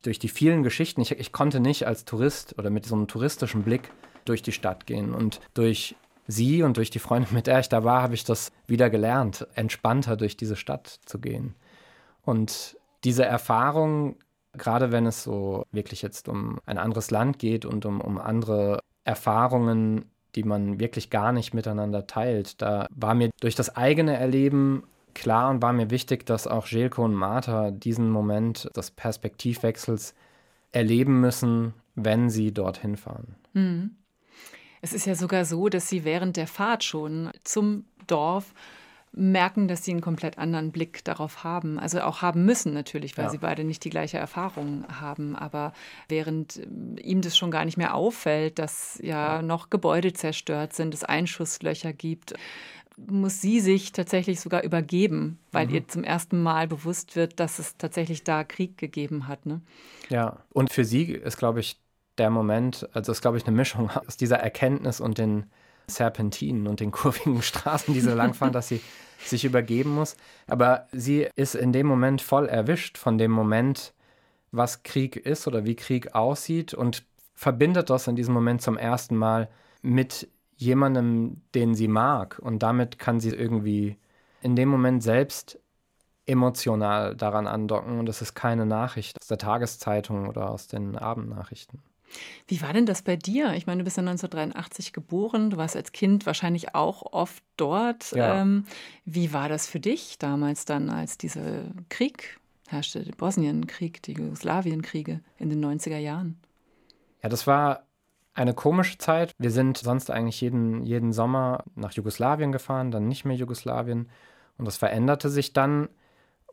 durch 0.00 0.18
die 0.18 0.30
vielen 0.30 0.62
Geschichten, 0.62 1.02
ich, 1.02 1.10
ich 1.10 1.32
konnte 1.32 1.60
nicht 1.60 1.86
als 1.86 2.06
Tourist 2.06 2.58
oder 2.58 2.70
mit 2.70 2.86
so 2.86 2.94
einem 2.94 3.08
touristischen 3.08 3.62
Blick 3.62 3.90
durch 4.24 4.42
die 4.42 4.52
Stadt 4.52 4.86
gehen 4.86 5.14
und 5.14 5.40
durch 5.54 5.96
sie 6.26 6.62
und 6.62 6.76
durch 6.76 6.90
die 6.90 6.98
Freundin, 6.98 7.34
mit 7.34 7.46
der 7.46 7.60
ich 7.60 7.68
da 7.68 7.84
war, 7.84 8.02
habe 8.02 8.14
ich 8.14 8.24
das 8.24 8.52
wieder 8.66 8.90
gelernt, 8.90 9.46
entspannter 9.54 10.16
durch 10.16 10.36
diese 10.36 10.56
Stadt 10.56 10.98
zu 11.04 11.18
gehen. 11.18 11.54
Und 12.22 12.76
diese 13.04 13.24
Erfahrung, 13.24 14.16
gerade 14.52 14.92
wenn 14.92 15.06
es 15.06 15.22
so 15.22 15.64
wirklich 15.72 16.02
jetzt 16.02 16.28
um 16.28 16.58
ein 16.64 16.78
anderes 16.78 17.10
Land 17.10 17.38
geht 17.38 17.64
und 17.64 17.84
um, 17.84 18.00
um 18.00 18.18
andere 18.18 18.80
Erfahrungen, 19.04 20.06
die 20.34 20.44
man 20.44 20.80
wirklich 20.80 21.10
gar 21.10 21.32
nicht 21.32 21.54
miteinander 21.54 22.06
teilt, 22.06 22.60
da 22.62 22.86
war 22.90 23.14
mir 23.14 23.30
durch 23.40 23.54
das 23.54 23.76
eigene 23.76 24.16
Erleben 24.16 24.84
klar 25.14 25.50
und 25.50 25.62
war 25.62 25.72
mir 25.72 25.90
wichtig, 25.90 26.26
dass 26.26 26.46
auch 26.46 26.66
Jelko 26.66 27.04
und 27.04 27.14
Martha 27.14 27.70
diesen 27.70 28.10
Moment 28.10 28.68
des 28.76 28.90
Perspektivwechsels 28.90 30.14
erleben 30.72 31.20
müssen, 31.20 31.74
wenn 31.94 32.30
sie 32.30 32.52
dorthin 32.52 32.96
fahren. 32.96 33.36
Mhm. 33.52 33.96
Es 34.84 34.92
ist 34.92 35.06
ja 35.06 35.14
sogar 35.14 35.46
so, 35.46 35.70
dass 35.70 35.88
sie 35.88 36.04
während 36.04 36.36
der 36.36 36.46
Fahrt 36.46 36.84
schon 36.84 37.30
zum 37.42 37.86
Dorf 38.06 38.52
merken, 39.12 39.66
dass 39.66 39.82
sie 39.82 39.92
einen 39.92 40.02
komplett 40.02 40.36
anderen 40.36 40.72
Blick 40.72 41.02
darauf 41.04 41.42
haben. 41.42 41.78
Also 41.78 42.02
auch 42.02 42.20
haben 42.20 42.44
müssen 42.44 42.74
natürlich, 42.74 43.16
weil 43.16 43.24
ja. 43.24 43.30
sie 43.30 43.38
beide 43.38 43.64
nicht 43.64 43.82
die 43.84 43.88
gleiche 43.88 44.18
Erfahrung 44.18 44.84
haben. 45.00 45.36
Aber 45.36 45.72
während 46.10 46.58
äh, 46.58 47.00
ihm 47.00 47.22
das 47.22 47.34
schon 47.34 47.50
gar 47.50 47.64
nicht 47.64 47.78
mehr 47.78 47.94
auffällt, 47.94 48.58
dass 48.58 49.00
ja 49.02 49.40
noch 49.40 49.70
Gebäude 49.70 50.12
zerstört 50.12 50.74
sind, 50.74 50.92
es 50.92 51.02
Einschusslöcher 51.02 51.94
gibt, 51.94 52.34
muss 52.98 53.40
sie 53.40 53.60
sich 53.60 53.92
tatsächlich 53.92 54.38
sogar 54.38 54.64
übergeben, 54.64 55.38
weil 55.50 55.66
mhm. 55.66 55.74
ihr 55.76 55.88
zum 55.88 56.04
ersten 56.04 56.42
Mal 56.42 56.68
bewusst 56.68 57.16
wird, 57.16 57.40
dass 57.40 57.58
es 57.58 57.78
tatsächlich 57.78 58.22
da 58.22 58.44
Krieg 58.44 58.76
gegeben 58.76 59.28
hat. 59.28 59.46
Ne? 59.46 59.62
Ja, 60.10 60.44
und 60.52 60.74
für 60.74 60.84
sie 60.84 61.04
ist, 61.04 61.38
glaube 61.38 61.60
ich, 61.60 61.80
der 62.18 62.30
Moment, 62.30 62.88
also 62.92 63.12
ist, 63.12 63.22
glaube 63.22 63.36
ich, 63.36 63.46
eine 63.46 63.56
Mischung 63.56 63.90
aus 64.06 64.16
dieser 64.16 64.38
Erkenntnis 64.38 65.00
und 65.00 65.18
den 65.18 65.46
Serpentinen 65.86 66.66
und 66.66 66.80
den 66.80 66.90
kurvigen 66.90 67.42
Straßen, 67.42 67.92
die 67.92 68.00
sie 68.00 68.12
langfahren, 68.12 68.52
dass 68.52 68.68
sie 68.68 68.80
sich 69.18 69.44
übergeben 69.44 69.94
muss. 69.94 70.16
Aber 70.46 70.88
sie 70.92 71.28
ist 71.34 71.54
in 71.54 71.72
dem 71.72 71.86
Moment 71.86 72.22
voll 72.22 72.46
erwischt 72.48 72.98
von 72.98 73.18
dem 73.18 73.30
Moment, 73.30 73.92
was 74.50 74.82
Krieg 74.82 75.16
ist 75.16 75.46
oder 75.46 75.64
wie 75.64 75.74
Krieg 75.74 76.14
aussieht 76.14 76.74
und 76.74 77.04
verbindet 77.34 77.90
das 77.90 78.06
in 78.06 78.16
diesem 78.16 78.32
Moment 78.32 78.62
zum 78.62 78.78
ersten 78.78 79.16
Mal 79.16 79.48
mit 79.82 80.28
jemandem, 80.56 81.42
den 81.54 81.74
sie 81.74 81.88
mag. 81.88 82.38
Und 82.38 82.62
damit 82.62 82.98
kann 82.98 83.20
sie 83.20 83.30
irgendwie 83.30 83.98
in 84.40 84.56
dem 84.56 84.68
Moment 84.68 85.02
selbst 85.02 85.58
emotional 86.26 87.16
daran 87.16 87.46
andocken. 87.46 87.98
Und 87.98 88.06
das 88.06 88.22
ist 88.22 88.34
keine 88.34 88.64
Nachricht 88.64 89.18
aus 89.20 89.26
der 89.26 89.38
Tageszeitung 89.38 90.28
oder 90.28 90.50
aus 90.50 90.68
den 90.68 90.96
Abendnachrichten. 90.96 91.82
Wie 92.46 92.60
war 92.62 92.72
denn 92.72 92.86
das 92.86 93.02
bei 93.02 93.16
dir? 93.16 93.54
Ich 93.54 93.66
meine, 93.66 93.78
du 93.78 93.84
bist 93.84 93.96
ja 93.96 94.02
1983 94.02 94.92
geboren, 94.92 95.50
du 95.50 95.56
warst 95.56 95.76
als 95.76 95.92
Kind 95.92 96.26
wahrscheinlich 96.26 96.74
auch 96.74 97.12
oft 97.12 97.42
dort. 97.56 98.12
Ja. 98.12 98.40
Ähm, 98.40 98.66
wie 99.04 99.32
war 99.32 99.48
das 99.48 99.66
für 99.66 99.80
dich 99.80 100.18
damals 100.18 100.64
dann, 100.64 100.90
als 100.90 101.18
dieser 101.18 101.62
Krieg 101.88 102.38
herrschte, 102.68 103.02
der 103.02 103.14
Bosnienkrieg, 103.14 104.02
die 104.02 104.12
Jugoslawienkriege 104.12 105.20
in 105.38 105.50
den 105.50 105.64
90er 105.64 105.98
Jahren? 105.98 106.38
Ja, 107.22 107.28
das 107.28 107.46
war 107.46 107.86
eine 108.34 108.52
komische 108.52 108.98
Zeit. 108.98 109.32
Wir 109.38 109.50
sind 109.50 109.78
sonst 109.78 110.10
eigentlich 110.10 110.40
jeden, 110.40 110.84
jeden 110.84 111.12
Sommer 111.12 111.64
nach 111.74 111.92
Jugoslawien 111.92 112.52
gefahren, 112.52 112.90
dann 112.90 113.08
nicht 113.08 113.24
mehr 113.24 113.36
Jugoslawien. 113.36 114.08
Und 114.58 114.64
das 114.66 114.76
veränderte 114.76 115.30
sich 115.30 115.52
dann. 115.52 115.88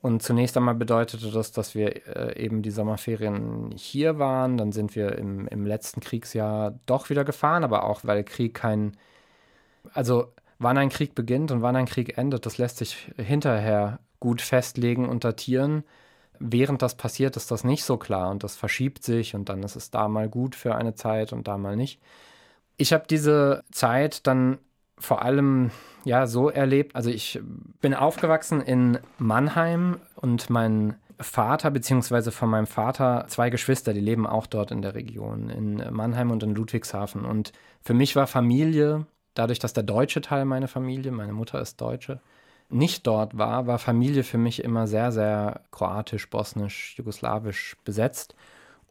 Und 0.02 0.24
zunächst 0.24 0.58
einmal 0.58 0.74
bedeutete 0.74 1.30
das, 1.32 1.52
dass 1.52 1.76
wir 1.76 2.08
äh, 2.08 2.44
eben 2.44 2.64
die 2.64 2.72
Sommerferien 2.72 3.72
hier 3.76 4.18
waren. 4.18 4.58
Dann 4.58 4.72
sind 4.72 4.96
wir 4.96 5.18
im, 5.18 5.48
im 5.48 5.66
letzten 5.66 6.02
Kriegsjahr 6.02 6.80
doch 6.88 7.10
wieder 7.12 7.24
gefahren, 7.24 7.64
aber 7.64 7.84
auch 7.84 8.02
weil 8.04 8.24
Krieg 8.24 8.56
kein. 8.56 8.98
Also, 9.94 10.34
wann 10.58 10.78
ein 10.78 10.90
Krieg 10.90 11.14
beginnt 11.14 11.52
und 11.52 11.62
wann 11.62 11.76
ein 11.76 11.86
Krieg 11.86 12.18
endet, 12.18 12.46
das 12.46 12.58
lässt 12.58 12.78
sich 12.78 13.12
hinterher 13.18 14.00
gut 14.20 14.42
festlegen 14.42 15.08
und 15.08 15.24
datieren. 15.24 15.84
Während 16.40 16.82
das 16.82 16.96
passiert, 16.96 17.38
ist 17.38 17.52
das 17.52 17.64
nicht 17.64 17.84
so 17.84 17.98
klar 17.98 18.32
und 18.32 18.44
das 18.44 18.56
verschiebt 18.56 19.04
sich 19.04 19.36
und 19.36 19.50
dann 19.50 19.62
ist 19.62 19.76
es 19.76 19.92
da 19.92 20.08
mal 20.08 20.28
gut 20.30 20.56
für 20.56 20.76
eine 20.76 20.96
Zeit 20.96 21.34
und 21.34 21.48
da 21.48 21.58
mal 21.60 21.76
nicht. 21.76 22.02
Ich 22.78 22.94
habe 22.94 23.06
diese 23.08 23.64
Zeit 23.72 24.26
dann 24.26 24.58
vor 24.98 25.22
allem 25.22 25.70
ja 26.04 26.28
so 26.28 26.50
erlebt. 26.50 26.96
Also 26.96 27.10
ich 27.10 27.40
bin 27.82 27.94
aufgewachsen 27.94 28.62
in 28.62 29.00
Mannheim 29.18 29.98
und 30.16 30.50
mein 30.50 30.96
Vater 31.20 31.72
beziehungsweise 31.72 32.32
von 32.32 32.50
meinem 32.50 32.68
Vater 32.68 33.26
zwei 33.28 33.50
Geschwister, 33.50 33.94
die 33.94 34.00
leben 34.00 34.26
auch 34.26 34.48
dort 34.48 34.72
in 34.72 34.82
der 34.82 34.96
Region, 34.96 35.50
in 35.50 35.84
Mannheim 35.92 36.32
und 36.32 36.44
in 36.44 36.56
Ludwigshafen. 36.56 37.26
Und 37.26 37.52
für 37.82 37.94
mich 37.94 38.16
war 38.16 38.28
Familie, 38.28 39.06
dadurch, 39.34 39.60
dass 39.60 39.74
der 39.74 39.84
deutsche 39.84 40.22
Teil 40.22 40.46
meiner 40.46 40.68
Familie, 40.68 41.12
meine 41.12 41.34
Mutter 41.34 41.62
ist 41.62 41.80
Deutsche, 41.80 42.20
nicht 42.70 43.06
dort 43.06 43.38
war, 43.38 43.68
war 43.68 43.80
Familie 43.80 44.24
für 44.24 44.38
mich 44.38 44.64
immer 44.64 44.88
sehr, 44.88 45.12
sehr 45.12 45.62
kroatisch, 45.72 46.30
bosnisch, 46.30 46.96
jugoslawisch 46.98 47.76
besetzt. 47.84 48.36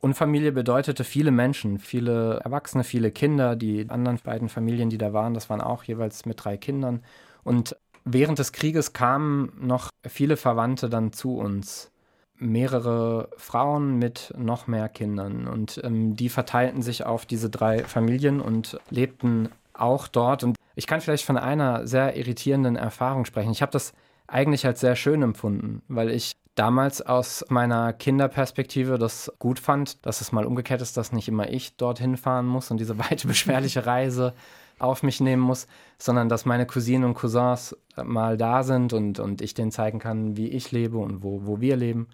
Und 0.01 0.15
Familie 0.15 0.53
bedeutete 0.53 1.05
viele 1.05 1.31
Menschen, 1.31 1.79
viele 1.79 2.41
Erwachsene, 2.43 2.85
viele 2.85 3.11
Kinder. 3.11 3.55
Die 3.55 3.87
anderen 3.91 4.19
beiden 4.25 4.49
Familien, 4.49 4.89
die 4.89 4.99
da 4.99 5.13
waren, 5.13 5.35
das 5.35 5.51
waren 5.51 5.61
auch 5.61 5.85
jeweils 5.85 6.25
mit 6.25 6.43
drei 6.43 6.57
Kindern. 6.57 7.03
Und 7.45 7.77
während 8.05 8.39
des 8.39 8.53
Krieges 8.53 8.95
kamen 8.95 9.53
noch 9.61 9.91
viele 10.09 10.39
Verwandte 10.39 10.89
dann 10.89 11.13
zu 11.13 11.37
uns. 11.37 11.91
Mehrere 12.39 13.29
Frauen 13.37 13.99
mit 13.99 14.33
noch 14.39 14.67
mehr 14.67 14.89
Kindern. 14.89 15.47
Und 15.47 15.79
ähm, 15.85 16.17
die 16.17 16.31
verteilten 16.31 16.81
sich 16.81 17.05
auf 17.05 17.27
diese 17.27 17.51
drei 17.51 17.85
Familien 17.85 18.41
und 18.41 18.79
lebten 18.89 19.51
auch 19.75 20.09
dort. 20.09 20.45
Und 20.45 20.57
ich 20.75 20.87
kann 20.87 21.03
vielleicht 21.03 21.27
von 21.27 21.37
einer 21.37 21.87
sehr 21.87 22.17
irritierenden 22.17 22.77
Erfahrung 22.77 23.27
sprechen. 23.27 23.53
Ich 23.53 23.61
habe 23.61 23.73
das 23.73 23.93
eigentlich 24.27 24.65
als 24.65 24.81
sehr 24.81 24.97
schön 24.97 25.21
empfunden, 25.23 25.83
weil 25.89 26.11
ich 26.11 26.33
damals 26.55 27.03
aus 27.03 27.45
meiner 27.49 27.93
Kinderperspektive 27.93 28.99
das 28.99 29.33
gut 29.39 29.59
fand, 29.59 30.05
dass 30.05 30.21
es 30.21 30.33
mal 30.33 30.45
umgekehrt 30.45 30.83
ist, 30.83 30.97
dass 30.97 31.13
nicht 31.13 31.29
immer 31.29 31.49
ich 31.51 31.77
dorthin 31.77 32.17
fahren 32.17 32.47
muss 32.47 32.71
und 32.71 32.79
diese 32.79 32.99
weite, 33.11 33.27
beschwerliche 33.27 33.87
Reise 33.87 34.35
auf 34.79 35.03
mich 35.03 35.21
nehmen 35.21 35.43
muss, 35.43 35.67
sondern 35.99 36.29
dass 36.29 36.47
meine 36.47 36.67
Cousinen 36.67 37.05
und 37.05 37.15
Cousins 37.15 37.77
mal 38.03 38.37
da 38.37 38.63
sind 38.63 38.93
und, 38.93 39.21
und 39.21 39.43
ich 39.43 39.55
denen 39.55 39.71
zeigen 39.71 39.99
kann, 39.99 40.37
wie 40.37 40.49
ich 40.49 40.73
lebe 40.73 40.97
und 40.99 41.23
wo, 41.23 41.47
wo 41.47 41.61
wir 41.61 41.77
leben. 41.77 42.09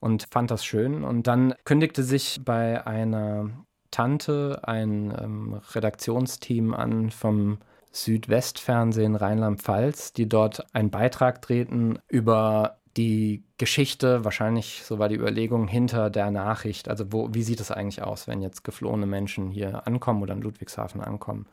Und 0.00 0.26
fand 0.30 0.50
das 0.50 0.64
schön. 0.64 1.04
Und 1.04 1.26
dann 1.26 1.54
kündigte 1.64 2.02
sich 2.02 2.40
bei 2.44 2.86
einer 2.86 3.50
Tante 3.90 4.60
ein 4.62 5.14
ähm, 5.20 5.60
Redaktionsteam 5.72 6.74
an 6.74 7.10
vom 7.10 7.58
Südwestfernsehen 7.92 9.16
Rheinland-Pfalz, 9.16 10.12
die 10.12 10.28
dort 10.28 10.64
einen 10.74 10.90
Beitrag 10.90 11.42
drehten 11.42 11.98
über 12.08 12.79
die 12.96 13.44
Geschichte, 13.58 14.24
wahrscheinlich, 14.24 14.82
so 14.84 14.98
war 14.98 15.08
die 15.08 15.16
Überlegung, 15.16 15.68
hinter 15.68 16.10
der 16.10 16.30
Nachricht. 16.30 16.88
Also 16.88 17.12
wo, 17.12 17.32
wie 17.32 17.42
sieht 17.42 17.60
es 17.60 17.70
eigentlich 17.70 18.02
aus, 18.02 18.26
wenn 18.26 18.42
jetzt 18.42 18.64
geflohene 18.64 19.06
Menschen 19.06 19.50
hier 19.50 19.86
ankommen 19.86 20.22
oder 20.22 20.34
in 20.34 20.42
Ludwigshafen 20.42 21.00
ankommen? 21.00 21.46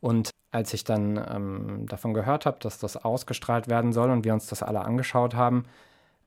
Und 0.00 0.30
als 0.50 0.74
ich 0.74 0.84
dann 0.84 1.16
ähm, 1.16 1.86
davon 1.86 2.14
gehört 2.14 2.46
habe, 2.46 2.58
dass 2.60 2.78
das 2.78 2.96
ausgestrahlt 2.96 3.68
werden 3.68 3.92
soll 3.92 4.10
und 4.10 4.24
wir 4.24 4.34
uns 4.34 4.46
das 4.46 4.62
alle 4.62 4.84
angeschaut 4.84 5.34
haben, 5.34 5.64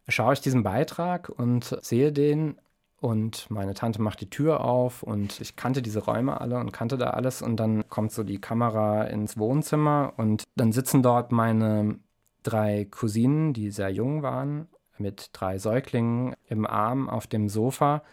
schaue 0.07 0.33
ich 0.33 0.41
diesen 0.41 0.63
Beitrag 0.63 1.29
und 1.29 1.77
sehe 1.81 2.11
den 2.11 2.57
und 2.99 3.49
meine 3.51 3.73
Tante 3.73 4.01
macht 4.01 4.21
die 4.21 4.29
Tür 4.29 4.61
auf 4.61 5.03
und 5.03 5.39
ich 5.39 5.55
kannte 5.55 5.81
diese 5.81 6.03
Räume 6.03 6.41
alle 6.41 6.57
und 6.57 6.73
kannte 6.73 6.97
da 6.97 7.11
alles 7.11 7.41
und 7.41 7.57
dann 7.57 7.87
kommt 7.89 8.11
so 8.11 8.23
die 8.23 8.41
Kamera 8.41 9.03
ins 9.03 9.37
Wohnzimmer 9.37 10.13
und 10.17 10.43
dann 10.55 10.71
sitzen 10.71 11.03
dort 11.03 11.31
meine 11.31 11.99
drei 12.47 12.85
Cousinen, 12.89 13.53
die 13.53 13.71
sehr 13.71 13.89
jung 13.89 14.23
waren, 14.23 14.67
mit 14.97 15.29
drei 15.33 15.57
Säuglingen 15.57 16.35
im 16.47 16.65
Arm 16.65 17.09
auf 17.09 17.27
dem 17.27 17.49
Sofa 17.49 18.03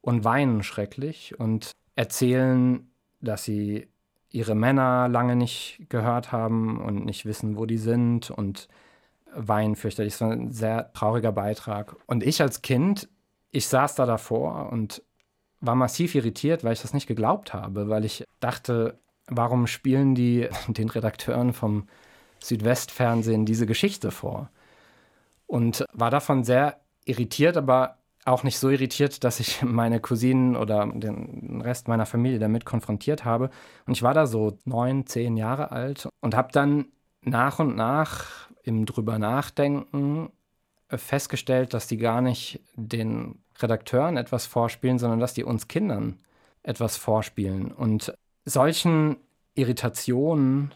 und 0.00 0.24
weinen 0.24 0.62
schrecklich 0.62 1.38
und 1.38 1.72
erzählen, 1.96 2.90
dass 3.20 3.44
sie 3.44 3.88
ihre 4.30 4.54
Männer 4.54 5.08
lange 5.08 5.36
nicht 5.36 5.86
gehört 5.88 6.32
haben 6.32 6.80
und 6.80 7.04
nicht 7.04 7.24
wissen, 7.24 7.56
wo 7.56 7.66
die 7.66 7.78
sind 7.78 8.30
und 8.30 8.68
weinen 9.34 9.76
fürchterlich. 9.76 10.16
So 10.16 10.26
ein 10.26 10.50
sehr 10.50 10.92
trauriger 10.92 11.32
Beitrag. 11.32 11.96
Und 12.06 12.22
ich 12.22 12.42
als 12.42 12.62
Kind, 12.62 13.08
ich 13.50 13.68
saß 13.68 13.94
da 13.94 14.06
davor 14.06 14.70
und 14.72 15.02
war 15.60 15.74
massiv 15.74 16.14
irritiert, 16.14 16.64
weil 16.64 16.74
ich 16.74 16.82
das 16.82 16.92
nicht 16.92 17.06
geglaubt 17.06 17.54
habe, 17.54 17.88
weil 17.88 18.04
ich 18.04 18.24
dachte, 18.40 18.98
warum 19.28 19.66
spielen 19.66 20.14
die 20.14 20.48
den 20.68 20.88
Redakteuren 20.88 21.52
vom 21.52 21.88
Südwestfernsehen 22.44 23.46
diese 23.46 23.66
Geschichte 23.66 24.10
vor. 24.10 24.50
Und 25.46 25.84
war 25.92 26.10
davon 26.10 26.44
sehr 26.44 26.80
irritiert, 27.04 27.56
aber 27.56 27.98
auch 28.24 28.42
nicht 28.42 28.58
so 28.58 28.70
irritiert, 28.70 29.24
dass 29.24 29.40
ich 29.40 29.62
meine 29.62 30.00
Cousinen 30.00 30.56
oder 30.56 30.86
den 30.86 31.60
Rest 31.60 31.88
meiner 31.88 32.06
Familie 32.06 32.38
damit 32.38 32.64
konfrontiert 32.64 33.24
habe. 33.24 33.50
Und 33.86 33.92
ich 33.92 34.02
war 34.02 34.14
da 34.14 34.26
so 34.26 34.58
neun, 34.64 35.06
zehn 35.06 35.36
Jahre 35.36 35.70
alt 35.72 36.08
und 36.20 36.34
habe 36.34 36.52
dann 36.52 36.86
nach 37.22 37.58
und 37.58 37.76
nach 37.76 38.48
im 38.62 38.86
drüber 38.86 39.18
nachdenken 39.18 40.30
festgestellt, 40.88 41.74
dass 41.74 41.86
die 41.86 41.96
gar 41.96 42.20
nicht 42.20 42.60
den 42.74 43.42
Redakteuren 43.58 44.16
etwas 44.16 44.46
vorspielen, 44.46 44.98
sondern 44.98 45.20
dass 45.20 45.34
die 45.34 45.44
uns 45.44 45.68
Kindern 45.68 46.18
etwas 46.62 46.96
vorspielen. 46.96 47.72
Und 47.72 48.14
solchen 48.44 49.16
Irritationen 49.54 50.74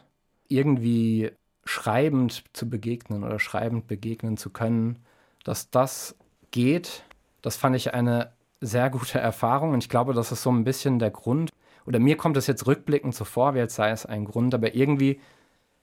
irgendwie 0.48 1.32
schreibend 1.68 2.44
zu 2.54 2.66
begegnen 2.70 3.22
oder 3.24 3.38
schreibend 3.38 3.86
begegnen 3.86 4.38
zu 4.38 4.48
können, 4.48 4.98
dass 5.44 5.68
das 5.68 6.16
geht, 6.50 7.04
das 7.42 7.58
fand 7.58 7.76
ich 7.76 7.92
eine 7.92 8.32
sehr 8.62 8.88
gute 8.88 9.18
Erfahrung 9.18 9.72
und 9.72 9.84
ich 9.84 9.90
glaube, 9.90 10.14
das 10.14 10.32
ist 10.32 10.42
so 10.42 10.50
ein 10.50 10.64
bisschen 10.64 10.98
der 10.98 11.10
Grund, 11.10 11.50
oder 11.84 11.98
mir 11.98 12.16
kommt 12.16 12.38
es 12.38 12.46
jetzt 12.46 12.66
rückblickend 12.66 13.14
so 13.14 13.26
vor, 13.26 13.54
wie 13.54 13.60
als 13.60 13.74
sei 13.74 13.90
es 13.90 14.06
ein 14.06 14.24
Grund, 14.24 14.54
aber 14.54 14.74
irgendwie, 14.74 15.20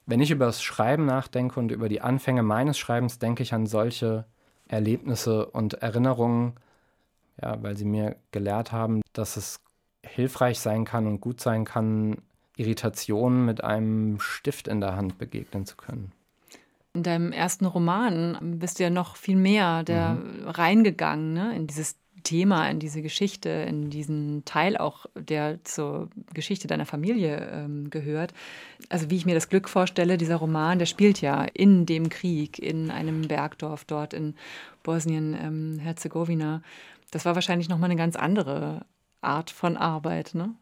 wenn 0.08 0.22
ich 0.22 0.32
über 0.32 0.48
das 0.48 0.64
Schreiben 0.64 1.06
nachdenke 1.06 1.60
und 1.60 1.72
über 1.72 1.88
die 1.88 2.02
Anfänge 2.02 2.42
meines 2.42 2.80
Schreibens, 2.80 3.20
denke 3.20 3.44
ich 3.44 3.54
an 3.54 3.68
solche 3.68 4.26
Erlebnisse 4.68 5.46
und 5.46 5.76
Erinnerungen, 5.76 6.56
ja, 7.40 7.62
weil 7.62 7.78
sie 7.78 7.86
mir 7.86 8.16
gelehrt 8.32 8.72
haben, 8.72 9.02
dass 9.14 9.38
es 9.38 9.60
hilfreich 10.04 10.60
sein 10.60 10.84
kann 10.84 11.06
und 11.06 11.22
gut 11.22 11.42
sein 11.42 11.64
kann, 11.64 12.24
Irritationen 12.58 13.45
mit 13.45 13.64
einem 13.64 14.20
Stift 14.20 14.68
in 14.68 14.82
der 14.82 14.95
Hand 14.95 15.18
begegnen 15.18 15.66
zu 15.66 15.76
können. 15.76 16.12
In 16.93 17.03
deinem 17.03 17.32
ersten 17.34 17.66
Roman 17.66 18.38
bist 18.60 18.80
du 18.80 18.84
ja 18.84 18.89
noch 18.89 19.18
viel 19.18 19.36
mehr 19.36 19.84
der 19.84 20.12
mhm. 20.12 20.47
reingegangen, 20.47 21.34
ne, 21.34 21.56
in 21.56 21.68
dieses 21.68 21.97
Thema, 22.26 22.68
in 22.70 22.80
diese 22.80 23.01
Geschichte, 23.01 23.49
in 23.49 23.89
diesen 23.89 24.43
Teil 24.45 24.78
auch, 24.78 25.06
der 25.16 25.64
zur 25.64 26.10
Geschichte 26.34 26.68
deiner 26.68 26.86
Familie 26.86 27.49
ähm, 27.51 27.89
gehört. 27.89 28.34
Also 28.89 29.10
wie 29.10 29.16
ich 29.16 29.26
mir 29.26 29.36
das 29.36 29.47
Glück 29.47 29.70
vorstelle, 29.70 30.18
dieser 30.18 30.38
Roman, 30.38 30.80
der 30.80 30.88
spielt 30.88 31.22
ja 31.22 31.45
in 31.53 31.86
dem 31.86 32.10
Krieg, 32.10 32.60
in 32.60 32.91
einem 32.91 33.28
Bergdorf 33.28 33.86
dort 33.86 34.14
in 34.14 34.36
Bosnien-Herzegowina. 34.84 36.56
Ähm, 36.56 36.62
das 37.12 37.26
war 37.26 37.36
wahrscheinlich 37.36 37.70
nochmal 37.70 37.89
eine 37.89 37.99
ganz 37.99 38.16
andere 38.16 38.86
Art 39.22 39.51
von 39.51 39.78
Arbeit, 39.78 40.32
ne? 40.34 40.56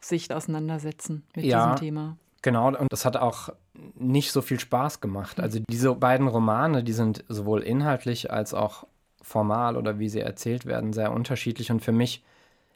Sich 0.00 0.32
auseinandersetzen 0.32 1.24
mit 1.34 1.44
ja, 1.44 1.64
diesem 1.64 1.76
Thema. 1.76 2.16
Genau, 2.42 2.68
und 2.68 2.92
das 2.92 3.04
hat 3.04 3.16
auch 3.16 3.50
nicht 3.94 4.32
so 4.32 4.40
viel 4.42 4.60
Spaß 4.60 5.00
gemacht. 5.00 5.40
Also 5.40 5.58
diese 5.68 5.94
beiden 5.94 6.28
Romane, 6.28 6.84
die 6.84 6.92
sind 6.92 7.24
sowohl 7.28 7.62
inhaltlich 7.62 8.30
als 8.30 8.54
auch 8.54 8.86
formal 9.22 9.76
oder 9.76 9.98
wie 9.98 10.08
sie 10.08 10.20
erzählt 10.20 10.66
werden 10.66 10.92
sehr 10.92 11.12
unterschiedlich. 11.12 11.70
Und 11.70 11.80
für 11.80 11.92
mich 11.92 12.24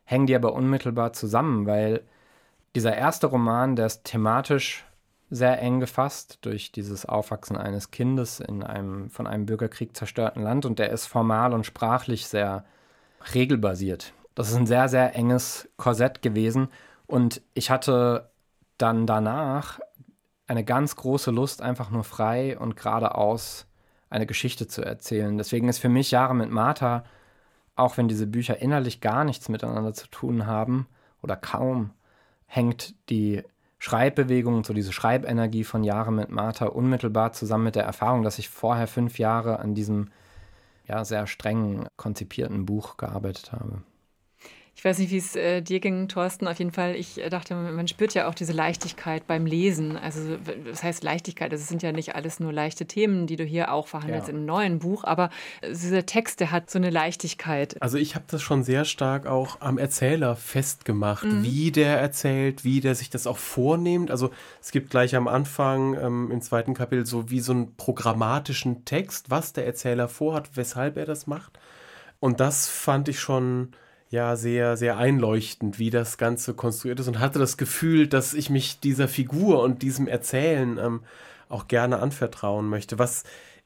hängen 0.04 0.26
die 0.26 0.34
aber 0.34 0.54
unmittelbar 0.54 1.12
zusammen, 1.12 1.66
weil 1.66 2.02
dieser 2.74 2.96
erste 2.96 3.28
Roman, 3.28 3.76
der 3.76 3.86
ist 3.86 4.04
thematisch 4.04 4.84
sehr 5.30 5.62
eng 5.62 5.78
gefasst 5.78 6.38
durch 6.40 6.72
dieses 6.72 7.06
Aufwachsen 7.06 7.56
eines 7.56 7.92
Kindes 7.92 8.40
in 8.40 8.64
einem 8.64 9.10
von 9.10 9.28
einem 9.28 9.46
Bürgerkrieg 9.46 9.96
zerstörten 9.96 10.42
Land 10.42 10.66
und 10.66 10.80
der 10.80 10.90
ist 10.90 11.06
formal 11.06 11.52
und 11.52 11.64
sprachlich 11.64 12.26
sehr 12.26 12.64
regelbasiert. 13.32 14.12
Das 14.34 14.50
ist 14.50 14.56
ein 14.56 14.66
sehr, 14.66 14.88
sehr 14.88 15.14
enges 15.14 15.68
Korsett 15.76 16.22
gewesen 16.22 16.68
und 17.10 17.42
ich 17.54 17.70
hatte 17.70 18.30
dann 18.78 19.06
danach 19.06 19.80
eine 20.46 20.64
ganz 20.64 20.94
große 20.96 21.30
Lust, 21.32 21.60
einfach 21.60 21.90
nur 21.90 22.04
frei 22.04 22.56
und 22.58 22.76
geradeaus 22.76 23.66
eine 24.10 24.26
Geschichte 24.26 24.68
zu 24.68 24.82
erzählen. 24.82 25.36
Deswegen 25.36 25.68
ist 25.68 25.78
für 25.78 25.88
mich 25.88 26.12
Jahre 26.12 26.34
mit 26.34 26.50
Martha, 26.50 27.04
auch 27.74 27.96
wenn 27.96 28.08
diese 28.08 28.26
Bücher 28.26 28.62
innerlich 28.62 29.00
gar 29.00 29.24
nichts 29.24 29.48
miteinander 29.48 29.92
zu 29.92 30.08
tun 30.08 30.46
haben 30.46 30.86
oder 31.20 31.36
kaum, 31.36 31.90
hängt 32.46 32.94
die 33.10 33.42
Schreibbewegung, 33.78 34.62
so 34.62 34.72
diese 34.72 34.92
Schreibenergie 34.92 35.64
von 35.64 35.82
Jahre 35.82 36.12
mit 36.12 36.30
Martha 36.30 36.66
unmittelbar 36.66 37.32
zusammen 37.32 37.64
mit 37.64 37.76
der 37.76 37.84
Erfahrung, 37.84 38.22
dass 38.22 38.38
ich 38.38 38.48
vorher 38.48 38.86
fünf 38.86 39.18
Jahre 39.18 39.58
an 39.58 39.74
diesem 39.74 40.10
ja, 40.86 41.04
sehr 41.04 41.26
streng 41.26 41.86
konzipierten 41.96 42.66
Buch 42.66 42.96
gearbeitet 42.98 43.52
habe. 43.52 43.82
Ich 44.74 44.84
weiß 44.84 44.98
nicht, 44.98 45.10
wie 45.10 45.18
es 45.18 45.36
äh, 45.36 45.60
dir 45.60 45.78
ging, 45.78 46.08
Thorsten. 46.08 46.48
Auf 46.48 46.58
jeden 46.58 46.72
Fall, 46.72 46.94
ich 46.94 47.20
dachte, 47.28 47.54
man 47.54 47.86
spürt 47.86 48.14
ja 48.14 48.28
auch 48.28 48.34
diese 48.34 48.52
Leichtigkeit 48.52 49.26
beim 49.26 49.44
Lesen. 49.44 49.96
Also, 49.96 50.38
das 50.64 50.82
heißt 50.82 51.04
Leichtigkeit. 51.04 51.52
Es 51.52 51.68
sind 51.68 51.82
ja 51.82 51.92
nicht 51.92 52.14
alles 52.14 52.40
nur 52.40 52.52
leichte 52.52 52.86
Themen, 52.86 53.26
die 53.26 53.36
du 53.36 53.44
hier 53.44 53.72
auch 53.72 53.88
verhandelst 53.88 54.28
ja. 54.28 54.34
im 54.34 54.46
neuen 54.46 54.78
Buch, 54.78 55.04
aber 55.04 55.28
dieser 55.68 56.06
Text, 56.06 56.40
der 56.40 56.50
hat 56.50 56.70
so 56.70 56.78
eine 56.78 56.88
Leichtigkeit. 56.88 57.80
Also, 57.82 57.98
ich 57.98 58.14
habe 58.14 58.24
das 58.28 58.40
schon 58.40 58.62
sehr 58.62 58.86
stark 58.86 59.26
auch 59.26 59.60
am 59.60 59.76
Erzähler 59.76 60.34
festgemacht, 60.34 61.24
mhm. 61.24 61.42
wie 61.42 61.72
der 61.72 61.98
erzählt, 62.00 62.64
wie 62.64 62.80
der 62.80 62.94
sich 62.94 63.10
das 63.10 63.26
auch 63.26 63.38
vornimmt. 63.38 64.10
Also, 64.10 64.30
es 64.62 64.70
gibt 64.70 64.90
gleich 64.90 65.14
am 65.14 65.28
Anfang 65.28 65.94
ähm, 65.94 66.30
im 66.30 66.40
zweiten 66.40 66.72
Kapitel 66.72 67.04
so 67.04 67.30
wie 67.30 67.40
so 67.40 67.52
einen 67.52 67.76
programmatischen 67.76 68.86
Text, 68.86 69.30
was 69.30 69.52
der 69.52 69.66
Erzähler 69.66 70.08
vorhat, 70.08 70.50
weshalb 70.54 70.96
er 70.96 71.04
das 71.04 71.26
macht. 71.26 71.58
Und 72.18 72.40
das 72.40 72.68
fand 72.68 73.08
ich 73.08 73.20
schon 73.20 73.72
ja 74.10 74.34
sehr, 74.36 74.76
sehr 74.76 74.98
einleuchtend, 74.98 75.78
wie 75.78 75.90
das 75.90 76.18
Ganze 76.18 76.54
konstruiert 76.54 77.00
ist 77.00 77.08
und 77.08 77.20
hatte 77.20 77.38
das 77.38 77.56
Gefühl, 77.56 78.08
dass 78.08 78.34
ich 78.34 78.50
mich 78.50 78.80
dieser 78.80 79.08
Figur 79.08 79.62
und 79.62 79.82
diesem 79.82 80.08
Erzählen 80.08 80.78
ähm, 80.78 81.02
auch 81.48 81.68
gerne 81.68 82.00
anvertrauen 82.00 82.68
möchte. 82.68 82.98
Was 82.98 83.22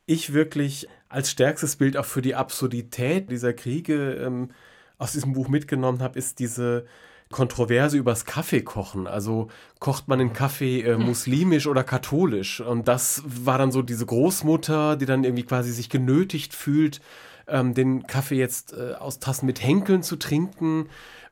ich 0.06 0.34
wirklich 0.34 0.86
als 1.08 1.30
stärkstes 1.30 1.76
Bild 1.76 1.96
auch 1.96 2.04
für 2.04 2.20
die 2.20 2.34
Absurdität 2.34 3.30
dieser 3.30 3.54
Kriege 3.54 4.14
ähm, 4.14 4.50
aus 4.98 5.12
diesem 5.12 5.32
Buch 5.32 5.48
mitgenommen 5.48 6.02
habe, 6.02 6.18
ist 6.18 6.38
diese 6.38 6.84
Kontroverse 7.30 7.96
übers 7.96 8.26
Kaffeekochen. 8.26 9.06
Also 9.06 9.48
kocht 9.80 10.08
man 10.08 10.18
den 10.18 10.34
Kaffee 10.34 10.82
äh, 10.82 10.98
muslimisch 10.98 11.66
oder 11.66 11.84
katholisch? 11.84 12.60
Und 12.60 12.86
das 12.86 13.22
war 13.24 13.56
dann 13.56 13.72
so 13.72 13.80
diese 13.80 14.04
Großmutter, 14.04 14.96
die 14.96 15.06
dann 15.06 15.24
irgendwie 15.24 15.44
quasi 15.44 15.72
sich 15.72 15.88
genötigt 15.88 16.52
fühlt, 16.52 17.00
ähm, 17.46 17.74
den 17.74 18.06
Kaffee 18.06 18.36
jetzt 18.36 18.72
äh, 18.72 18.94
aus 18.94 19.18
Tassen 19.18 19.46
mit 19.46 19.62
Henkeln 19.62 20.02
zu 20.02 20.16
trinken. 20.16 20.88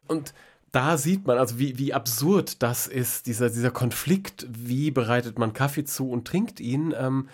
Und 0.08 0.34
da 0.72 0.96
sieht 0.96 1.26
man, 1.26 1.38
also 1.38 1.58
wie, 1.58 1.78
wie 1.78 1.92
absurd 1.92 2.62
das 2.62 2.86
ist, 2.86 3.26
dieser, 3.26 3.50
dieser 3.50 3.70
Konflikt, 3.70 4.46
wie 4.48 4.90
bereitet 4.90 5.38
man 5.38 5.52
Kaffee 5.52 5.84
zu 5.84 6.10
und 6.10 6.26
trinkt 6.26 6.60
ihn. 6.60 6.94
Ähm, 6.98 7.28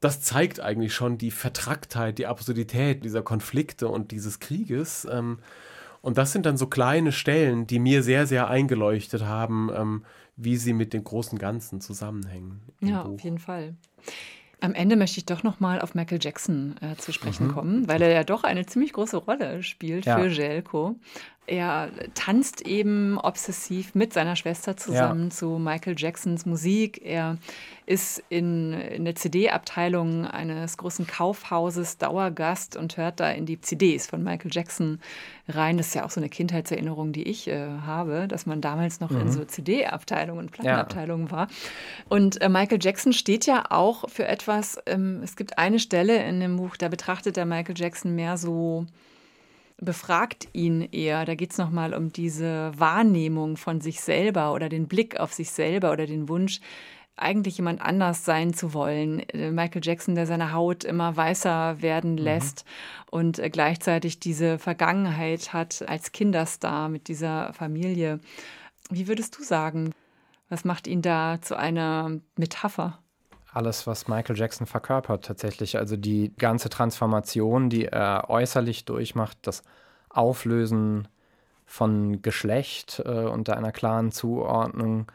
das 0.00 0.20
zeigt 0.20 0.60
eigentlich 0.60 0.94
schon 0.94 1.16
die 1.16 1.30
Vertracktheit, 1.30 2.18
die 2.18 2.26
Absurdität 2.26 3.04
dieser 3.04 3.22
Konflikte 3.22 3.88
und 3.88 4.10
dieses 4.10 4.38
Krieges. 4.38 5.06
Ähm, 5.10 5.38
und 6.02 6.18
das 6.18 6.32
sind 6.32 6.44
dann 6.44 6.58
so 6.58 6.66
kleine 6.66 7.12
Stellen, 7.12 7.66
die 7.66 7.78
mir 7.78 8.02
sehr, 8.02 8.26
sehr 8.26 8.48
eingeleuchtet 8.48 9.24
haben, 9.24 9.70
ähm, 9.74 10.04
wie 10.36 10.56
sie 10.56 10.74
mit 10.74 10.92
dem 10.92 11.04
großen 11.04 11.38
Ganzen 11.38 11.80
zusammenhängen. 11.80 12.60
Ja, 12.80 13.04
Buch. 13.04 13.14
auf 13.14 13.20
jeden 13.20 13.38
Fall. 13.38 13.76
Am 14.64 14.74
Ende 14.74 14.96
möchte 14.96 15.18
ich 15.18 15.26
doch 15.26 15.42
noch 15.42 15.60
mal 15.60 15.78
auf 15.78 15.94
Michael 15.94 16.18
Jackson 16.22 16.76
äh, 16.80 16.96
zu 16.96 17.12
sprechen 17.12 17.48
mhm. 17.48 17.52
kommen, 17.52 17.88
weil 17.88 18.00
er 18.00 18.10
ja 18.10 18.24
doch 18.24 18.44
eine 18.44 18.64
ziemlich 18.64 18.94
große 18.94 19.18
Rolle 19.18 19.62
spielt 19.62 20.06
ja. 20.06 20.18
für 20.18 20.26
Jelko. 20.26 20.96
Er 21.46 21.90
tanzt 22.14 22.62
eben 22.62 23.18
obsessiv 23.18 23.94
mit 23.94 24.14
seiner 24.14 24.34
Schwester 24.34 24.78
zusammen 24.78 25.24
ja. 25.24 25.30
zu 25.30 25.58
Michael 25.58 25.94
Jacksons 25.96 26.46
Musik. 26.46 27.02
Er 27.04 27.36
ist 27.84 28.22
in, 28.30 28.72
in 28.72 29.04
der 29.04 29.14
CD-Abteilung 29.14 30.24
eines 30.26 30.78
großen 30.78 31.06
Kaufhauses 31.06 31.98
Dauergast 31.98 32.76
und 32.76 32.96
hört 32.96 33.20
da 33.20 33.30
in 33.30 33.44
die 33.44 33.60
CDs 33.60 34.06
von 34.06 34.22
Michael 34.22 34.50
Jackson 34.54 35.00
rein. 35.46 35.76
Das 35.76 35.88
ist 35.88 35.94
ja 35.94 36.06
auch 36.06 36.10
so 36.10 36.18
eine 36.18 36.30
Kindheitserinnerung, 36.30 37.12
die 37.12 37.24
ich 37.24 37.46
äh, 37.46 37.66
habe, 37.84 38.26
dass 38.26 38.46
man 38.46 38.62
damals 38.62 39.00
noch 39.00 39.10
mhm. 39.10 39.20
in 39.22 39.30
so 39.30 39.44
CD-Abteilungen, 39.44 40.48
Plattenabteilungen 40.48 41.26
ja. 41.26 41.32
war. 41.32 41.48
Und 42.08 42.40
äh, 42.40 42.48
Michael 42.48 42.78
Jackson 42.80 43.12
steht 43.12 43.44
ja 43.44 43.64
auch 43.68 44.08
für 44.08 44.26
etwas, 44.26 44.78
ähm, 44.86 45.20
es 45.22 45.36
gibt 45.36 45.58
eine 45.58 45.78
Stelle 45.78 46.24
in 46.24 46.40
dem 46.40 46.56
Buch, 46.56 46.78
da 46.78 46.88
betrachtet 46.88 47.36
er 47.36 47.44
Michael 47.44 47.76
Jackson 47.76 48.14
mehr 48.14 48.38
so 48.38 48.86
befragt 49.84 50.48
ihn 50.52 50.82
eher. 50.82 51.24
Da 51.24 51.34
geht 51.34 51.52
es 51.52 51.58
nochmal 51.58 51.94
um 51.94 52.12
diese 52.12 52.72
Wahrnehmung 52.76 53.56
von 53.56 53.80
sich 53.80 54.00
selber 54.00 54.52
oder 54.52 54.68
den 54.68 54.88
Blick 54.88 55.18
auf 55.20 55.32
sich 55.32 55.50
selber 55.50 55.92
oder 55.92 56.06
den 56.06 56.28
Wunsch, 56.28 56.60
eigentlich 57.16 57.58
jemand 57.58 57.80
anders 57.80 58.24
sein 58.24 58.54
zu 58.54 58.74
wollen. 58.74 59.20
Äh, 59.28 59.50
Michael 59.50 59.82
Jackson, 59.84 60.14
der 60.14 60.26
seine 60.26 60.52
Haut 60.52 60.84
immer 60.84 61.16
weißer 61.16 61.80
werden 61.80 62.12
mhm. 62.12 62.18
lässt 62.18 62.64
mhm. 62.64 63.18
und 63.18 63.38
äh, 63.38 63.50
gleichzeitig 63.50 64.18
diese 64.18 64.58
Vergangenheit 64.58 65.52
hat 65.52 65.84
als 65.88 66.12
Kinderstar 66.12 66.88
mit 66.88 67.08
dieser 67.08 67.52
Familie. 67.52 68.20
Wie 68.90 69.08
würdest 69.08 69.38
du 69.38 69.42
sagen, 69.42 69.92
was 70.48 70.64
macht 70.64 70.86
ihn 70.86 71.02
da 71.02 71.40
zu 71.40 71.56
einer 71.56 72.20
Metapher? 72.36 72.98
Alles, 73.54 73.86
was 73.86 74.08
Michael 74.08 74.36
Jackson 74.36 74.66
verkörpert, 74.66 75.24
tatsächlich. 75.24 75.78
Also 75.78 75.96
die 75.96 76.32
ganze 76.36 76.68
Transformation, 76.68 77.70
die 77.70 77.86
er 77.86 78.28
äußerlich 78.28 78.84
durchmacht, 78.84 79.38
das 79.42 79.62
Auflösen 80.08 81.08
von 81.66 82.20
Geschlecht 82.22 83.02
äh, 83.04 83.24
unter 83.24 83.56
einer 83.56 83.72
klaren 83.72 84.12
Zuordnung 84.12 85.10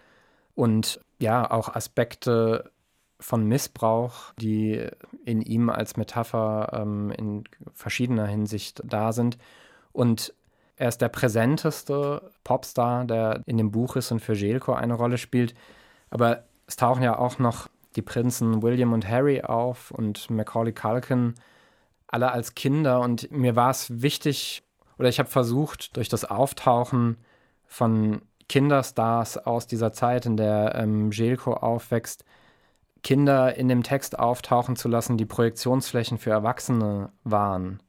und 0.55 0.99
ja, 1.19 1.49
auch 1.49 1.75
Aspekte 1.75 2.71
von 3.19 3.45
Missbrauch, 3.45 4.33
die 4.39 4.87
in 5.25 5.41
ihm 5.41 5.69
als 5.69 5.97
Metapher 5.97 6.69
ähm, 6.73 7.11
in 7.11 7.43
verschiedener 7.73 8.25
Hinsicht 8.25 8.81
da 8.85 9.11
sind. 9.11 9.37
Und 9.91 10.33
er 10.77 10.87
ist 10.87 11.01
der 11.01 11.09
präsenteste 11.09 12.31
Popstar, 12.45 13.03
der 13.03 13.43
in 13.45 13.57
dem 13.57 13.71
Buch 13.71 13.97
ist 13.97 14.11
und 14.11 14.21
für 14.21 14.33
Jelko 14.33 14.73
eine 14.73 14.93
Rolle 14.93 15.17
spielt. 15.17 15.53
Aber 16.09 16.43
es 16.67 16.77
tauchen 16.77 17.03
ja 17.03 17.17
auch 17.17 17.37
noch 17.39 17.67
die 17.95 18.01
Prinzen 18.01 18.61
William 18.61 18.93
und 18.93 19.07
Harry 19.07 19.41
auf 19.41 19.91
und 19.91 20.29
Macaulay 20.29 20.73
Culkin, 20.73 21.35
alle 22.07 22.31
als 22.31 22.55
Kinder. 22.55 23.01
Und 23.01 23.31
mir 23.31 23.55
war 23.55 23.71
es 23.71 24.01
wichtig, 24.01 24.63
oder 24.97 25.09
ich 25.09 25.19
habe 25.19 25.29
versucht, 25.29 25.95
durch 25.97 26.09
das 26.09 26.25
Auftauchen 26.25 27.17
von 27.65 28.21
Kinderstars 28.47 29.37
aus 29.37 29.67
dieser 29.67 29.93
Zeit, 29.93 30.25
in 30.25 30.35
der 30.35 30.75
ähm, 30.75 31.11
Jelko 31.11 31.53
aufwächst, 31.53 32.25
Kinder 33.01 33.55
in 33.55 33.69
dem 33.69 33.83
Text 33.83 34.19
auftauchen 34.19 34.75
zu 34.75 34.89
lassen, 34.89 35.17
die 35.17 35.25
Projektionsflächen 35.25 36.17
für 36.17 36.31
Erwachsene 36.31 37.11
waren. 37.23 37.81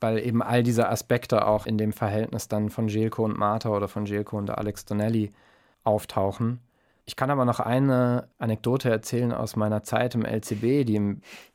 Weil 0.00 0.18
eben 0.18 0.42
all 0.42 0.64
diese 0.64 0.88
Aspekte 0.88 1.46
auch 1.46 1.64
in 1.64 1.78
dem 1.78 1.92
Verhältnis 1.92 2.48
dann 2.48 2.70
von 2.70 2.88
Jelko 2.88 3.24
und 3.24 3.38
Martha 3.38 3.68
oder 3.68 3.86
von 3.86 4.04
Jelko 4.04 4.36
und 4.36 4.50
Alex 4.50 4.84
Donnelly 4.84 5.32
auftauchen. 5.84 6.58
Ich 7.04 7.16
kann 7.16 7.30
aber 7.30 7.44
noch 7.44 7.58
eine 7.58 8.28
Anekdote 8.38 8.88
erzählen 8.88 9.32
aus 9.32 9.56
meiner 9.56 9.82
Zeit 9.82 10.14
im 10.14 10.24
LCB, 10.24 10.86
die 10.86 11.00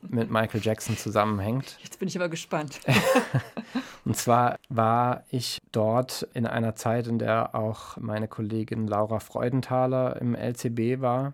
mit 0.02 0.30
Michael 0.30 0.62
Jackson 0.62 0.98
zusammenhängt. 0.98 1.78
Jetzt 1.82 2.00
bin 2.00 2.10
ich 2.10 2.18
aber 2.18 2.28
gespannt. 2.28 2.80
Und 4.06 4.18
zwar 4.18 4.58
war 4.68 5.24
ich 5.30 5.60
dort 5.72 6.28
in 6.34 6.46
einer 6.46 6.76
Zeit, 6.76 7.08
in 7.08 7.18
der 7.18 7.56
auch 7.56 7.96
meine 7.98 8.28
Kollegin 8.28 8.88
Laura 8.88 9.20
Freudenthaler 9.20 10.22
im 10.22 10.36
LCB 10.36 11.02
war. 11.02 11.34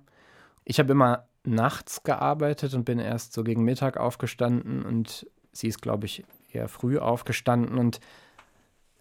Ich 0.64 0.80
habe 0.80 0.92
immer 0.92 1.26
nachts 1.44 2.04
gearbeitet 2.04 2.74
und 2.74 2.86
bin 2.86 3.00
erst 3.00 3.34
so 3.34 3.44
gegen 3.44 3.64
Mittag 3.64 3.98
aufgestanden 3.98 4.84
und 4.84 5.28
sie 5.52 5.68
ist, 5.68 5.82
glaube 5.82 6.06
ich, 6.06 6.24
eher 6.52 6.68
früh 6.68 7.00
aufgestanden 7.00 7.78
und 7.78 8.00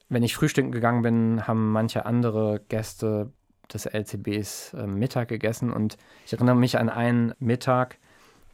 wenn 0.09 0.23
ich 0.23 0.35
frühstücken 0.35 0.73
gegangen 0.73 1.03
bin, 1.03 1.47
haben 1.47 1.73
manche 1.73 2.05
andere 2.05 2.61
Gäste 2.69 3.33
des 3.75 3.87
LCBs 3.87 4.75
äh, 4.75 4.87
Mittag 4.87 5.29
gegessen. 5.29 5.73
Und 5.73 5.97
ich 6.27 6.33
erinnere 6.33 6.57
mich 6.57 6.79
an 6.79 6.89
einen 6.89 7.35
Mittag, 7.39 7.99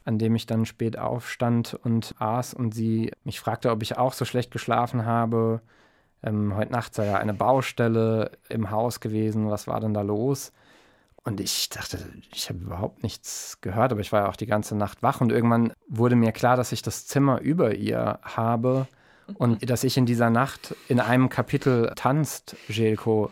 an 0.05 0.17
dem 0.17 0.35
ich 0.35 0.45
dann 0.45 0.65
spät 0.65 0.97
aufstand 0.97 1.77
und 1.83 2.15
aß 2.19 2.53
und 2.53 2.73
sie 2.73 3.11
mich 3.23 3.39
fragte, 3.39 3.71
ob 3.71 3.83
ich 3.83 3.97
auch 3.97 4.13
so 4.13 4.25
schlecht 4.25 4.51
geschlafen 4.51 5.05
habe. 5.05 5.61
Ähm, 6.23 6.55
heute 6.55 6.71
Nacht 6.71 6.95
sei 6.95 7.05
ja 7.05 7.17
eine 7.17 7.33
Baustelle 7.33 8.31
im 8.49 8.71
Haus 8.71 8.99
gewesen, 8.99 9.49
was 9.49 9.67
war 9.67 9.79
denn 9.79 9.93
da 9.93 10.01
los? 10.01 10.51
Und 11.23 11.39
ich 11.39 11.69
dachte, 11.69 11.99
ich 12.33 12.49
habe 12.49 12.59
überhaupt 12.59 13.03
nichts 13.03 13.59
gehört, 13.61 13.91
aber 13.91 14.01
ich 14.01 14.11
war 14.11 14.21
ja 14.21 14.29
auch 14.29 14.35
die 14.35 14.45
ganze 14.45 14.75
Nacht 14.75 15.03
wach. 15.03 15.21
Und 15.21 15.31
irgendwann 15.31 15.73
wurde 15.87 16.15
mir 16.15 16.31
klar, 16.31 16.55
dass 16.55 16.71
ich 16.71 16.81
das 16.81 17.07
Zimmer 17.07 17.41
über 17.41 17.75
ihr 17.75 18.19
habe 18.23 18.87
und 19.35 19.69
dass 19.69 19.83
ich 19.83 19.97
in 19.97 20.05
dieser 20.05 20.29
Nacht 20.29 20.75
in 20.87 20.99
einem 20.99 21.29
Kapitel 21.29 21.91
tanzt, 21.95 22.55
Jelko, 22.67 23.31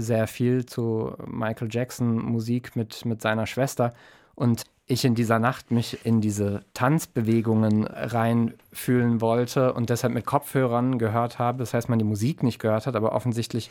sehr 0.00 0.26
viel 0.26 0.66
zu 0.66 1.14
Michael 1.26 1.68
Jackson 1.70 2.16
Musik 2.16 2.76
mit, 2.76 3.04
mit 3.04 3.22
seiner 3.22 3.46
Schwester 3.46 3.94
und 4.34 4.64
ich 4.86 5.04
in 5.04 5.14
dieser 5.14 5.38
Nacht 5.38 5.70
mich 5.70 6.04
in 6.06 6.20
diese 6.20 6.62
Tanzbewegungen 6.72 7.86
reinfühlen 7.86 9.20
wollte 9.20 9.74
und 9.74 9.90
deshalb 9.90 10.14
mit 10.14 10.24
Kopfhörern 10.24 10.98
gehört 10.98 11.38
habe. 11.38 11.58
Das 11.58 11.74
heißt, 11.74 11.88
man 11.88 11.98
die 11.98 12.06
Musik 12.06 12.42
nicht 12.42 12.58
gehört 12.58 12.86
hat, 12.86 12.96
aber 12.96 13.12
offensichtlich 13.12 13.70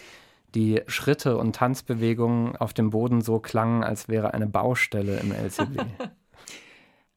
die 0.53 0.81
Schritte 0.87 1.37
und 1.37 1.55
Tanzbewegungen 1.55 2.55
auf 2.55 2.73
dem 2.73 2.91
Boden 2.91 3.21
so 3.21 3.39
klangen, 3.39 3.83
als 3.83 4.07
wäre 4.07 4.33
eine 4.33 4.47
Baustelle 4.47 5.19
im 5.19 5.31
LCB. 5.31 5.81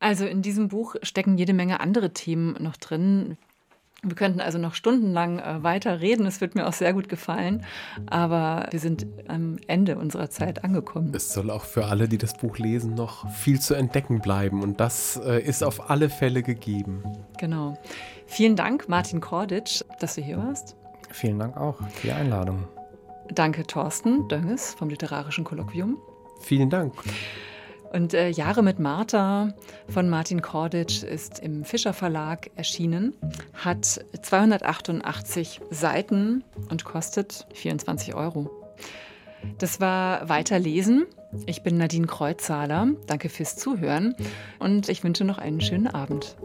Also 0.02 0.24
in 0.24 0.40
diesem 0.40 0.68
Buch 0.68 0.96
stecken 1.02 1.36
jede 1.36 1.52
Menge 1.52 1.80
andere 1.80 2.14
Themen 2.14 2.56
noch 2.58 2.78
drin. 2.78 3.36
Wir 4.02 4.16
könnten 4.16 4.40
also 4.40 4.58
noch 4.58 4.74
stundenlang 4.74 5.38
äh, 5.38 5.62
weiter 5.62 6.00
reden. 6.00 6.26
Es 6.26 6.40
wird 6.40 6.54
mir 6.54 6.66
auch 6.66 6.72
sehr 6.72 6.92
gut 6.92 7.08
gefallen. 7.08 7.64
Aber 8.06 8.66
wir 8.70 8.80
sind 8.80 9.06
am 9.28 9.56
Ende 9.66 9.96
unserer 9.98 10.30
Zeit 10.30 10.64
angekommen. 10.64 11.12
Es 11.14 11.32
soll 11.32 11.50
auch 11.50 11.64
für 11.64 11.86
alle, 11.86 12.08
die 12.08 12.18
das 12.18 12.34
Buch 12.34 12.58
lesen, 12.58 12.94
noch 12.94 13.30
viel 13.30 13.60
zu 13.60 13.74
entdecken 13.74 14.20
bleiben. 14.20 14.62
Und 14.62 14.80
das 14.80 15.20
äh, 15.24 15.42
ist 15.42 15.62
auf 15.62 15.90
alle 15.90 16.08
Fälle 16.08 16.42
gegeben. 16.42 17.02
Genau. 17.38 17.76
Vielen 18.26 18.56
Dank, 18.56 18.88
Martin 18.88 19.20
Korditsch, 19.20 19.82
dass 19.98 20.14
du 20.14 20.22
hier 20.22 20.38
warst. 20.38 20.76
Vielen 21.10 21.38
Dank 21.38 21.56
auch 21.56 21.76
für 21.76 22.06
die 22.06 22.12
Einladung. 22.12 22.68
Danke, 23.32 23.66
Thorsten 23.66 24.28
Dönges 24.28 24.74
vom 24.74 24.88
Literarischen 24.88 25.44
Kolloquium. 25.44 25.98
Vielen 26.40 26.70
Dank. 26.70 26.94
Und 27.92 28.14
äh, 28.14 28.28
Jahre 28.28 28.62
mit 28.62 28.78
Martha 28.78 29.52
von 29.88 30.08
Martin 30.08 30.42
Korditsch 30.42 31.02
ist 31.02 31.40
im 31.40 31.64
Fischer 31.64 31.92
Verlag 31.92 32.50
erschienen, 32.54 33.14
hat 33.52 34.04
288 34.22 35.60
Seiten 35.70 36.44
und 36.70 36.84
kostet 36.84 37.46
24 37.52 38.14
Euro. 38.14 38.50
Das 39.58 39.80
war 39.80 40.28
Weiterlesen. 40.28 41.06
Ich 41.46 41.62
bin 41.62 41.78
Nadine 41.78 42.06
Kreuzzahler. 42.06 42.88
Danke 43.06 43.28
fürs 43.28 43.56
Zuhören 43.56 44.14
und 44.58 44.88
ich 44.88 45.02
wünsche 45.02 45.24
noch 45.24 45.38
einen 45.38 45.60
schönen 45.60 45.88
Abend. 45.88 46.36